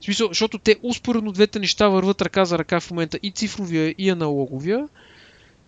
[0.00, 3.94] В смисъл, защото те успоредно двете неща върват ръка за ръка в момента и цифровия
[3.98, 4.88] и аналоговия,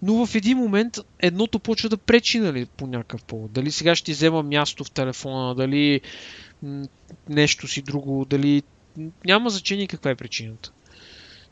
[0.02, 3.52] но в един момент едното почва да пречи нали, по някакъв повод.
[3.52, 6.00] Дали сега ще взема място в телефона, дали
[7.28, 8.62] нещо си друго, дали
[9.26, 10.72] няма значение каква е причината.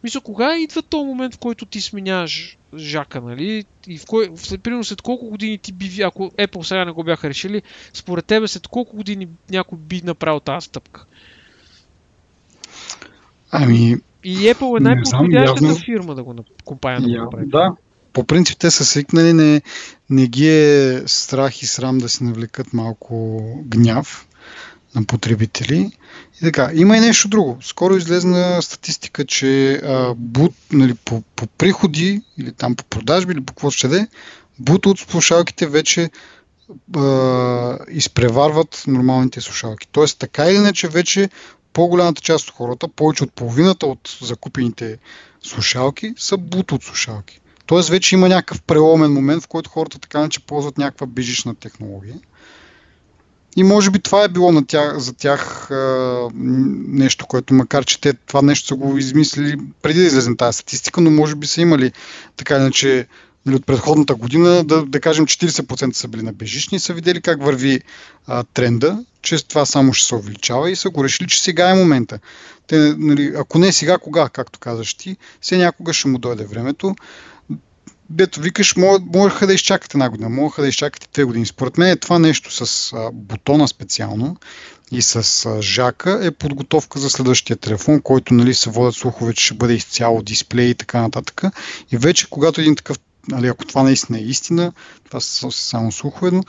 [0.02, 3.64] Мисля, кога идва този момент, в който ти сменяваш жака, нали?
[3.86, 7.04] И в кой, след, примерно след колко години ти би, ако Apple сега не го
[7.04, 7.62] бяха решили,
[7.92, 11.04] според тебе след колко години някой би направил тази стъпка?
[13.50, 13.96] Ами...
[14.24, 15.76] И Apple е най-подходящата явно...
[15.76, 17.46] фирма да го компания да го направи.
[17.46, 17.74] Да,
[18.12, 19.62] по принцип те са свикнали, не,
[20.10, 24.26] не ги е страх и срам да си навлекат малко гняв
[24.94, 25.92] на потребители.
[26.36, 27.58] И така, има и нещо друго.
[27.62, 33.44] Скоро излезна статистика, че а, бут, нали, по, по приходи или там по продажби или
[33.44, 34.06] по какво ще да
[34.58, 36.10] бут от слушалките вече
[36.96, 39.88] а, изпреварват нормалните слушалки.
[39.92, 41.30] Тоест, така или иначе, вече
[41.72, 44.98] по-голямата част от хората, повече от половината от закупените
[45.42, 47.40] слушалки са Bluetooth слушалки.
[47.70, 52.14] Тоест вече има някакъв преломен момент, в който хората така че ползват някаква бежична технология.
[53.56, 58.00] И може би това е било на тях, за тях а, нещо, което макар че
[58.00, 61.60] те това нещо са го измислили преди да излезем тази статистика, но може би са
[61.60, 61.92] имали
[62.36, 63.06] така иначе
[63.46, 67.42] нали, от предходната година, да, да кажем 40% са били на бежични са видели как
[67.42, 67.80] върви
[68.26, 71.74] а, тренда, че това само ще се увеличава и са го решили, че сега е
[71.74, 72.18] момента.
[72.66, 76.94] Те, нали, ако не сега, кога, както казаш ти, все някога ще му дойде времето.
[78.10, 78.74] Дето викаш,
[79.12, 81.46] можеха да изчакате една година, можеха да изчакате две години.
[81.46, 84.36] Според мен е това нещо с а, бутона специално
[84.92, 89.44] и с а, жака е подготовка за следващия телефон, който нали, се водят слухове, че
[89.44, 91.42] ще бъде изцяло дисплей и така нататък.
[91.92, 92.98] И вече, когато един такъв
[93.30, 94.72] нали, ако това наистина е истина,
[95.04, 96.42] това са само слухове, но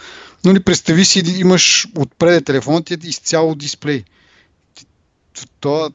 [0.45, 4.03] нали, представи си, имаш отпред телефонът ти е изцяло дисплей.
[5.59, 5.89] Това,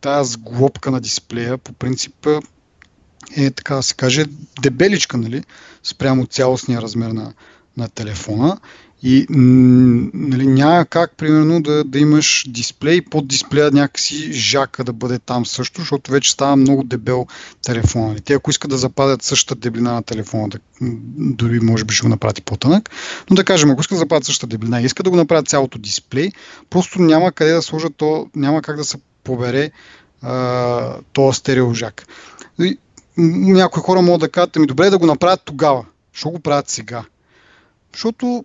[0.00, 2.26] тази сглобка на дисплея по принцип
[3.36, 4.24] е, така да се каже,
[4.62, 5.44] дебеличка, нали,
[5.82, 7.32] спрямо цялостния размер на,
[7.76, 8.58] на телефона.
[9.04, 15.18] И нали, няма как, примерно, да, да имаш дисплей, под дисплея някакси жака да бъде
[15.18, 17.26] там също, защото вече става много дебел
[17.62, 18.08] телефон.
[18.08, 18.20] Нали.
[18.20, 20.58] Те, ако искат да западят същата дебелина на телефона, да,
[21.16, 22.90] дори може би ще го направят по-тънък,
[23.30, 25.78] но да кажем, ако искат да западят същата дебелина и искат да го направят цялото
[25.78, 26.30] дисплей,
[26.70, 29.70] просто няма къде да сложат то, няма как да се побере
[30.22, 32.06] а, този стереожак.
[32.60, 32.78] И,
[33.18, 35.84] някои хора могат да кажат, ми добре да го направят тогава.
[36.14, 37.04] Защо го правят сега?
[37.92, 38.44] Защото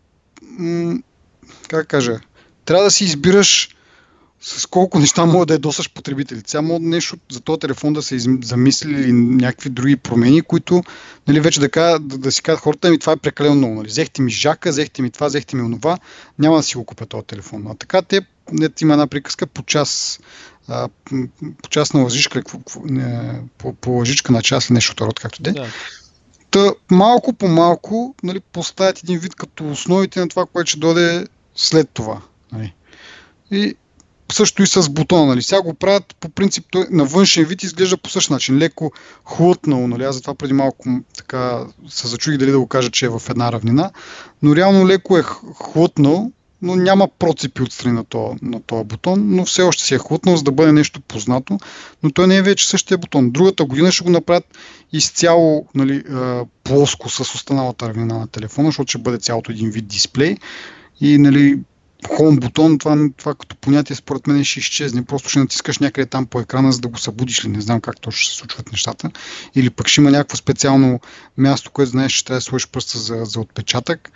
[1.67, 2.19] как кажа,
[2.65, 3.69] трябва да си избираш
[4.41, 6.49] с колко неща мога да ядосаш потребителите.
[6.49, 10.83] Сега мога нещо за този телефон да се замисли или някакви други промени, които
[11.27, 13.73] нали, вече да, да, да си кажат хората ми това е прекалено много.
[13.73, 13.87] Нали.
[13.87, 15.97] Взехте ми жака, взехте ми това, взехте ми онова,
[16.39, 17.67] няма да си го купя този телефон.
[17.67, 20.19] А така те, не, има една приказка по час,
[20.67, 20.89] а,
[21.63, 22.41] по час на лъжичка,
[23.57, 25.51] по, по лъжичка на час или нещо от род, както де.
[25.51, 25.67] Да.
[26.51, 31.27] Та, малко по малко нали, поставят един вид като основите на това, което ще дойде
[31.55, 32.21] след това.
[32.51, 32.73] Нали.
[33.51, 33.75] И
[34.31, 35.25] също и с бутона.
[35.25, 35.41] Нали.
[35.41, 38.57] Сега го правят по принцип той на външен вид изглежда по същия начин.
[38.57, 38.91] Леко
[39.25, 39.87] хлътнало.
[39.87, 40.03] Нали.
[40.03, 43.51] Аз затова преди малко така се зачуих дали да го кажа, че е в една
[43.51, 43.91] равнина.
[44.41, 49.45] Но реално леко е хлътнал но няма процепи отстрани на този, на този бутон, но
[49.45, 51.59] все още си е хлътнал, за да бъде нещо познато,
[52.03, 53.31] но той не е вече същия бутон.
[53.31, 54.57] Другата година ще го направят
[54.93, 56.03] изцяло нали,
[56.63, 60.37] плоско с останалата равнина на телефона, защото ще бъде цялото един вид дисплей
[61.01, 61.59] и нали,
[62.03, 65.05] Home бутон, това, това като понятие според мен ще изчезне.
[65.05, 67.49] Просто ще натискаш някъде там по екрана, за да го събудиш ли.
[67.49, 69.11] Не знам как точно ще се случват нещата.
[69.55, 70.99] Или пък ще има някакво специално
[71.37, 74.11] място, което знаеш, че трябва да сложиш пръста за, за отпечатък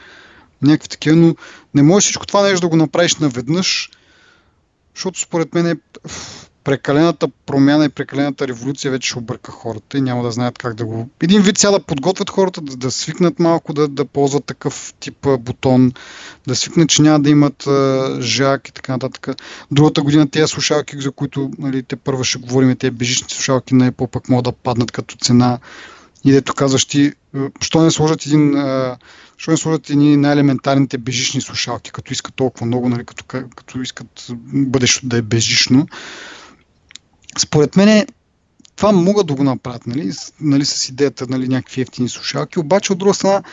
[0.61, 1.35] някакви такива, но
[1.73, 3.89] не можеш всичко това нещо да го направиш наведнъж,
[4.95, 5.75] защото според мен е
[6.63, 10.85] прекалената промяна и прекалената революция вече ще обърка хората и няма да знаят как да
[10.85, 11.09] го...
[11.21, 15.27] Един вид сега да подготвят хората, да, да свикнат малко да, да ползват такъв тип
[15.39, 15.91] бутон,
[16.47, 19.41] да свикнат, че няма да имат а, жак и така нататък.
[19.71, 23.91] Другата година тези слушалки, за които нали, те първа ще говорим, тези бежични слушалки на
[23.91, 25.59] Apple пък могат да паднат като цена.
[26.23, 27.13] И дето казваш ти,
[27.61, 28.97] що не сложат един а,
[29.41, 33.23] Що не сложат едни най-елементарните бежични слушалки, като искат толкова много, нали, като,
[33.55, 35.87] като искат бъдещето да е бежично.
[37.39, 38.07] Според мен
[38.75, 40.11] това могат да го направят, нали,
[40.41, 43.43] нали, с идеята нали, някакви ефтини слушалки, обаче от друга страна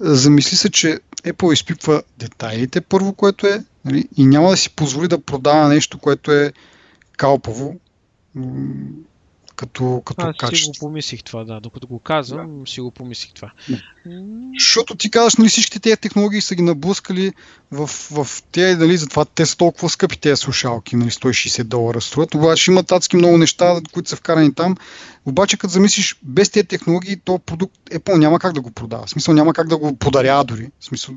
[0.00, 5.08] замисли се, че Apple изпипва детайлите, първо, което е, нали, и няма да си позволи
[5.08, 6.52] да продава нещо, което е
[7.16, 7.76] калпаво,
[9.62, 10.74] като, като Аз качество.
[10.74, 11.60] си го помислих това, да.
[11.60, 12.70] Докато го казвам, да.
[12.70, 13.52] си го помислих това.
[14.58, 17.32] Защото ти казваш, нали всичките тези технологии са ги наблъскали
[17.70, 22.34] в, в тези, нали, затова те са толкова скъпи тези слушалки, нали, 160 долара струват.
[22.34, 24.76] Обаче има адски много неща, които са вкарани там.
[25.26, 29.06] Обаче, като замислиш, без тези технологии, то продукт Apple няма как да го продава.
[29.06, 30.70] В смисъл няма как да го подарява дори.
[30.80, 31.14] В смисъл,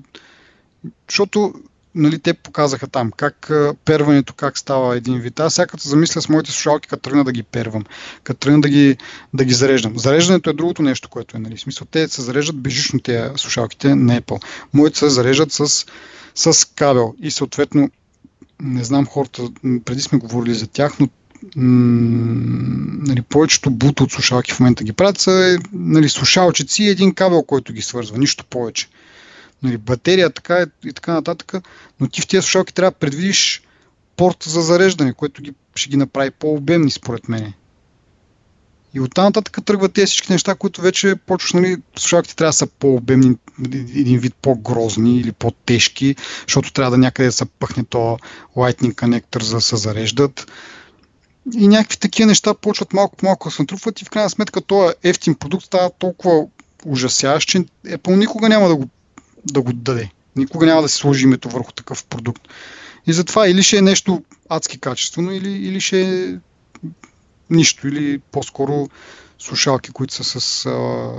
[1.10, 1.54] защото
[1.96, 3.52] нали, те показаха там как
[3.86, 5.40] перването, как става един вид.
[5.40, 7.84] Аз сега като замисля с моите слушалки, като тръгна да ги первам,
[8.24, 8.98] като тръгна да ги,
[9.34, 10.00] да ги зареждам.
[10.00, 11.40] Зареждането е другото нещо, което е.
[11.40, 11.56] Нали.
[11.56, 14.44] В смисъл, те се зареждат бежично тези слушалките на Apple.
[14.74, 15.86] Моите се зареждат с,
[16.36, 17.90] с кабел и съответно
[18.62, 19.50] не знам хората,
[19.86, 21.10] преди сме говорили за тях, но
[21.56, 27.44] нали, повечето бут от слушалки в момента ги правят са нали, слушалчици и един кабел,
[27.44, 28.88] който ги свързва, нищо повече
[29.66, 31.54] нали, батерия така и така нататък,
[32.00, 33.64] но ти в тези слушалки трябва да предвидиш
[34.16, 37.54] порт за зареждане, което ги, ще ги направи по-обемни според мен.
[38.94, 42.68] И оттам нататък тръгват тези всички неща, които вече почваш, нали, слушалките трябва да са
[42.68, 43.36] по-обемни,
[43.74, 46.16] един вид по-грозни или по-тежки,
[46.48, 48.18] защото трябва да някъде да се пъхне то
[48.56, 50.52] Lightning Connector за да се зареждат.
[51.54, 54.62] И някакви такива неща почват малко по малко да се натрупват и в крайна сметка
[54.62, 56.48] този ефтин продукт става толкова
[56.86, 58.90] ужасяващ, че Apple никога няма да го
[59.46, 60.10] да го даде.
[60.36, 62.42] Никога няма да се сложи името върху такъв продукт.
[63.08, 66.38] И затова или ще е нещо адски качествено, или, или ще е
[67.50, 68.90] нищо, или по-скоро
[69.40, 71.12] слушалки, които са с а,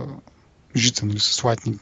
[0.77, 1.81] жица, нали, с Lightning.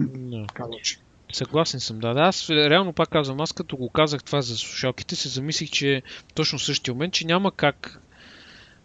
[0.00, 0.96] No.
[1.32, 2.14] Съгласен съм, да.
[2.14, 2.20] да.
[2.20, 6.02] Аз реално пак казвам, аз като го казах това за слушалките, се замислих, че
[6.34, 8.00] точно в същия момент, че няма как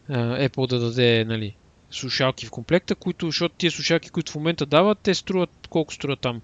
[0.10, 0.18] а,
[0.48, 1.56] Apple да даде нали,
[1.92, 6.20] слушалки в комплекта, които, защото тия слушалки, които в момента дават, те струват колко струват
[6.20, 6.42] там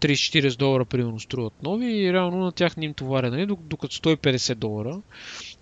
[0.00, 4.54] 30-40 долара, примерно, струват нови и реално на тях не им товаря, нали, докато 150
[4.54, 5.00] долара.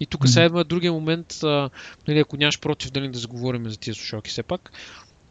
[0.01, 0.27] И тук mm-hmm.
[0.27, 1.71] сега има другия момент, а,
[2.09, 4.73] нали, ако нямаш против, дали да заговорим за тия слушалки все пак.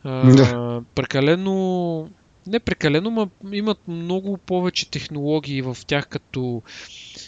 [0.03, 0.81] А, да.
[0.95, 2.09] Прекалено
[2.47, 6.61] не прекалено, но имат много повече технологии в тях като,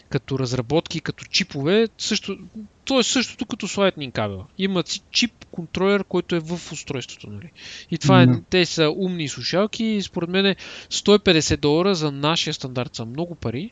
[0.09, 1.87] като разработки, като чипове.
[1.97, 2.37] Също
[2.85, 4.45] то е същото като с Lightning кабел.
[4.57, 7.29] Има чип контролер, който е в устройството.
[7.29, 7.51] Нали?
[7.91, 10.55] И това е, те са умни слушалки и според мен
[10.91, 13.71] 150 долара за нашия стандарт са много пари,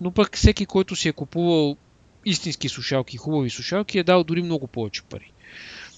[0.00, 1.76] но пък всеки, който си е купувал
[2.24, 5.32] истински слушалки, хубави слушалки, е дал дори много повече пари.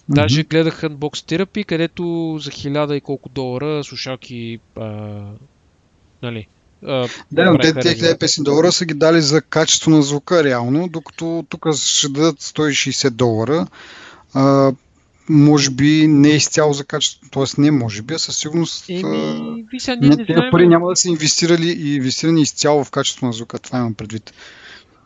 [0.09, 0.49] Даже mm-hmm.
[0.49, 5.23] гледах Unbox Therapy, където за хиляда и колко долара слушалки а,
[6.23, 6.47] нали,
[6.83, 11.45] да, но те, те 1500 долара са ги дали за качество на звука реално, докато
[11.49, 13.67] тук ще дадат 160 долара.
[14.35, 14.73] А,
[15.29, 17.61] може би не е изцяло за качество, т.е.
[17.61, 20.97] не може би, а със сигурност Еми, ви сега, не, не тези пари няма да
[20.97, 24.33] са инвестирали и инвестирани изцяло в качество на звука, това имам предвид.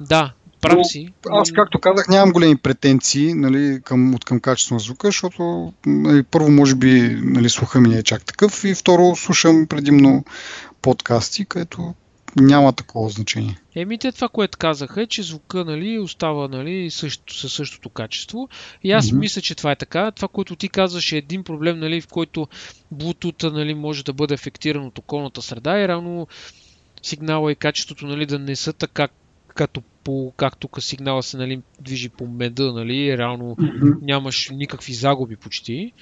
[0.01, 0.33] Да,
[0.63, 1.09] Прав си.
[1.31, 6.23] Аз, както казах, нямам големи претенции нали, към, от към качество на звука, защото нали,
[6.23, 10.25] първо, може би, нали, слуха ми не е чак такъв и второ, слушам предимно
[10.83, 11.95] подкасти, където
[12.37, 13.59] няма такова значение.
[13.75, 18.49] Еми, те това, което казаха е, че звука нали, остава нали, също, със същото качество.
[18.83, 19.19] И аз mm-hmm.
[19.19, 20.11] мисля, че това е така.
[20.11, 22.49] Това, което ти казваш е един проблем, нали, в който
[22.95, 26.27] Bluetooth нали, може да бъде ефектиран от околната среда и равно
[27.03, 29.09] сигнала и качеството нали, да не са така
[29.55, 33.97] като по, как тук сигнала се нали, движи по меда, нали, реално mm-hmm.
[34.03, 35.93] нямаш никакви загуби почти.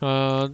[0.00, 0.48] А,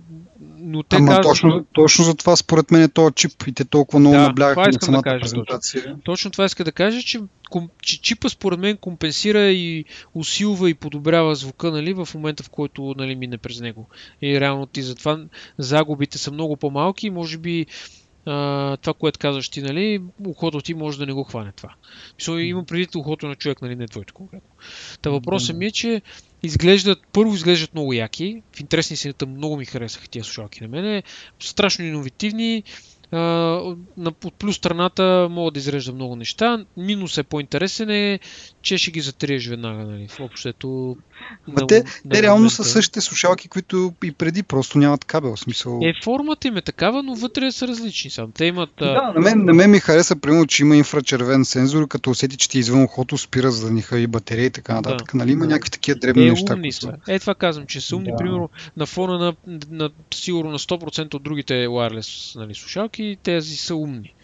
[0.59, 1.23] но те Ама казват...
[1.23, 4.57] точно, точно за това според мен е този чип и те толкова много да, наблягат
[4.57, 5.83] на самата да кажа, презентация.
[5.83, 6.01] Точно.
[6.05, 7.21] точно това иска да кажа, че,
[7.83, 12.95] че чипа според мен компенсира и усилва и подобрява звука нали, в момента в който
[12.99, 13.89] нали, мине през него.
[14.23, 15.19] И реално ти затова
[15.59, 17.67] загубите са много по-малки и може би
[18.27, 21.75] а, това, което казваш ти, нали, ухото ти може да не го хване това.
[22.19, 24.51] Мисля, има преди ухото на човек, нали, не твоето конкретно.
[25.03, 26.03] Та въпросът ми е, че
[26.43, 28.43] изглеждат, първо изглеждат много яки.
[28.57, 31.03] В интересни си много ми харесаха тия слушалки на мене.
[31.41, 32.63] Страшно иновативни
[34.25, 36.67] от плюс страната мога да изрежда много неща.
[36.77, 38.21] Минус е по-интересен е,
[38.63, 40.97] че ще ги затриеш веднага, нали, в общото.
[41.49, 45.37] На, те, на те реално са същите слушалки, които и преди просто нямат кабел.
[45.37, 45.81] Смисъл.
[45.83, 48.11] Е, формата им е такава, но вътре са различни.
[48.11, 48.33] Сам.
[48.33, 48.71] Те имат.
[48.79, 52.49] Да, на мен, на мен ми хареса, примерно, че има инфрачервен сензор, като усети, че
[52.49, 55.11] ти извън ухото спира, за да ни и батерия и така нататък.
[55.13, 55.19] Да.
[55.19, 56.55] Нали, има някакви такива дребни е, неща.
[56.55, 56.93] Умни са.
[57.09, 58.17] Е, това казвам, че са умни, да.
[58.17, 63.75] примерно, на фона на, на, сигурно на 100% от другите wireless нали, слушалки, тези са
[63.75, 64.15] умни.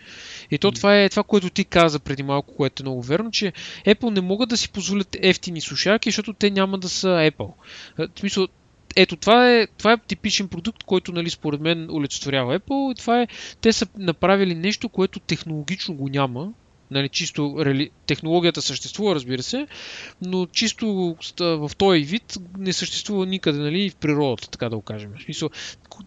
[0.51, 3.53] И то това е това, което ти каза преди малко, което е много верно, че
[3.87, 7.53] Apple не могат да си позволят ефтини слушалки, защото те няма да са Apple.
[7.99, 8.49] В смисъл,
[8.97, 13.23] ето това е, това е типичен продукт, който нали, според мен олицетворява Apple и това
[13.23, 13.27] е,
[13.61, 16.53] те са направили нещо, което технологично го няма
[16.91, 17.91] Нали, чисто рели...
[18.07, 19.67] технологията съществува, разбира се,
[20.23, 25.11] но чисто в този вид не съществува никъде нали, в природата, така да го кажем.
[25.19, 25.51] В смисъл,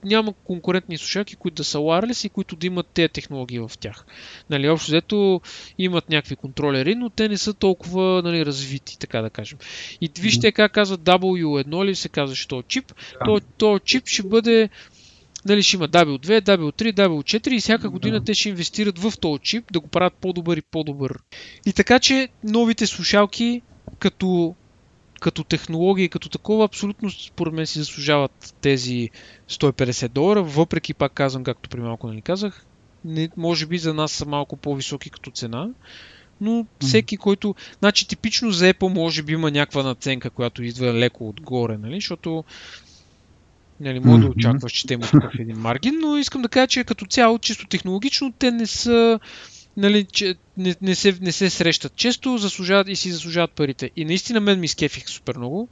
[0.03, 4.05] няма конкурентни слушалки, които да са wireless и които да имат тези технологии в тях.
[4.49, 5.41] Нали, общо взето
[5.77, 9.57] имат някакви контролери, но те не са толкова нали, развити, така да кажем.
[10.01, 12.93] И вижте как казват W1 ли се казваше този чип.
[13.25, 13.39] Да.
[13.57, 14.69] Този чип ще бъде
[15.45, 18.25] Нали, ще има W2, W3, W4 и всяка година да.
[18.25, 21.19] те ще инвестират в този чип да го правят по-добър и по-добър.
[21.65, 23.61] И така, че новите слушалки
[23.99, 24.55] като,
[25.21, 29.09] като технология и като такова абсолютно според мен си заслужават тези
[29.49, 32.65] 150 долара, въпреки пак казвам, както при малко нали казах,
[33.05, 35.69] не, може би за нас са малко по-високи като цена,
[36.41, 37.55] но всеки, който...
[37.79, 41.95] Значи типично за Apple може би има някаква наценка, която идва леко отгоре, нали?
[41.95, 42.43] защото
[43.79, 46.83] Нали, може да очакваш, че те имат такъв един маргин, но искам да кажа, че
[46.83, 49.19] като цяло, чисто технологично, те не са
[49.77, 53.91] нали, че не, не, се, не се срещат често, заслужават и си заслужават парите.
[53.95, 55.69] И наистина мен ми скефих супер много.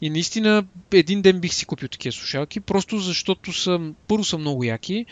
[0.00, 4.64] И наистина един ден бих си купил такива слушалки, просто защото са, първо са много
[4.64, 5.06] яки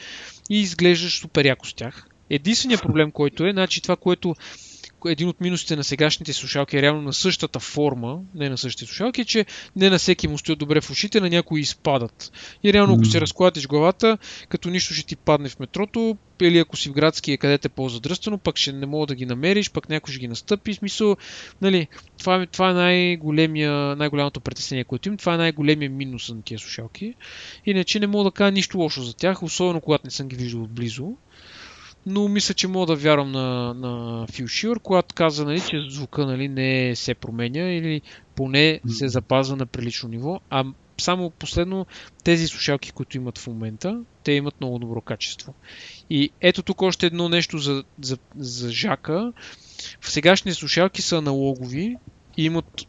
[0.50, 2.08] и изглеждаш супер яко с тях.
[2.30, 4.34] Единственият проблем, който е, значи това, което
[5.08, 9.20] един от минусите на сегашните слушалки е реално на същата форма, не на същите слушалки,
[9.20, 9.46] е, че
[9.76, 12.32] не на всеки му стоят добре в ушите, на някои изпадат.
[12.64, 14.18] И реално, ако се разклатиш главата,
[14.48, 18.38] като нищо ще ти падне в метрото, или ако си в градски, където е по-задръстено,
[18.38, 20.74] пък ще не мога да ги намериш, пък някой ще ги настъпи.
[20.74, 21.16] Смисъл,
[21.62, 21.86] нали,
[22.18, 25.18] това, е, това е най-големия, най-голямото притеснение, което имам.
[25.18, 27.14] Това е най-големия минус на тия слушалки.
[27.66, 30.62] Иначе не мога да кажа нищо лошо за тях, особено когато не съм ги виждал
[30.62, 31.12] отблизо
[32.06, 36.26] но мисля, че мога да вярвам на, на Phil Schiller, когато каза, нали, че звука
[36.26, 38.02] нали, не се променя или
[38.34, 40.64] поне се запазва на прилично ниво, а
[40.98, 41.86] само последно
[42.24, 45.54] тези слушалки, които имат в момента, те имат много добро качество.
[46.10, 49.32] И ето тук още едно нещо за, за, за Жака.
[50.00, 51.96] В сегашни слушалки са аналогови
[52.36, 52.86] и имат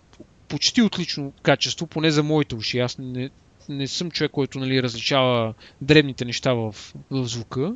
[0.47, 2.79] почти отлично качество, поне за моите уши.
[2.79, 3.29] Аз не,
[3.69, 6.75] не съм човек, който нали, различава дребните неща в,
[7.11, 7.75] в звука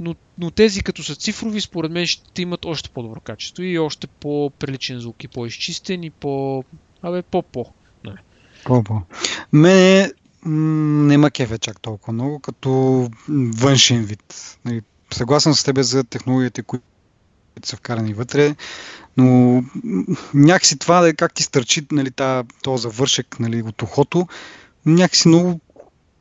[0.00, 4.06] но, но тези като са цифрови, според мен ще имат още по-добро качество и още
[4.06, 6.64] по-приличен звук и по-изчистен и по,
[7.02, 7.66] Абе, по-по.
[8.64, 9.02] По-по.
[9.52, 10.12] Мене
[10.46, 12.70] не ма кефе чак толкова много, като
[13.28, 14.56] външен вид.
[14.64, 14.82] Нали,
[15.12, 16.84] съгласен с тебе за технологиите, които
[17.64, 18.56] са вкарани вътре,
[19.16, 19.62] но
[20.34, 22.10] някакси това да е как ти стърчи нали,
[22.62, 24.28] този завършек нали, от ухото,
[24.86, 25.60] някакси много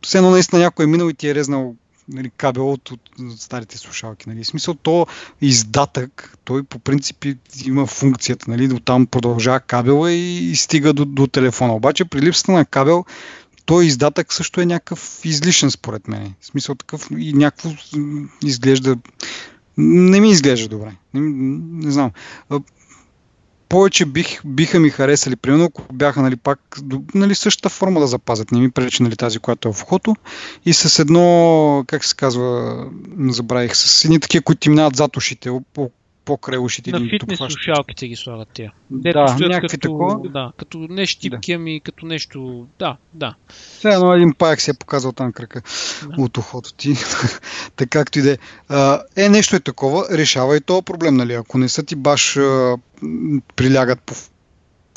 [0.01, 1.75] все едно наистина някой е минал и ти е резнал
[2.09, 2.99] нали, кабел от, от,
[3.37, 4.29] старите слушалки.
[4.29, 4.43] Нали.
[4.43, 5.07] В смисъл, то
[5.41, 7.25] издатък, той по принцип
[7.65, 11.73] има функцията, нали, там продължава кабела и, и стига до, до телефона.
[11.73, 13.05] Обаче при липсата на кабел,
[13.65, 16.33] той издатък също е някакъв излишен според мен.
[16.41, 17.69] В смисъл такъв и някакво
[18.43, 18.97] изглежда
[19.77, 20.95] не ми изглежда добре.
[21.13, 21.21] Не,
[21.85, 22.11] не знам
[23.69, 26.59] повече бих, биха ми харесали, примерно, ако бяха нали, пак
[27.15, 28.51] нали, същата форма да запазят.
[28.51, 30.15] Не ми пречи нали, тази, която е в ухото.
[30.65, 32.75] И с едно, как се казва,
[33.19, 35.49] забравих, с едни такива, които ти минават зад ушите,
[36.25, 36.91] покрай ушите.
[36.91, 38.73] На фитнес слушалките ги слагат тия.
[38.91, 40.29] Дето да, някакви като, такова.
[40.29, 41.55] Да, като не щипки, да.
[41.55, 42.67] ами като нещо...
[42.79, 43.35] Да, да.
[43.79, 45.61] Сега едно един паяк си е показал там кръка
[46.07, 46.21] да.
[46.21, 46.95] от ухото ти.
[47.75, 48.37] така както и да е.
[49.25, 51.33] Е, нещо е такова, решава и този проблем, нали?
[51.33, 52.77] Ако не са ти баш а,
[53.55, 54.13] прилягат по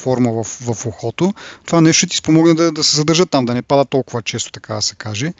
[0.00, 1.34] форма в, в ухото,
[1.66, 4.52] това нещо ще ти спомогне да, да се задържа там, да не пада толкова често,
[4.52, 5.32] така да се каже.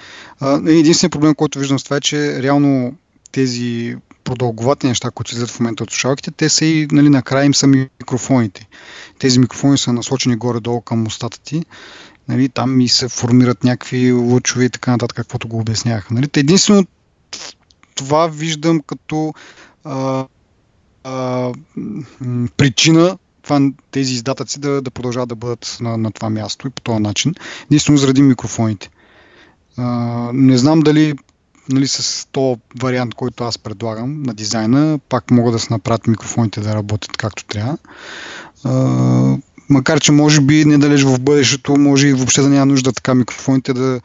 [0.67, 2.97] единственият проблем, който виждам с това е, че реално
[3.33, 3.97] тези
[4.29, 7.67] продълговати неща, които излизат в момента от слушалките, те са и нали, накрая им са
[7.67, 8.69] микрофоните.
[9.19, 11.65] Тези микрофони са насочени горе-долу към устата ти.
[12.29, 16.15] Нали, там и се формират някакви лъчове и така нататък, каквото го обясняваха.
[16.15, 16.29] Нали.
[16.37, 16.87] Единствено
[17.95, 19.33] това виждам като
[19.85, 20.27] а,
[21.05, 21.53] а,
[22.57, 23.19] причина
[23.91, 27.35] тези издатъци да, да продължават да бъдат на, на това място и по този начин.
[27.65, 28.91] Единствено заради микрофоните.
[29.77, 29.85] А,
[30.35, 31.15] не знам дали
[31.69, 36.61] нали, с то вариант, който аз предлагам на дизайна, пак могат да се направят микрофоните
[36.61, 37.79] да работят както трябва.
[38.65, 38.73] А,
[39.69, 43.73] макар, че може би недалеч в бъдещето, може и въобще да няма нужда така микрофоните
[43.73, 44.01] да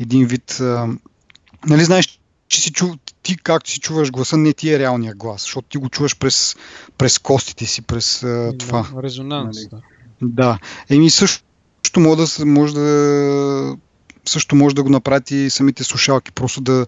[0.00, 0.60] един вид...
[0.60, 0.88] А,
[1.66, 2.18] нали знаеш,
[2.48, 2.88] че си чу,
[3.22, 6.56] ти както си чуваш гласа, не ти е реалния глас, защото ти го чуваш през,
[6.98, 8.88] през костите си, през а, това.
[9.02, 9.82] Резонанс, нали?
[10.22, 10.58] да.
[10.90, 11.44] Еми също
[11.96, 13.76] може да, може да
[14.28, 16.86] също може да го направите и самите слушалки, просто да,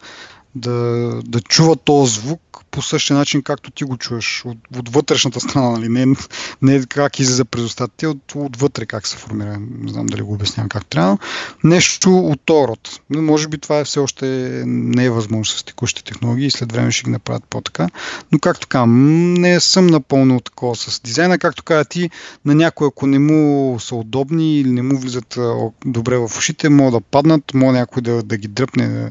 [0.54, 2.40] да, да чува този звук
[2.70, 5.88] по същия начин, както ти го чуваш от, от вътрешната страна, нали?
[5.88, 6.16] не,
[6.62, 9.58] не как излиза през устата от, отвътре как се формира.
[9.58, 11.18] Не знам дали го обяснявам как трябва.
[11.64, 13.00] Нещо от този род.
[13.10, 14.26] Може би това е все още
[14.66, 17.88] не е възможно с текущите технологии и след време ще ги направят по-така.
[18.32, 21.38] Но както казвам, не съм напълно такова с дизайна.
[21.38, 22.10] Както каза ти,
[22.44, 25.38] на някой, ако не му са удобни или не му влизат
[25.86, 29.10] добре в ушите, могат да паднат, може някой да, да ги дръпне, да,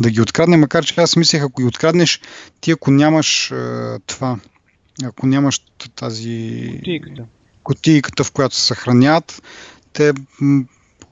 [0.00, 2.20] да ги открадне, макар че аз мислех, ако ги откраднеш,
[2.60, 3.54] ти ако нямаш е,
[4.06, 4.38] това,
[5.04, 5.60] ако нямаш
[5.96, 6.80] тази
[7.62, 9.42] кутийката, в която се съхраняват,
[9.92, 10.12] те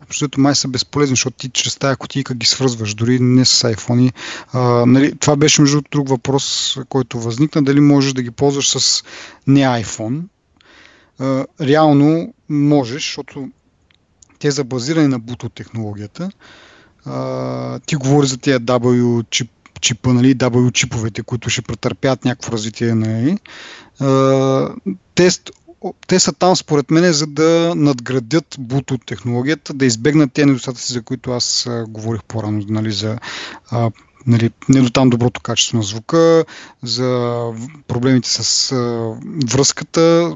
[0.03, 4.13] абсолютно май са безполезни, защото ти чрез тази кутийка ги свързваш, дори не с iPhone.
[4.53, 9.05] А, нали, това беше между друг въпрос, който възникна, дали можеш да ги ползваш с
[9.47, 10.23] не iPhone.
[11.19, 13.49] А, реално можеш, защото
[14.39, 16.31] те са базирани на Bluetooth технологията.
[17.05, 19.51] А, ти говори за тези W чип
[19.81, 22.95] чипа, нали, W чиповете, които ще претърпят някакво развитие.
[22.95, 23.39] Нали.
[25.15, 25.29] Те,
[26.07, 31.03] те са там, според мен, за да надградят Bluetooth технологията, да избегнат тези недостатъци, за
[31.03, 33.19] които аз говорих по-рано, нали, за
[34.27, 36.45] нали, не до там доброто качество на звука,
[36.83, 37.41] за
[37.89, 38.75] проблемите с
[39.47, 40.35] връзката,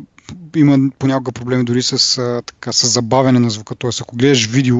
[0.56, 3.90] има понякога проблеми дори с, а, така, с забавяне на звука, т.е.
[4.00, 4.78] ако гледаш видео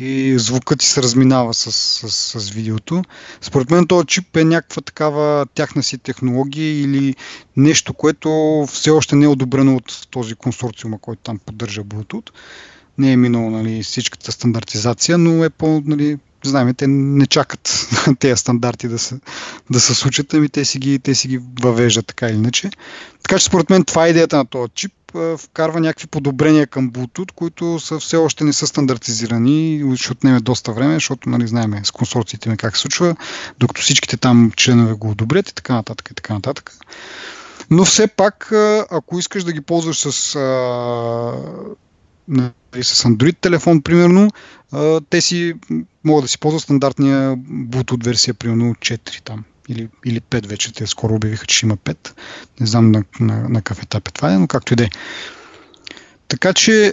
[0.00, 3.02] и звукът ти се разминава с, с, с видеото.
[3.40, 7.14] Според мен този чип е някаква такава тяхна си технология или
[7.56, 12.30] нещо, което все още не е одобрено от този консорциум, който там поддържа Bluetooth.
[12.98, 18.36] Не е минало нали, всичката стандартизация, но е по, нали, знаем, те не чакат тези
[18.36, 19.20] стандарти да се,
[19.70, 22.70] да се случат, ами те си, ги, те си ги въвеждат така или иначе.
[23.22, 24.92] Така че според мен това е идеята на този чип
[25.38, 30.40] вкарва някакви подобрения към Bluetooth, които са, все още не са стандартизирани и ще отнеме
[30.40, 33.16] доста време, защото нали, знаем с консорциите как се случва,
[33.58, 36.72] докато всичките там членове го одобрят и така нататък и така нататък.
[37.70, 38.52] Но все пак,
[38.90, 40.40] ако искаш да ги ползваш с, а,
[42.28, 44.30] нали, с Android телефон, примерно,
[44.72, 45.54] а, те си
[46.04, 50.72] могат да си ползват стандартния Bluetooth версия, примерно 4 там или, или 5 вече.
[50.72, 52.12] Те скоро обявиха, че има 5.
[52.60, 54.88] Не знам на, на, на какъв етап е това, но както и да е.
[56.28, 56.92] Така че, е,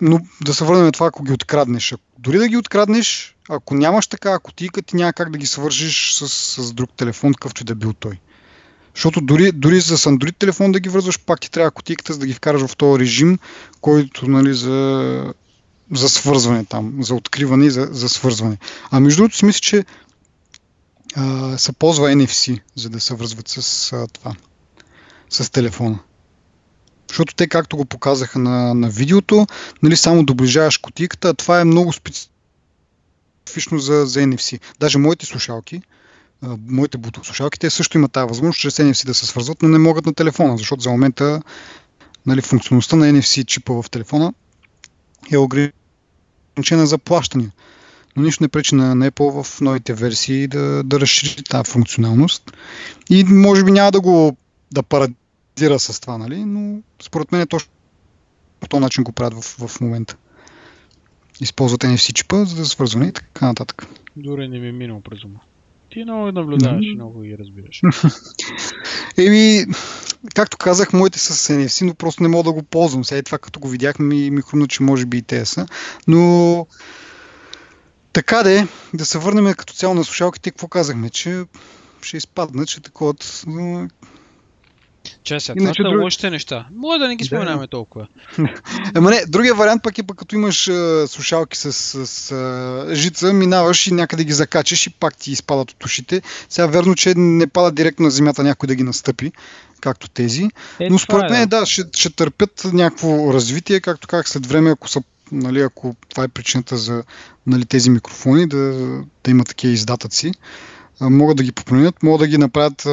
[0.00, 1.94] но да се върнем на това, ако ги откраднеш.
[2.18, 6.14] Дори да ги откраднеш, ако нямаш така, ако ти ти няма как да ги свържиш
[6.14, 8.20] с, с друг телефон, какъвто и да бил той.
[8.94, 12.26] Защото дори, дори с Android телефон да ги връзваш, пак ти трябва кутийката, за да
[12.26, 13.38] ги вкараш в този режим,
[13.80, 15.34] който нали, за,
[15.92, 18.56] за свързване там, за откриване и за, за свързване.
[18.90, 19.84] А между другото си мисля, че
[21.56, 24.34] се ползва NFC, за да се връзват с а, това,
[25.30, 25.98] с телефона.
[27.08, 29.46] Защото те, както го показаха на, на видеото,
[29.82, 34.60] нали, само доближаваш кутийката, а това е много специфично за, за NFC.
[34.80, 35.82] Даже моите слушалки,
[36.42, 39.68] а, моите Bluetooth слушалки, те също имат тази възможност чрез NFC да се свързват, но
[39.68, 41.42] не могат на телефона, защото за момента
[42.26, 44.32] нали, функционалността на NFC чипа в телефона
[45.32, 47.50] е ограничена за плащане.
[48.18, 52.52] Но нищо не пречи на Apple в новите версии да, да разшири тази функционалност.
[53.10, 54.36] И може би няма да го
[54.72, 56.44] да парадира с това, нали?
[56.44, 57.70] но според мен е точно
[58.60, 60.16] по този начин го правят в, в момента.
[61.40, 63.86] Използват NFC чипа, за да свързване и така нататък.
[64.16, 65.40] Дори не ми е минало през ума.
[65.90, 67.82] Ти много наблюдаваш и много ги разбираш.
[69.18, 69.64] Еми,
[70.34, 73.04] както казах, моите са с NFC, но просто не мога да го ползвам.
[73.04, 75.66] Сега това като го видяхме ми, ми хрумна, че може би и те са.
[76.08, 76.66] Но
[78.18, 81.44] така де, да се върнем като цяло на слушалките, какво казахме, че
[82.02, 83.14] ще изпадна, че такова
[85.24, 86.02] Чай сега, това са друг...
[86.02, 86.66] лошите неща.
[86.76, 87.70] Може да не ги споменаваме да.
[87.70, 88.06] толкова.
[88.94, 92.94] Ама не, другия вариант пък е пък като имаш а, слушалки с, с, с а,
[92.94, 96.22] жица, минаваш и някъде ги закачаш и пак ти изпадат от ушите.
[96.48, 99.32] Сега верно, че не пада директно на земята някой да ги настъпи,
[99.80, 100.48] както тези.
[100.80, 104.70] Е, Но според е, мен, да, ще, ще търпят някакво развитие, както как след време,
[104.70, 107.04] ако са нали, ако това е причината за
[107.46, 108.58] нали, тези микрофони, да,
[109.24, 110.32] да има такива издатъци
[111.00, 112.84] могат да ги променят, могат да ги направят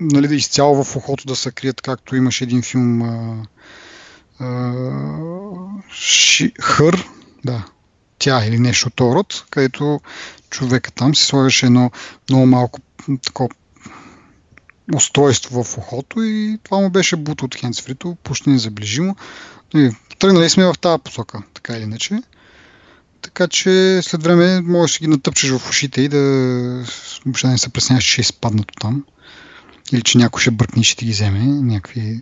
[0.00, 3.46] нали, да изцяло в ухото да се крият, както имаше един филм а,
[4.38, 4.72] а,
[5.92, 7.08] Ши, Хър,
[7.44, 7.64] да,
[8.18, 10.00] тя или нещо от род, където
[10.50, 11.90] човека там си слагаше едно
[12.30, 12.80] много малко
[13.22, 13.48] такова
[14.94, 19.16] устройство в ухото и това му беше бут от хендсфрито, почти незаближимо.
[20.18, 22.22] Тръгнали сме в тази посока, така или иначе.
[23.22, 26.18] Така че след време можеш да ги натъпчеш в ушите и да
[27.26, 29.04] въобще не се пресняваш, че ще изпаднат от там.
[29.92, 31.38] Или че някой ще бъркне и ще ти ги вземе.
[31.40, 32.20] Някакви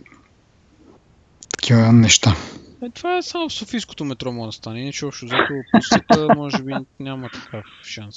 [1.57, 2.35] такива неща.
[2.83, 4.81] Е, това е само в Софийското метро може да стане.
[4.81, 8.15] Иначе общо взето по света може би няма такъв шанс.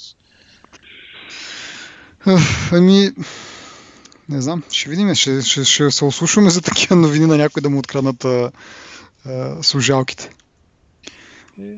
[2.71, 3.11] Ами,
[4.29, 5.15] не знам, ще видим.
[5.15, 8.25] Ще, ще, ще се ослушваме за такива новини на някой да му откраднат
[9.25, 10.29] а, а, служалките.
[11.61, 11.75] Е,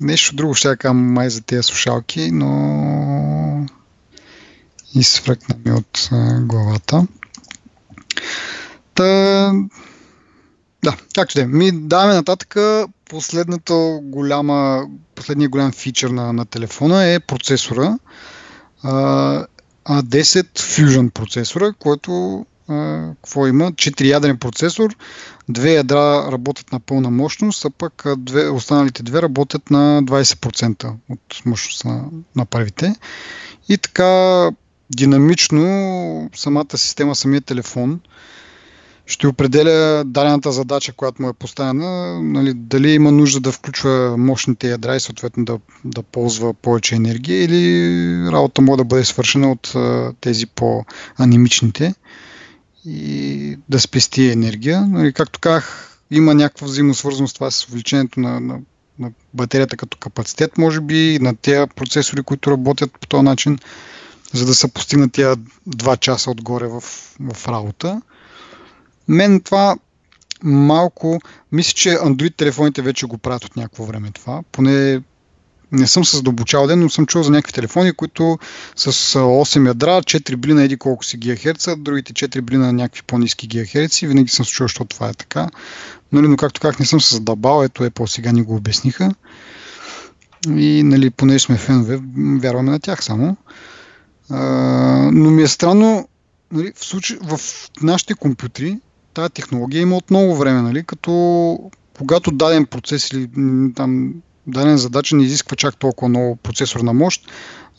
[0.00, 3.66] Нещо друго ще кажа май за тези слушалки, но
[4.94, 6.08] изфръкна ми от
[6.40, 7.06] главата.
[8.94, 9.52] Та...
[10.84, 11.46] Да, както да е.
[11.46, 12.56] Ми даваме нататък
[13.10, 17.98] последната голяма, последният голям фичър на, на телефона е процесора.
[18.82, 19.46] А,
[19.88, 22.46] A10 Fusion процесора, който
[23.22, 23.72] какво има?
[23.72, 24.96] 4 ядрен процесор,
[25.48, 31.42] две ядра работят на пълна мощност, а пък две, останалите две работят на 20% от
[31.46, 32.04] мощността на,
[32.36, 32.94] на първите.
[33.68, 34.50] И така
[34.90, 38.00] динамично самата система, самия телефон
[39.06, 44.70] ще определя дадената задача, която му е поставена, нали, дали има нужда да включва мощните
[44.70, 49.74] ядра и съответно да, да ползва повече енергия или работа може да бъде свършена от
[50.20, 51.94] тези по-анимичните
[52.86, 54.80] и да спести енергия.
[54.80, 58.60] Нали, както казах, има някаква взаимосвързаност това с увеличението на, на,
[58.98, 63.58] на батерията като капацитет, може би, на тези процесори, които работят по този начин,
[64.32, 66.80] за да се постигнат тия 2 часа отгоре в,
[67.20, 68.02] в работа.
[69.08, 69.76] Мен това
[70.42, 71.20] малко,
[71.52, 74.42] мисля, че Android телефоните вече го правят от някакво време това.
[74.52, 75.02] Поне
[75.72, 78.38] не съм се задълбочал ден, но съм чул за някакви телефони, които
[78.76, 83.46] с 8 ядра, 4 били на еди колко си гигахерца, другите 4 били някакви по-низки
[83.46, 84.06] гигахерци.
[84.06, 85.48] Винаги съм се чул, защото това е така.
[86.12, 89.10] Нали, но както как не съм се задълбал, ето е по-сега ни го обясниха.
[90.48, 93.36] И нали, понеже сме фенове, вярваме на тях само.
[94.30, 94.40] А,
[95.12, 96.08] но ми е странно,
[96.52, 97.40] нали, в, случай, в
[97.82, 98.78] нашите компютри
[99.14, 103.28] тази технология има от много време, нали, като когато даден процес или
[103.74, 104.14] там
[104.46, 107.30] дадена задача не изисква чак толкова много процесорна мощ.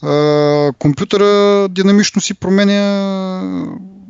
[0.02, 2.81] А, компютъра динамично си променя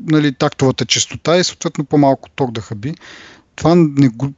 [0.08, 2.96] нали, тактовата частота и съответно по-малко ток да хаби.
[3.56, 4.34] Това не го...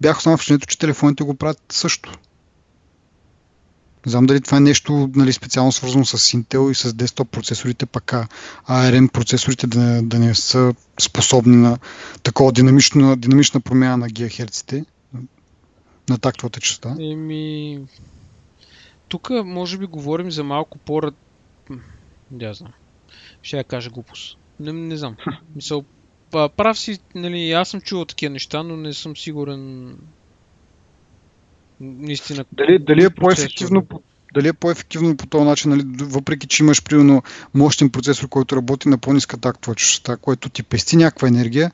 [0.00, 2.18] бях останал впечатлението, че телефоните го правят също.
[4.06, 7.86] Не знам дали това е нещо нали, специално свързано с Intel и с desktop процесорите,
[7.86, 8.14] пък
[8.68, 11.78] ARM процесорите да, да не са способни на
[12.22, 14.84] такова динамична, динамична промяна на гигахерците
[16.10, 16.96] на тактовата частота?
[17.00, 17.80] Еми...
[19.08, 21.00] Тук може би говорим за малко по...
[22.30, 22.72] Да знам.
[23.42, 24.38] Ще я кажа глупост.
[24.60, 25.16] Не, не знам.
[25.56, 25.84] Мисъл,
[26.30, 29.96] прав си, нали, аз съм чувал такива неща, но не съм сигурен
[31.80, 32.44] наистина.
[32.52, 34.02] Дали, дали е по-ефективно по,
[34.34, 37.22] дали е по-ефективно по този начин, нали, въпреки че имаш примерно
[37.54, 41.72] мощен процесор, който работи на по-ниска тактова частота, който ти пести някаква енергия,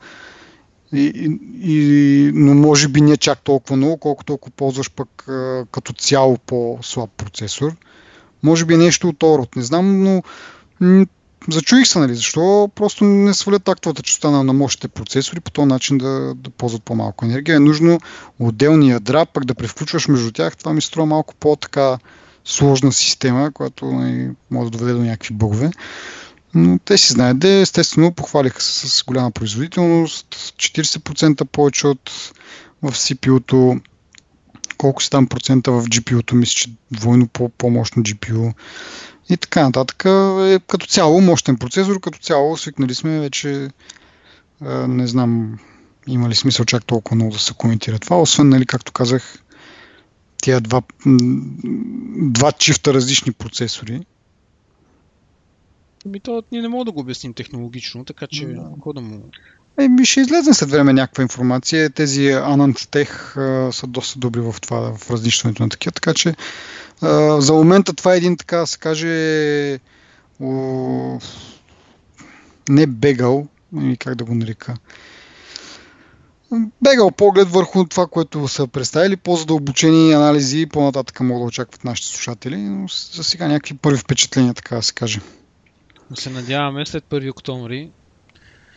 [0.93, 1.31] и,
[1.63, 6.39] и, но може би не чак толкова много, колкото ако ползваш пък а, като цяло
[6.39, 7.77] по-слаб процесор.
[8.43, 10.23] Може би нещо от род, не знам, но
[10.81, 11.07] м-
[11.51, 15.69] зачуих се, нали, защо просто не свалят тактовата частота на, на мощните процесори по този
[15.69, 17.57] начин да, да ползват по-малко енергия.
[17.57, 17.99] Е нужно
[18.39, 20.57] отделни ядра, пък да превключваш между тях.
[20.57, 21.99] Това ми струва малко по-така
[22.45, 25.71] сложна система, която нали, може да доведе до някакви бъгове.
[26.55, 32.11] Но те си знаят, де, естествено похвалиха се с голяма производителност, 40% повече от
[32.83, 33.77] в CPU-то,
[34.79, 37.29] колко си там процента в GPU-то, мисля, че двойно
[37.59, 38.55] по-мощно GPU
[39.29, 40.05] и така нататък.
[40.05, 43.71] Е, като цяло мощен процесор, като цяло свикнали сме вече,
[44.89, 45.59] не знам,
[46.07, 49.39] има ли смисъл чак толкова много да се коментира това, освен, нали, както казах,
[50.43, 50.83] тия два,
[52.17, 54.01] два чифта различни процесори,
[56.07, 58.71] Ами то ние не мога да го обясним технологично, така че да.
[58.75, 59.23] какво да му...
[59.79, 61.91] Еми, ще излезе след време някаква информация.
[61.91, 66.37] Тези Anand Tech а, са доста добри в това, в разнищването на такива, така че
[67.03, 69.79] а, за момента това е един, така да се каже,
[70.41, 71.19] о,
[72.69, 73.47] не бегал,
[73.83, 74.75] и как да го нарека,
[76.83, 82.09] бегал поглед върху това, което са представили, по-задълбочени анализи и по-нататък могат да очакват нашите
[82.09, 85.21] слушатели, но за сега някакви първи впечатления, така да се каже.
[86.15, 87.91] Се надяваме след 1 октомври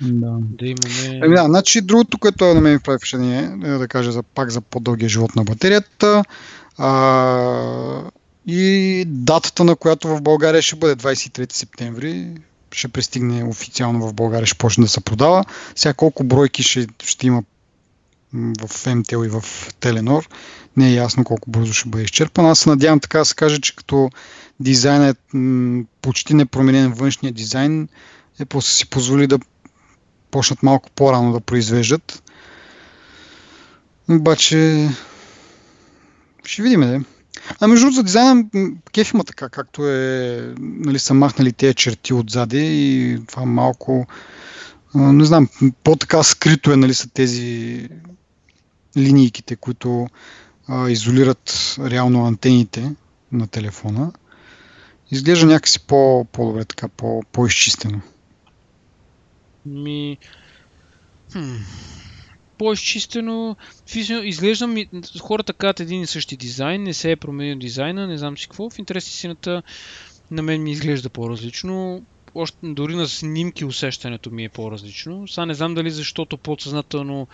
[0.02, 0.38] да.
[0.40, 1.20] да имаме...
[1.24, 4.50] Ами да, значи другото, което на мен ми прави впечатление, е да кажа за, пак
[4.50, 6.24] за по-дългия живот на батерията
[6.78, 8.12] а,
[8.48, 12.28] и датата, на която в България ще бъде 23 септември,
[12.72, 15.46] ще пристигне официално в България, ще почне да се продава.
[15.76, 17.44] Сега колко бройки ще, ще има
[18.34, 19.44] в МТЛ и в
[19.80, 20.30] Теленор,
[20.78, 22.46] не е ясно колко бързо ще бъде изчерпан.
[22.46, 24.10] Аз се надявам така да се каже, че като
[24.60, 25.20] дизайнът е
[26.02, 27.88] почти непроменен външния дизайн,
[28.40, 29.40] е после си позволи да
[30.32, 32.24] почнат малко по-рано да произвеждат.
[34.10, 34.90] Обаче
[36.46, 37.02] ще видим, да.
[37.60, 38.46] А между другото за дизайна
[38.94, 44.08] кеф така, както е, нали, са махнали тези черти отзади и това малко,
[44.96, 45.50] не знам,
[45.84, 47.90] по-така скрито е, нали, са тези
[48.98, 50.08] линийките, които
[50.68, 52.96] а, изолират реално антените
[53.32, 54.12] на телефона
[55.12, 58.02] изглежда някакси по, по-добре, така, по, по-изчистено.
[59.66, 60.18] Ми...
[61.32, 61.56] Хм.
[62.58, 63.56] По-изчистено,
[64.24, 64.90] изглежда ми,
[65.22, 68.70] хората казват един и същи дизайн, не се е променил дизайна, не знам си какво.
[68.70, 69.64] В интерес истината
[70.32, 72.04] на мен ми изглежда по-различно.
[72.36, 75.28] Още, дори на снимки усещането ми е по-различно.
[75.28, 77.28] Сега не знам дали защото подсъзнателно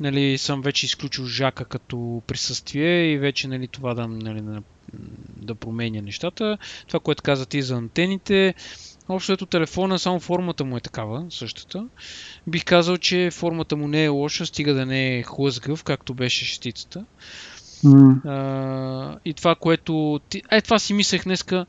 [0.00, 4.42] нали, съм вече изключил жака като присъствие и вече нали, това да нали,
[5.36, 6.58] да променя нещата.
[6.86, 8.54] Това, което каза ти за антените,
[9.08, 11.86] общо ето телефона, само формата му е такава, същата.
[12.46, 16.44] Бих казал, че формата му не е лоша, стига да не е хлъзгав, както беше
[16.44, 17.04] шестицата.
[17.84, 18.24] Mm.
[18.24, 20.20] А, и това, което...
[20.50, 21.66] Е, това си мислех днеска,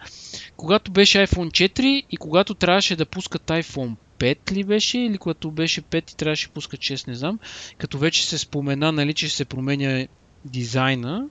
[0.57, 5.51] когато беше iPhone 4 и когато трябваше да пускат iPhone 5 ли беше, или когато
[5.51, 7.39] беше 5 и трябваше да пускат 6, не знам,
[7.77, 10.07] като вече се спомена, нали, че се променя
[10.45, 11.27] дизайна,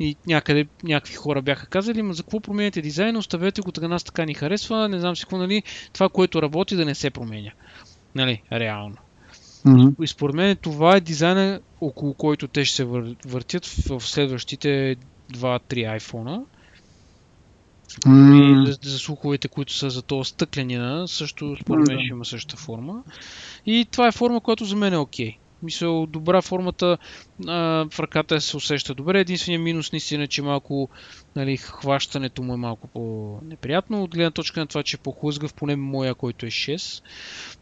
[0.00, 4.04] и някъде някакви хора бяха казали, ма за какво променяте дизайна, оставете го, така нас
[4.04, 5.62] така ни харесва, не знам си какво, нали,
[5.92, 7.50] това, което работи да не се променя.
[8.14, 8.96] Нали, реално.
[9.66, 10.02] Mm-hmm.
[10.04, 13.16] И според мен това е дизайна, около който те ще се вър...
[13.26, 14.96] въртят в следващите
[15.32, 16.42] 2-3 айфона.
[18.06, 18.68] Mm.
[18.68, 22.62] И за, за слуховете, които са за този стъкленина, също според мен ще има същата
[22.62, 23.02] форма.
[23.66, 25.30] И това е форма, която за мен е окей.
[25.30, 25.36] Okay.
[25.62, 26.98] Мисля, добра формата
[27.46, 29.20] а, в ръката се усеща добре.
[29.20, 30.88] Единственият минус наистина, е, че малко
[31.36, 34.02] нали, хващането му е малко по-неприятно.
[34.02, 37.02] От гледна точка на това, че е по-хлъзгав, поне моя, който е 6.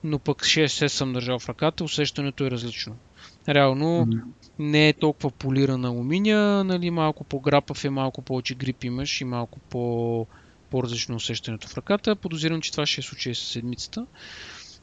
[0.04, 2.96] Но пък 6-6 съм държал в ръката, усещането е различно.
[3.48, 4.22] Реално mm-hmm.
[4.58, 9.58] не е толкова полирана алуминия, нали, малко по-грапав е, малко повече грип имаш и малко
[9.58, 10.26] по-
[10.70, 12.16] по-различно усещането в ръката.
[12.16, 14.06] Подозирам, че това ще е случай с седмицата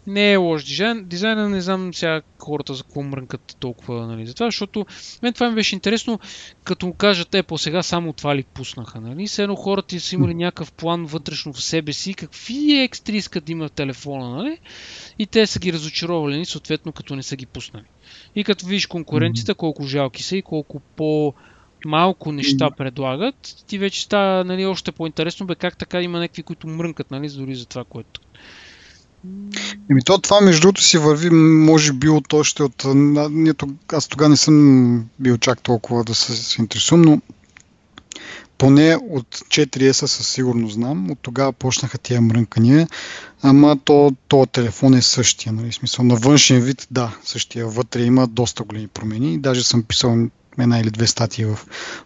[0.07, 1.05] не е лош дизайн.
[1.05, 4.85] Дизайна не знам сега хората за какво мрънкат толкова нали, за това, защото
[5.21, 6.19] мен това ми беше интересно,
[6.63, 9.01] като му кажат Apple сега само това ли пуснаха.
[9.01, 9.27] Нали?
[9.27, 13.51] Все едно хората са имали някакъв план вътрешно в себе си, какви екстри искат да
[13.51, 14.57] има в телефона, нали?
[15.19, 17.85] и те са ги разочаровали, нали, съответно като не са ги пуснали.
[18.35, 21.33] И като видиш конкуренцията, колко жалки са и колко по
[21.85, 26.67] малко неща предлагат, ти вече става нали, още по-интересно, бе как така има някакви, които
[26.67, 28.21] мрънкат, нали, дори за това, което
[29.91, 32.85] Еми то това между другото си върви, може би от още от...
[33.93, 37.21] Аз тогава не съм бил чак толкова да се интересувам, но
[38.57, 41.11] поне от 4S със сигурно знам.
[41.11, 42.87] От тогава почнаха тия мрънкания.
[43.41, 45.53] Ама то, то телефон е същия.
[45.53, 45.71] Нали?
[45.71, 47.67] Смисъл, на външен вид, да, същия.
[47.67, 49.37] Вътре има доста големи промени.
[49.37, 50.17] Даже съм писал
[50.59, 51.59] една или две статии в,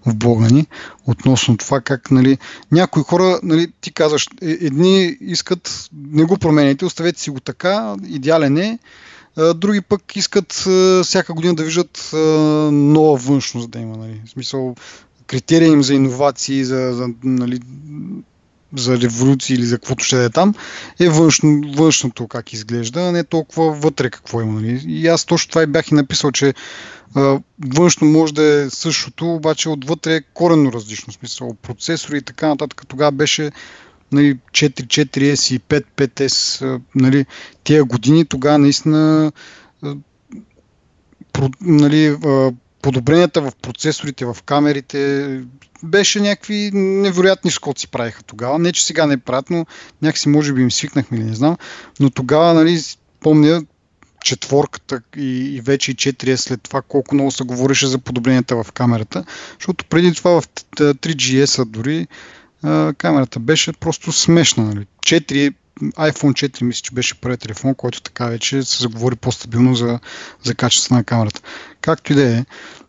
[0.05, 0.67] в блога ни
[1.05, 2.37] относно това как нали,
[2.71, 7.95] някои хора, нали, ти казваш, е, едни искат, не го променяйте, оставете си го така,
[8.07, 8.79] идеален е,
[9.55, 10.51] други пък искат
[11.03, 12.09] всяка година да виждат
[12.71, 13.97] нова външност да има.
[13.97, 14.21] Нали.
[14.25, 14.75] В смисъл,
[15.27, 17.59] критерия им за иновации, за, за, нали,
[18.77, 20.55] за революции или за каквото ще да е там,
[20.99, 24.61] е външно, външното как изглежда, а не толкова вътре какво има.
[24.61, 24.83] Нали.
[24.87, 26.53] И аз точно това и бях и написал, че
[27.15, 27.39] а,
[27.75, 31.13] външно може да е същото, обаче отвътре е коренно различно.
[31.13, 32.83] Смисъл, процесори и така нататък.
[32.87, 33.51] Тогава беше
[34.11, 37.25] нали, 4, 4S и 5, 5S, нали,
[37.63, 39.31] тия години, тогава наистина
[41.61, 42.17] нали,
[42.81, 45.41] подобренията в процесорите, в камерите,
[45.83, 48.59] беше някакви невероятни скоци правиха тогава.
[48.59, 49.65] Не, че сега не правят, но
[50.01, 51.57] някакси може би им свикнахме или не знам.
[51.99, 52.79] Но тогава, нали,
[53.19, 53.63] помня
[54.23, 58.71] четворката и, и вече и 4 след това, колко много се говореше за подобренията в
[58.71, 59.23] камерата.
[59.59, 62.07] Защото преди това в 3GS дори
[62.97, 64.63] камерата беше просто смешна.
[64.63, 64.85] Нали.
[65.05, 69.99] 4 iPhone 4 мисля, че беше първият телефон, който така вече се заговори по-стабилно за,
[70.43, 71.41] за качество на камерата.
[71.81, 72.45] Както и да е.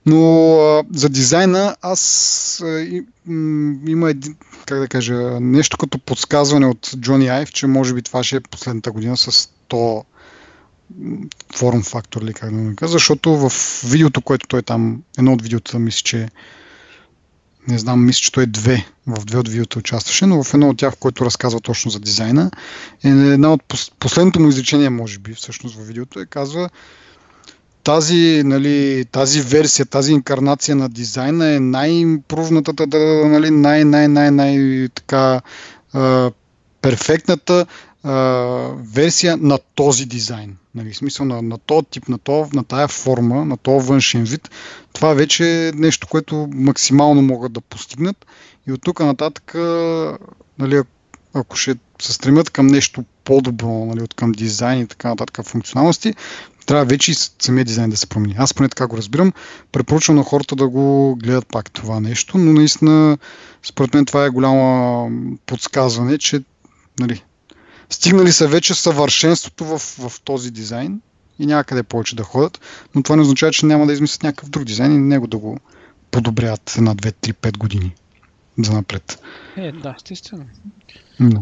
[0.07, 4.37] Но а, за дизайна аз а, и, м, има един,
[4.67, 8.41] как да кажа, нещо като подсказване от Джони Айв, че може би това ще е
[8.41, 10.05] последната година с то
[11.57, 13.53] форум фактор или как да го кажа, защото в
[13.85, 16.29] видеото, което той там, едно от видеота мисля, че
[17.69, 20.69] не знам, мисля, че той е две, в две от видеота участваше, но в едно
[20.69, 22.51] от тях, в който разказва точно за дизайна,
[23.05, 23.63] е една от
[23.99, 26.71] последното му изречение, може би, всъщност в видеото, е казва
[27.85, 32.87] тази, нали, тази версия, тази инкарнация на дизайна е най-импрувната,
[33.27, 35.41] нали, най-най-най-най така
[36.83, 37.67] перфектната
[38.95, 40.57] версия на този дизайн.
[40.75, 44.51] Нали, смисъл на, на този тип, на, то, на тая форма, на този външен вид.
[44.93, 48.27] Това вече е нещо, което максимално могат да постигнат.
[48.69, 49.55] И от тук нататък,
[50.59, 50.83] нали,
[51.35, 56.15] ако ще се стремят към нещо по-добро, нали, от към дизайн и така нататък функционалности,
[56.67, 58.35] трябва вече и самия дизайн да се промени.
[58.39, 59.33] Аз поне така го разбирам.
[59.73, 63.19] Препоръчвам на хората да го гледат пак това нещо, но наистина,
[63.63, 65.11] според мен това е голямо
[65.47, 66.43] подсказване, че
[67.01, 67.25] нали,
[67.91, 71.01] стигнали са вече съвършенството в, в този дизайн
[71.39, 72.61] и някъде повече да ходят,
[72.95, 75.59] но това не означава, че няма да измислят някакъв друг дизайн и него да го
[76.11, 77.95] подобрят една, две, три, пет години
[78.59, 79.23] за напред.
[79.57, 80.45] Е, да, естествено.
[81.21, 81.41] Да.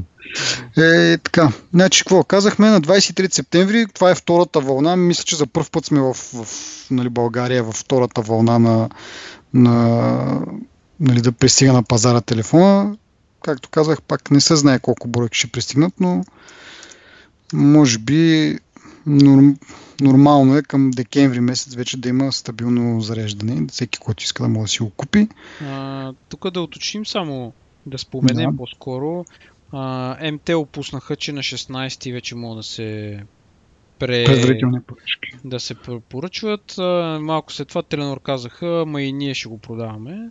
[0.77, 1.53] Е, така.
[1.75, 2.25] Значи, какво?
[2.25, 4.97] Казахме на 23 септември, това е втората вълна.
[4.97, 6.47] Мисля, че за първ път сме в, в
[6.91, 8.89] нали, България в втората вълна на,
[9.55, 10.47] на
[11.01, 12.97] нали, да пристига на пазара телефона.
[13.49, 16.25] Както казах, пак не се знае колко бройки ще пристигнат, но
[17.53, 18.59] може би
[19.07, 19.57] норм,
[20.01, 23.67] нормално е към декември месец вече да има стабилно зареждане.
[23.71, 25.29] Всеки, който иска да може да си го купи.
[25.65, 27.53] А, тук да уточним само,
[27.87, 28.57] да споменем да.
[28.57, 29.25] по-скоро.
[29.73, 33.21] А, МТ опуснаха, че на 16 вече могат да се
[33.99, 34.25] пре...
[34.25, 35.31] предварителни поръчки.
[35.45, 35.75] Да се
[36.09, 36.75] поръчват.
[37.21, 40.31] Малко след това Теленор казаха, ма и ние ще го продаваме.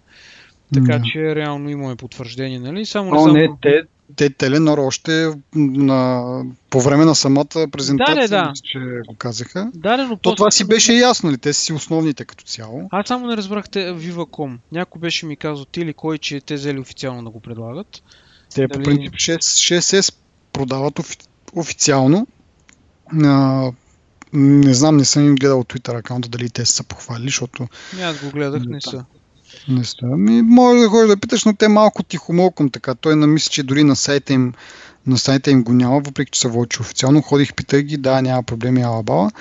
[0.73, 1.03] Така да.
[1.06, 2.85] че реално имаме потвърждение, нали?
[2.85, 3.34] Само не, само...
[3.34, 3.84] не те,
[4.15, 6.23] те Теленор още на,
[6.69, 8.53] по време на самата презентация, да, да.
[8.64, 9.72] че го казаха.
[9.73, 11.38] Да, но То това си беше ясно ли?
[11.38, 12.89] Те си основните като цяло.
[12.91, 14.57] Аз само не разбрахте Viva.com.
[14.72, 18.03] Някой беше ми казал ти или кой, че те взели официално да го предлагат.
[18.56, 18.68] Те Дали...
[18.68, 19.38] по принцип 6,
[19.80, 20.14] 6S
[20.53, 21.18] продават офи,
[21.56, 22.27] официално.
[23.23, 23.72] А,
[24.34, 27.68] не знам, не съм им гледал Twitter акаунта, дали те са похвалили, защото...
[27.98, 29.06] Не, аз го гледах, не са.
[29.68, 30.06] Не са.
[30.06, 32.95] Ми, може да ходиш да питаш, но те малко тихомолком така.
[32.95, 34.53] Той намисли, че дори на сайта им
[35.07, 37.22] на сайта им го няма, въпреки че са вълчи официално.
[37.22, 39.31] Ходих, питах ги, да, няма проблеми, алабала.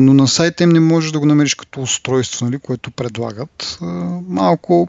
[0.00, 3.78] но на сайта им не можеш да го намериш като устройство, нали, което предлагат.
[4.28, 4.88] малко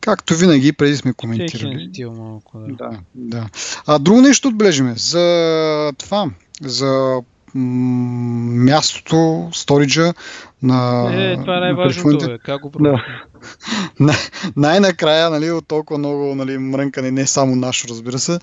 [0.00, 1.88] Както винаги, преди сме коментирали.
[1.90, 2.74] Стил малко, да.
[2.90, 3.48] да, да.
[3.86, 4.94] А друго нещо отбележиме.
[4.96, 6.30] За това,
[6.62, 7.20] за
[7.54, 10.14] мястото, сториджа
[10.62, 12.38] на Е, това е най-важното.
[12.44, 12.90] Как го Да.
[12.90, 13.02] да.
[14.00, 14.16] Най-
[14.56, 18.38] Най-накрая, нали, от толкова много нали, мрънкане, не само нашо, разбира се, е,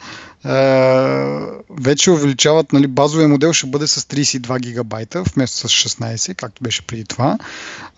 [1.79, 6.87] вече увеличават, нали, базовия модел ще бъде с 32 гигабайта, вместо с 16, както беше
[6.87, 7.37] преди това.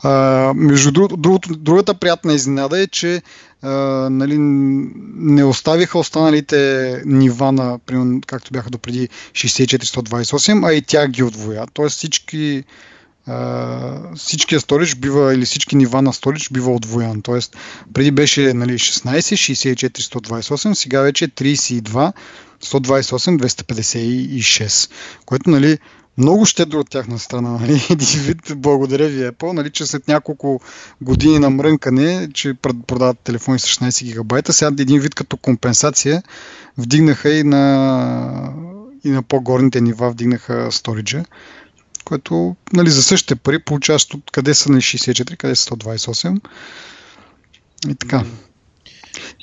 [0.06, 0.10] Е,
[0.56, 3.22] между другото, другото, другата приятна изненада е, че
[3.64, 3.68] е,
[4.10, 11.24] нали, не оставиха останалите нива на, примерно, както бяха допреди 64-128, а и тях ги
[11.24, 11.66] отвоя.
[11.74, 12.64] Тоест всички
[13.28, 17.22] Uh, всичкия сторич бива, или всички нива на сторич бива отвоян.
[17.22, 17.58] Тоест,
[17.94, 22.14] преди беше нали, 16, 64, 128, сега вече е 32,
[22.64, 24.92] 128, 256.
[25.26, 25.78] Което, нали,
[26.20, 27.50] много щедро от тяхна страна.
[27.50, 27.82] Нали?
[27.90, 30.62] Един вид, благодаря ви, Apple, нали, че след няколко
[31.02, 32.54] години на мрънкане, че
[32.88, 36.24] продават телефони с 16 гигабайта, сега един вид като компенсация
[36.78, 38.54] вдигнаха и на,
[39.04, 41.24] и на по-горните нива, вдигнаха сториджа
[42.10, 46.40] което нали, за същите пари получаваш от къде са на 64, къде са 128
[47.88, 48.24] и така.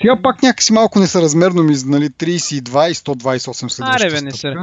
[0.01, 4.55] Сега пак някакси малко несъразмерно ми нали, 32 и 128 следващата Аре, бе, не се.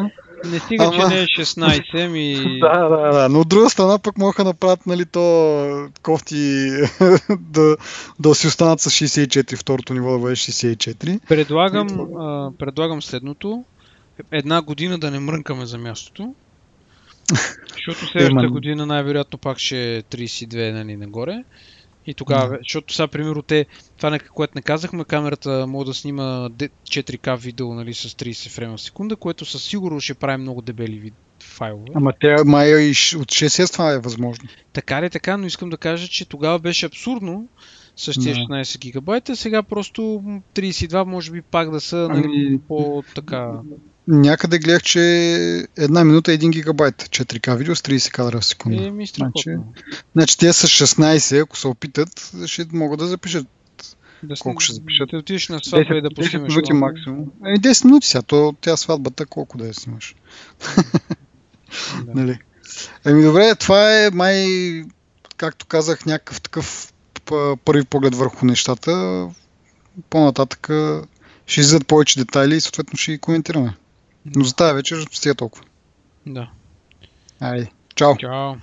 [0.45, 2.59] Не стига, Ама- че не е 16, ми...
[2.61, 3.29] Да, да, да.
[3.29, 6.69] Но от друга страна пък могат да направят нали, то кофти
[7.39, 7.77] да,
[8.19, 11.19] да си останат с 64, второто ниво да бъде 64.
[11.27, 11.87] Предлагам,
[12.19, 13.63] а, предлагам следното.
[14.31, 16.33] Една година да не мрънкаме за мястото.
[17.73, 21.43] Защото следващата година най-вероятно пак ще е 32 нали, нагоре.
[22.07, 23.65] И тогава, защото сега, примерно, те,
[23.97, 28.77] това, което не казахме, камерата може да снима де- 4К видео нали, с 30 фрейма
[28.77, 31.13] в секунда, което със сигурност ще прави много дебели вид,
[31.43, 31.85] файлове.
[31.95, 34.49] Ама те май и от 6 това е възможно.
[34.73, 37.47] Така ли така, но искам да кажа, че тогава беше абсурдно
[37.95, 38.35] с тези Да.
[38.35, 43.51] 16 гигабайта, сега просто м, 32 може би пак да са нали, Ами, по-така...
[44.07, 45.01] някъде гледах, че
[45.77, 48.83] една минута е 1 гигабайт 4К видео с 30 кадра в секунда.
[48.83, 49.73] Еми, страхотно.
[50.13, 53.47] Значи те с 16, ако се опитат, ще могат да запишат.
[54.23, 55.09] Да, колко ще запишат?
[55.09, 56.55] Да отидеш на сватба и да 10 поснимаш.
[56.55, 56.95] минути малко.
[56.95, 57.31] максимум.
[57.45, 60.15] Еми 10 минути сега, то тя сватбата колко да я снимаш.
[62.05, 62.11] Да.
[62.15, 62.39] Нали?
[63.05, 64.47] Еми добре, това е май,
[65.37, 66.93] както казах, някакъв такъв
[67.65, 69.27] първи поглед върху нещата.
[70.09, 70.69] По-нататък
[71.45, 73.73] ще излизат повече детайли и съответно ще ги коментираме.
[74.25, 75.65] Но за тази вечер стига толкова.
[76.25, 76.49] да.
[77.39, 78.17] Айде, чао!
[78.17, 78.55] Чао.